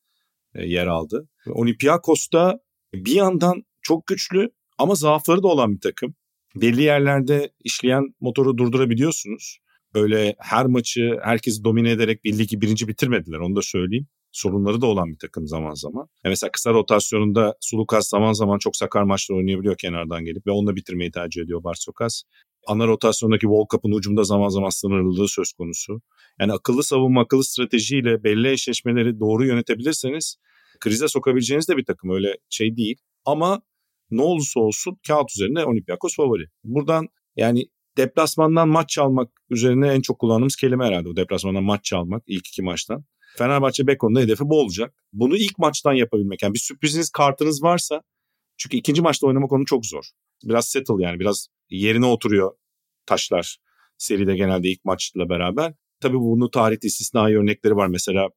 e, 0.55 0.65
yer 0.65 0.87
aldı. 0.87 1.29
Olympiakos'ta 1.47 2.59
bir 2.93 3.15
yandan 3.15 3.63
çok 3.81 4.07
güçlü 4.07 4.49
ama 4.77 4.95
zaafları 4.95 5.43
da 5.43 5.47
olan 5.47 5.75
bir 5.75 5.81
takım. 5.81 6.15
Belli 6.55 6.81
yerlerde 6.81 7.51
işleyen 7.63 8.15
motoru 8.19 8.57
durdurabiliyorsunuz. 8.57 9.59
Öyle 9.93 10.35
her 10.39 10.65
maçı 10.65 11.19
herkes 11.23 11.63
domine 11.63 11.91
ederek 11.91 12.23
bir 12.23 12.37
ligi 12.37 12.61
birinci 12.61 12.87
bitirmediler 12.87 13.37
onu 13.37 13.55
da 13.55 13.61
söyleyeyim. 13.61 14.07
Sorunları 14.31 14.81
da 14.81 14.85
olan 14.85 15.11
bir 15.11 15.17
takım 15.17 15.47
zaman 15.47 15.73
zaman. 15.73 16.07
Yani 16.23 16.31
mesela 16.31 16.51
kısa 16.51 16.73
rotasyonunda 16.73 17.55
Sulukas 17.61 18.09
zaman 18.09 18.33
zaman 18.33 18.57
çok 18.57 18.75
sakar 18.75 19.03
maçlar 19.03 19.35
oynayabiliyor 19.35 19.77
kenardan 19.77 20.25
gelip 20.25 20.47
ve 20.47 20.51
onunla 20.51 20.75
bitirmeyi 20.75 21.11
tercih 21.11 21.41
ediyor 21.41 21.63
Barsokas 21.63 22.23
ana 22.69 22.87
rotasyondaki 22.87 23.47
Volkap'ın 23.47 23.91
ucumda 23.91 24.23
zaman 24.23 24.49
zaman 24.49 24.69
sınırlılığı 24.69 25.27
söz 25.27 25.53
konusu. 25.53 26.01
Yani 26.39 26.53
akıllı 26.53 26.83
savunma, 26.83 27.21
akıllı 27.21 27.43
stratejiyle 27.43 28.23
belli 28.23 28.51
eşleşmeleri 28.51 29.19
doğru 29.19 29.45
yönetebilirseniz 29.45 30.35
krize 30.79 31.07
sokabileceğiniz 31.07 31.69
de 31.69 31.77
bir 31.77 31.85
takım 31.85 32.09
öyle 32.09 32.37
şey 32.49 32.75
değil. 32.77 32.97
Ama 33.25 33.61
ne 34.11 34.21
olursa 34.21 34.59
olsun 34.59 34.97
kağıt 35.07 35.31
üzerinde 35.35 35.65
Olympiakos 35.65 36.15
favori. 36.15 36.45
Buradan 36.63 37.07
yani 37.35 37.65
deplasmandan 37.97 38.69
maç 38.69 38.89
çalmak 38.89 39.29
üzerine 39.49 39.87
en 39.87 40.01
çok 40.01 40.19
kullandığımız 40.19 40.55
kelime 40.55 40.85
herhalde 40.85 41.09
o 41.09 41.15
deplasmandan 41.15 41.63
maç 41.63 41.83
çalmak 41.83 42.23
ilk 42.27 42.47
iki 42.47 42.61
maçtan. 42.61 43.05
Fenerbahçe 43.37 43.87
Beko'nun 43.87 44.21
hedefi 44.21 44.43
bu 44.45 44.59
olacak. 44.59 44.93
Bunu 45.13 45.37
ilk 45.37 45.57
maçtan 45.57 45.93
yapabilmek. 45.93 46.43
Yani 46.43 46.53
bir 46.53 46.59
sürpriziniz 46.59 47.09
kartınız 47.09 47.63
varsa 47.63 48.01
çünkü 48.57 48.77
ikinci 48.77 49.01
maçta 49.01 49.27
oynamak 49.27 49.51
onu 49.51 49.65
çok 49.65 49.85
zor. 49.85 50.03
Biraz 50.43 50.67
settle 50.67 50.93
yani 51.03 51.19
biraz 51.19 51.47
yerine 51.69 52.05
oturuyor 52.05 52.51
taşlar 53.05 53.57
seride 53.97 54.35
genelde 54.35 54.69
ilk 54.69 54.85
maçla 54.85 55.29
beraber. 55.29 55.73
Tabii 55.99 56.17
bunu 56.17 56.51
tarihte 56.51 56.87
istisnai 56.87 57.37
örnekleri 57.37 57.75
var. 57.75 57.87
Mesela 57.87 58.29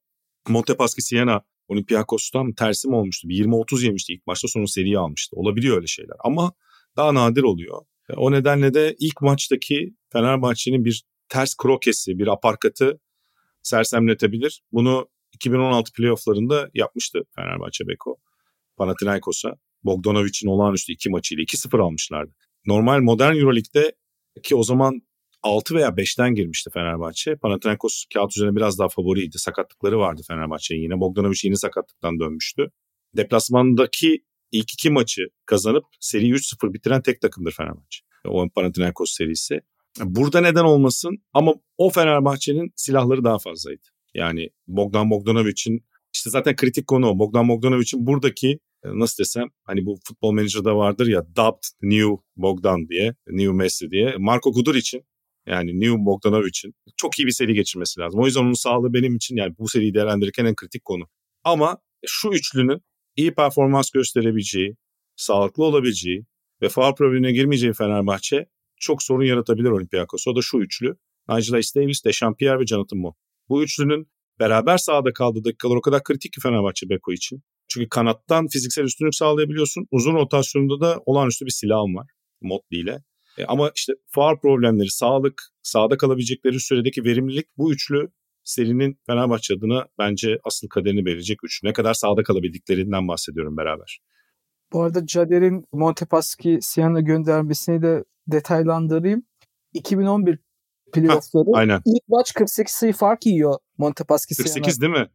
Montepaschi 0.48 1.02
Siena 1.02 1.42
Olympiakos'tan 1.68 2.52
tersi 2.52 2.88
mi 2.88 2.94
olmuştu? 2.94 3.28
20-30 3.28 3.84
yemişti 3.84 4.12
ilk 4.12 4.26
maçta 4.26 4.48
sonra 4.48 4.66
seriyi 4.66 4.98
almıştı. 4.98 5.36
Olabiliyor 5.36 5.76
öyle 5.76 5.86
şeyler 5.86 6.16
ama 6.24 6.52
daha 6.96 7.14
nadir 7.14 7.42
oluyor. 7.42 7.82
O 8.16 8.32
nedenle 8.32 8.74
de 8.74 8.96
ilk 8.98 9.22
maçtaki 9.22 9.94
Fenerbahçe'nin 10.12 10.84
bir 10.84 11.04
ters 11.28 11.54
krokesi, 11.54 12.18
bir 12.18 12.26
aparkatı 12.26 13.00
sersemletebilir. 13.62 14.62
Bunu 14.72 15.08
2016 15.32 15.92
playofflarında 15.92 16.70
yapmıştı 16.74 17.20
Fenerbahçe 17.36 17.88
Beko 17.88 18.16
Panathinaikos'a. 18.76 19.56
Bogdanovic'in 19.84 20.48
olağanüstü 20.48 20.92
iki 20.92 21.10
maçıyla 21.10 21.42
2-0 21.42 21.82
almışlardı. 21.82 22.32
Normal 22.66 23.00
modern 23.00 23.36
Euroleague'de 23.36 23.92
ki 24.42 24.56
o 24.56 24.62
zaman 24.62 25.02
6 25.42 25.74
veya 25.74 25.88
5'ten 25.88 26.34
girmişti 26.34 26.70
Fenerbahçe. 26.74 27.36
Panathinaikos 27.36 28.04
kağıt 28.14 28.36
üzerine 28.36 28.56
biraz 28.56 28.78
daha 28.78 28.88
favoriydi. 28.88 29.38
Sakatlıkları 29.38 29.98
vardı 29.98 30.22
Fenerbahçe'nin 30.28 30.80
yine. 30.80 31.00
Bogdanovic 31.00 31.38
yeni 31.44 31.56
sakatlıktan 31.56 32.20
dönmüştü. 32.20 32.70
Deplasmandaki 33.16 34.24
ilk 34.52 34.72
iki 34.72 34.90
maçı 34.90 35.22
kazanıp 35.46 35.84
seri 36.00 36.28
3-0 36.28 36.74
bitiren 36.74 37.02
tek 37.02 37.20
takımdır 37.20 37.52
Fenerbahçe. 37.52 38.00
O 38.26 38.48
Panathinaikos 38.48 39.12
serisi. 39.12 39.60
Burada 40.00 40.40
neden 40.40 40.64
olmasın 40.64 41.22
ama 41.32 41.54
o 41.78 41.90
Fenerbahçe'nin 41.90 42.72
silahları 42.76 43.24
daha 43.24 43.38
fazlaydı. 43.38 43.82
Yani 44.14 44.48
Bogdan 44.66 45.10
Bogdanovic'in 45.10 45.84
işte 46.14 46.30
zaten 46.30 46.56
kritik 46.56 46.86
konu 46.86 47.06
o. 47.06 47.18
Bogdan 47.18 47.48
Bogdanovic'in 47.48 48.06
buradaki 48.06 48.58
nasıl 48.84 49.22
desem 49.22 49.48
hani 49.64 49.86
bu 49.86 49.98
futbol 50.04 50.32
menajerde 50.32 50.72
vardır 50.72 51.06
ya 51.06 51.26
dubbed 51.26 51.64
new 51.82 52.16
Bogdan 52.36 52.88
diye, 52.88 53.14
new 53.28 53.52
Messi 53.52 53.90
diye. 53.90 54.14
Marco 54.18 54.52
Gudur 54.52 54.74
için 54.74 55.02
yani 55.46 55.80
New 55.80 55.96
Bogdanovic'in 56.04 56.74
çok 56.96 57.18
iyi 57.18 57.26
bir 57.26 57.32
seri 57.32 57.54
geçirmesi 57.54 58.00
lazım. 58.00 58.20
O 58.20 58.26
yüzden 58.26 58.40
onun 58.40 58.52
sağlığı 58.52 58.92
benim 58.94 59.16
için 59.16 59.36
yani 59.36 59.54
bu 59.58 59.68
seriyi 59.68 59.94
değerlendirirken 59.94 60.44
en 60.44 60.54
kritik 60.54 60.84
konu. 60.84 61.04
Ama 61.44 61.78
şu 62.06 62.28
üçlünün 62.28 62.80
iyi 63.16 63.34
performans 63.34 63.90
gösterebileceği, 63.90 64.76
sağlıklı 65.16 65.64
olabileceği 65.64 66.24
ve 66.62 66.68
faal 66.68 66.94
problemine 66.94 67.32
girmeyeceği 67.32 67.72
Fenerbahçe 67.72 68.46
çok 68.80 69.02
sorun 69.02 69.24
yaratabilir 69.24 69.70
Olympiakos. 69.70 70.26
O 70.26 70.36
da 70.36 70.40
şu 70.42 70.58
üçlü. 70.58 70.96
Nigel 71.28 71.50
Hayes 71.50 71.76
Davis, 71.76 72.04
Dechampierre 72.04 72.58
ve 72.58 72.66
Jonathan 72.66 72.98
Moore. 72.98 73.16
Bu 73.48 73.62
üçlünün 73.62 74.06
beraber 74.38 74.78
sahada 74.78 75.12
kaldığı 75.12 75.44
dakikalar 75.44 75.76
o 75.76 75.80
kadar 75.80 76.02
kritik 76.02 76.32
ki 76.32 76.40
Fenerbahçe 76.40 76.88
Beko 76.88 77.12
için. 77.12 77.42
Çünkü 77.72 77.88
kanattan 77.88 78.46
fiziksel 78.48 78.84
üstünlük 78.84 79.14
sağlayabiliyorsun. 79.14 79.86
Uzun 79.90 80.14
rotasyonunda 80.14 80.80
da 80.80 81.00
olağanüstü 81.06 81.46
bir 81.46 81.50
silahım 81.50 81.96
var 81.96 82.06
Motley 82.40 82.80
ile. 82.80 82.98
E, 83.38 83.44
ama 83.44 83.70
işte 83.74 83.92
faal 84.06 84.36
problemleri, 84.36 84.90
sağlık, 84.90 85.42
sahada 85.62 85.96
kalabilecekleri 85.96 86.60
süredeki 86.60 87.04
verimlilik 87.04 87.46
bu 87.58 87.72
üçlü 87.72 88.08
serinin 88.44 88.98
Fenerbahçe 89.06 89.54
adına 89.54 89.86
bence 89.98 90.38
asıl 90.44 90.68
kaderini 90.68 91.04
belirleyecek 91.04 91.44
üç. 91.44 91.62
Ne 91.62 91.72
kadar 91.72 91.94
sahada 91.94 92.22
kalabildiklerinden 92.22 93.08
bahsediyorum 93.08 93.56
beraber. 93.56 94.00
Bu 94.72 94.82
arada 94.82 95.06
Cader'in 95.06 95.64
Montepaschi 95.72 96.58
Siena 96.62 97.00
göndermesini 97.00 97.82
de 97.82 98.04
detaylandırayım. 98.26 99.22
2011 99.74 100.38
playoffları 100.92 101.48
Aynen. 101.54 101.82
ilk 101.86 102.08
maç 102.08 102.32
48 102.34 102.74
sayı 102.74 102.92
fark 102.92 103.26
yiyor 103.26 103.58
Montepaschi 103.78 104.34
Siena. 104.34 104.54
48 104.54 104.80
değil 104.80 104.92
mi? 104.92 105.08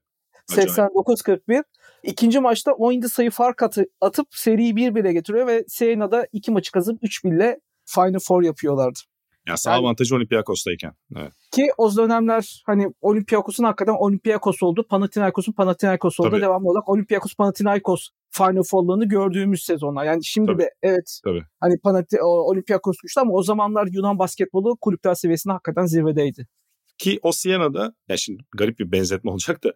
Acayip. 0.51 0.69
89-41. 0.69 1.63
İkinci 2.03 2.39
maçta 2.39 2.71
17 2.73 3.09
sayı 3.09 3.31
fark 3.31 3.63
atı, 3.63 3.85
atıp 4.01 4.27
seriyi 4.31 4.73
1-1'e 4.73 5.13
getiriyor 5.13 5.47
ve 5.47 5.63
Siena'da 5.67 6.27
iki 6.31 6.51
maçı 6.51 6.71
kazıp 6.71 7.03
3-1'le 7.03 7.59
Final 7.85 8.19
Four 8.27 8.43
yapıyorlardı. 8.43 8.99
Ya 9.47 9.57
sağ 9.57 9.71
Yani- 9.71 9.79
avantajı 9.79 10.15
Olympiakos'tayken. 10.15 10.93
Evet. 11.15 11.31
Ki 11.51 11.67
o 11.77 11.95
dönemler 11.97 12.63
hani 12.65 12.87
Olympiakos'un 13.01 13.63
hakikaten 13.63 13.93
Olympiakos 13.99 14.63
oldu. 14.63 14.85
Panathinaikos'un 14.89 15.51
Panathinaikos 15.53 16.19
oldu. 16.19 16.29
Tabii. 16.31 16.41
Devamlı 16.41 16.69
olarak 16.69 16.89
Olympiakos 16.89 17.35
Panathinaikos 17.35 18.09
Final 18.29 18.63
Four'larını 18.63 19.05
gördüğümüz 19.07 19.63
sezonlar. 19.63 20.05
Yani 20.05 20.25
şimdi 20.25 20.47
Tabii. 20.51 20.61
de 20.61 20.69
evet 20.83 21.19
Tabii. 21.23 21.43
hani 21.59 21.73
Panathi- 21.73 22.21
Olympiakos 22.21 22.97
güçlü 23.03 23.21
ama 23.21 23.31
o 23.33 23.43
zamanlar 23.43 23.87
Yunan 23.91 24.19
basketbolu 24.19 24.77
kulüpler 24.81 25.13
seviyesinde 25.15 25.53
hakikaten 25.53 25.85
zirvedeydi. 25.85 26.47
Ki 26.97 27.19
o 27.23 27.31
Siena'da 27.31 27.93
ya 28.09 28.17
şimdi 28.17 28.43
garip 28.57 28.79
bir 28.79 28.91
benzetme 28.91 29.31
olacak 29.31 29.63
da 29.63 29.73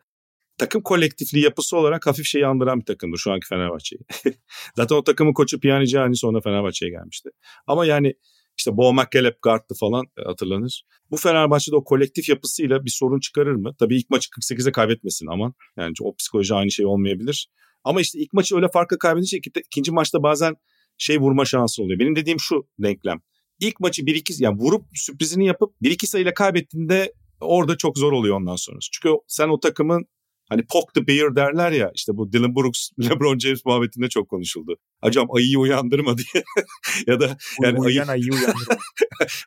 takım 0.62 0.82
kolektifliği 0.82 1.43
yapısı 1.43 1.78
olarak 1.78 2.07
hafif 2.07 2.26
şeyi 2.26 2.45
andıran 2.45 2.80
bir 2.80 2.86
takımdı 2.86 3.18
şu 3.18 3.32
anki 3.32 3.47
Fenerbahçe'yi. 3.47 4.01
Zaten 4.76 4.95
o 4.95 5.03
takımın 5.03 5.34
koçu 5.34 5.59
Pjanic 5.59 5.97
hani 5.97 6.16
sonra 6.16 6.41
Fenerbahçe'ye 6.41 6.91
gelmişti. 6.91 7.30
Ama 7.68 7.86
yani 7.86 8.14
işte 8.57 8.78
Bo 8.78 8.93
McCaleb 8.93 9.34
guard'tı 9.41 9.76
falan 9.80 10.05
e, 10.18 10.22
hatırlanır. 10.22 10.84
Bu 11.12 11.18
Fenerbahçe'de 11.18 11.76
o 11.76 11.84
kolektif 11.84 12.30
yapısıyla 12.30 12.86
bir 12.86 12.89
sorun 12.89 13.20
çıkarır 13.20 13.55
mı? 13.55 13.76
Tabii 13.80 13.97
ilk 13.97 14.09
maçı 14.09 14.30
48'e 14.30 14.72
kaybetmesin 14.72 15.28
aman. 15.28 15.53
Yani 15.78 15.93
o 16.01 16.16
psikoloji 16.16 16.53
aynı 16.53 16.72
şey 16.72 16.86
olmayabilir. 16.86 17.49
Ama 17.84 18.01
işte 18.01 18.20
ilk 18.20 18.34
maçı 18.34 18.55
öyle 18.55 18.68
farklı 18.74 18.99
kaybedince 18.99 19.38
iki- 19.38 19.62
ikinci 19.66 19.91
maçta 19.91 20.24
bazen 20.24 20.55
şey 20.97 21.18
vurma 21.18 21.45
şansı 21.45 21.84
oluyor. 21.84 21.99
Benim 21.99 22.16
dediğim 22.16 22.39
şu 22.39 22.68
denklem. 22.80 23.22
İlk 23.59 23.80
maçı 23.80 24.01
1-2 24.01 24.43
yani 24.43 24.57
vurup 24.57 24.86
sürprizini 24.93 25.45
yapıp 25.47 25.74
1-2 25.82 26.07
sayıyla 26.07 26.34
kaybettiğinde 26.34 27.14
orada 27.39 27.78
çok 27.78 27.97
zor 27.97 28.12
oluyor 28.12 28.38
ondan 28.38 28.55
sonrası. 28.55 28.89
Çünkü 28.91 29.16
sen 29.28 29.49
o 29.49 29.59
takımın 29.59 30.05
hani 30.51 30.65
poke 30.71 30.93
the 30.95 31.07
bear 31.07 31.35
derler 31.35 31.71
ya 31.71 31.91
işte 31.95 32.17
bu 32.17 32.31
Dylan 32.31 32.55
Brooks, 32.55 32.89
LeBron 33.09 33.39
James 33.39 33.65
muhabbetinde 33.65 34.09
çok 34.09 34.29
konuşuldu. 34.29 34.77
Acaba 35.01 35.33
ayıyı 35.37 35.59
uyandırma 35.59 36.17
diye 36.17 36.43
ya 37.07 37.19
da 37.19 37.37
Yani 37.63 37.79
Uyuyan 37.79 38.07
ayı- 38.07 38.31
ayıyı 38.31 38.31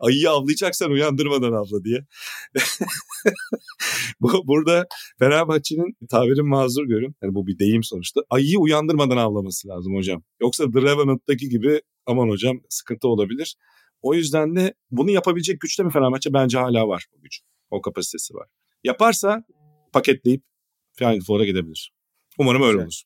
ayıyı 0.01 0.31
avlayacaksan 0.31 0.91
uyandırmadan 0.91 1.53
avla 1.53 1.85
diye. 1.85 2.05
bu, 4.21 4.47
burada 4.47 4.87
Fenerbahçe'nin 5.19 5.97
tabirin 6.11 6.49
mazur 6.49 6.85
görün. 6.85 7.15
Yani 7.23 7.35
bu 7.35 7.47
bir 7.47 7.59
deyim 7.59 7.83
sonuçta. 7.83 8.21
Ayıyı 8.31 8.59
uyandırmadan 8.59 9.17
avlaması 9.17 9.69
lazım 9.69 9.97
hocam. 9.97 10.23
Yoksa 10.41 10.71
The 10.71 10.83
Revenant'taki 10.83 11.49
gibi 11.49 11.81
aman 12.07 12.29
hocam 12.29 12.61
sıkıntı 12.69 13.09
olabilir. 13.09 13.57
O 14.03 14.15
yüzden 14.15 14.57
de 14.57 14.75
bunu 14.91 15.11
yapabilecek 15.11 15.61
güçte 15.61 15.83
mi 15.83 15.91
Fenerbahçe? 15.93 16.33
Bence 16.33 16.59
hala 16.59 16.89
var 16.89 17.07
o 17.19 17.21
güç. 17.23 17.41
O 17.71 17.81
kapasitesi 17.83 18.35
var. 18.35 18.49
Yaparsa 18.85 19.45
paketleyip 19.93 20.43
Final 20.95 21.21
Four'a 21.21 21.45
gidebilir. 21.45 21.93
Umarım 22.39 22.63
öyle 22.63 22.79
olur. 22.79 23.03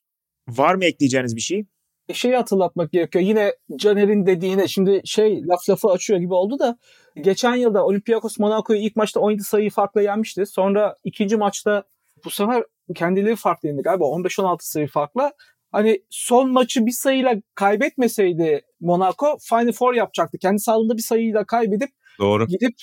Var 0.47 0.75
mı 0.75 0.85
ekleyeceğiniz 0.85 1.35
bir 1.35 1.41
şey? 1.41 1.65
Bir 2.09 2.13
şeyi 2.13 2.35
hatırlatmak 2.35 2.91
gerekiyor. 2.91 3.25
Yine 3.25 3.53
Caner'in 3.75 4.25
dediğine 4.25 4.67
şimdi 4.67 5.01
şey 5.05 5.47
laf 5.47 5.69
lafı 5.69 5.87
açıyor 5.87 6.19
gibi 6.19 6.33
oldu 6.33 6.59
da 6.59 6.77
geçen 7.21 7.55
yılda 7.55 7.85
Olympiakos 7.85 8.39
Monaco'yu 8.39 8.79
ilk 8.79 8.95
maçta 8.95 9.19
17 9.19 9.43
sayı 9.43 9.69
farkla 9.69 10.01
yenmişti. 10.01 10.45
Sonra 10.45 10.95
ikinci 11.03 11.37
maçta 11.37 11.83
bu 12.25 12.29
sefer 12.29 12.63
kendileri 12.95 13.35
farklı 13.35 13.67
yendi 13.67 13.81
galiba 13.81 14.03
15-16 14.03 14.57
sayı 14.59 14.87
farkla. 14.87 15.33
Hani 15.71 16.01
son 16.09 16.51
maçı 16.51 16.85
bir 16.85 16.91
sayıyla 16.91 17.35
kaybetmeseydi 17.55 18.61
Monaco 18.79 19.37
Final 19.41 19.71
Four 19.71 19.93
yapacaktı. 19.93 20.37
Kendi 20.37 20.59
sahasında 20.59 20.97
bir 20.97 21.01
sayıyla 21.01 21.45
kaybedip 21.45 21.89
Doğru. 22.19 22.47
gidip 22.47 22.75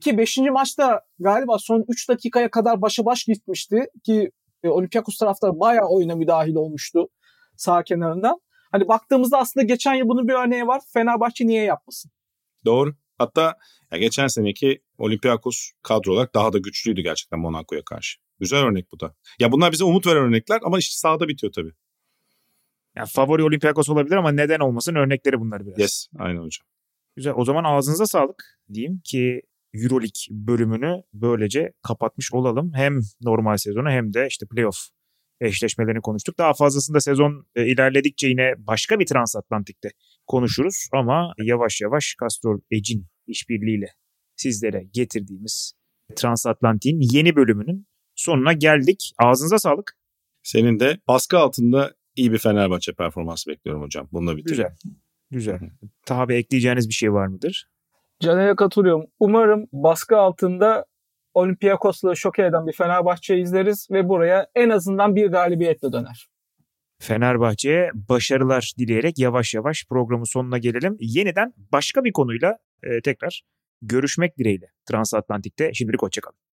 ki 0.00 0.18
5. 0.18 0.38
maçta 0.38 1.00
galiba 1.18 1.58
son 1.58 1.84
3 1.88 2.08
dakikaya 2.08 2.50
kadar 2.50 2.82
başa 2.82 3.04
baş 3.04 3.24
gitmişti 3.24 3.86
ki 4.04 4.30
e, 4.64 4.68
Olympiakos 4.68 5.16
taraftarı 5.16 5.60
bayağı 5.60 5.88
oyuna 5.88 6.16
müdahil 6.16 6.54
olmuştu 6.54 7.08
sağ 7.56 7.82
kenarından. 7.82 8.40
Hani 8.72 8.88
baktığımızda 8.88 9.38
aslında 9.38 9.66
geçen 9.66 9.94
yıl 9.94 10.08
bunun 10.08 10.28
bir 10.28 10.32
örneği 10.32 10.66
var. 10.66 10.82
Fenerbahçe 10.92 11.46
niye 11.46 11.62
yapmasın? 11.62 12.10
Doğru. 12.64 12.94
Hatta 13.18 13.54
ya 13.92 13.98
geçen 13.98 14.26
seneki 14.26 14.82
Olympiakos 14.98 15.70
kadro 15.82 16.12
olarak 16.12 16.34
daha 16.34 16.52
da 16.52 16.58
güçlüydü 16.58 17.02
gerçekten 17.02 17.40
Monaco'ya 17.40 17.82
karşı. 17.84 18.18
Güzel 18.38 18.60
örnek 18.60 18.92
bu 18.92 19.00
da. 19.00 19.14
Ya 19.38 19.52
bunlar 19.52 19.72
bize 19.72 19.84
umut 19.84 20.06
veren 20.06 20.22
örnekler 20.22 20.60
ama 20.64 20.78
işte 20.78 20.94
sahada 20.96 21.28
bitiyor 21.28 21.52
tabii. 21.52 21.72
Yani 22.96 23.08
favori 23.08 23.42
Olympiakos 23.42 23.88
olabilir 23.88 24.16
ama 24.16 24.32
neden 24.32 24.60
olmasın 24.60 24.94
örnekleri 24.94 25.40
bunlar 25.40 25.66
biraz. 25.66 25.78
Yes, 25.78 26.08
aynen 26.18 26.40
hocam. 26.40 26.66
Güzel. 27.16 27.32
O 27.36 27.44
zaman 27.44 27.64
ağzınıza 27.64 28.06
sağlık 28.06 28.60
diyeyim 28.72 29.00
ki 29.04 29.42
Euroleague 29.74 30.46
bölümünü 30.46 31.02
böylece 31.12 31.72
kapatmış 31.82 32.32
olalım. 32.32 32.72
Hem 32.74 33.00
normal 33.20 33.56
sezonu 33.56 33.90
hem 33.90 34.14
de 34.14 34.26
işte 34.30 34.46
playoff 34.46 34.76
eşleşmelerini 35.40 36.00
konuştuk. 36.00 36.38
Daha 36.38 36.54
fazlasını 36.54 36.94
da 36.94 37.00
sezon 37.00 37.46
e, 37.54 37.66
ilerledikçe 37.66 38.28
yine 38.28 38.54
başka 38.58 38.98
bir 38.98 39.06
transatlantikte 39.06 39.90
konuşuruz. 40.26 40.88
Ama 40.92 41.32
yavaş 41.38 41.80
yavaş 41.80 42.16
Castrol 42.20 42.60
Edge'in 42.70 43.06
işbirliğiyle 43.26 43.86
sizlere 44.36 44.84
getirdiğimiz 44.92 45.72
transatlantiğin 46.16 47.00
yeni 47.12 47.36
bölümünün 47.36 47.86
sonuna 48.14 48.52
geldik. 48.52 49.12
Ağzınıza 49.18 49.58
sağlık. 49.58 49.96
Senin 50.42 50.80
de 50.80 50.98
baskı 51.08 51.38
altında 51.38 51.94
iyi 52.16 52.32
bir 52.32 52.38
Fenerbahçe 52.38 52.92
performansı 52.92 53.50
bekliyorum 53.50 53.82
hocam. 53.82 54.08
Bununla 54.12 54.36
bitirelim. 54.36 54.66
Güzel. 55.30 55.58
Güzel. 55.58 55.70
Tabii 56.06 56.34
ekleyeceğiniz 56.34 56.88
bir 56.88 56.94
şey 56.94 57.12
var 57.12 57.26
mıdır? 57.26 57.70
Caner'e 58.20 58.56
katılıyorum. 58.56 59.06
Umarım 59.18 59.66
baskı 59.72 60.16
altında 60.16 60.84
Olympiakos'la 61.34 62.14
şok 62.14 62.38
eden 62.38 62.66
bir 62.66 62.72
Fenerbahçe 62.72 63.38
izleriz 63.38 63.88
ve 63.90 64.08
buraya 64.08 64.46
en 64.54 64.70
azından 64.70 65.16
bir 65.16 65.26
galibiyetle 65.26 65.92
döner. 65.92 66.28
Fenerbahçe'ye 66.98 67.90
başarılar 67.94 68.72
dileyerek 68.78 69.18
yavaş 69.18 69.54
yavaş 69.54 69.86
programın 69.88 70.24
sonuna 70.24 70.58
gelelim. 70.58 70.96
Yeniden 71.00 71.52
başka 71.72 72.04
bir 72.04 72.12
konuyla 72.12 72.58
e, 72.82 73.00
tekrar 73.00 73.42
görüşmek 73.82 74.38
dileğiyle 74.38 74.66
Transatlantik'te. 74.86 75.74
Şimdilik 75.74 76.02
hoşçakalın. 76.02 76.49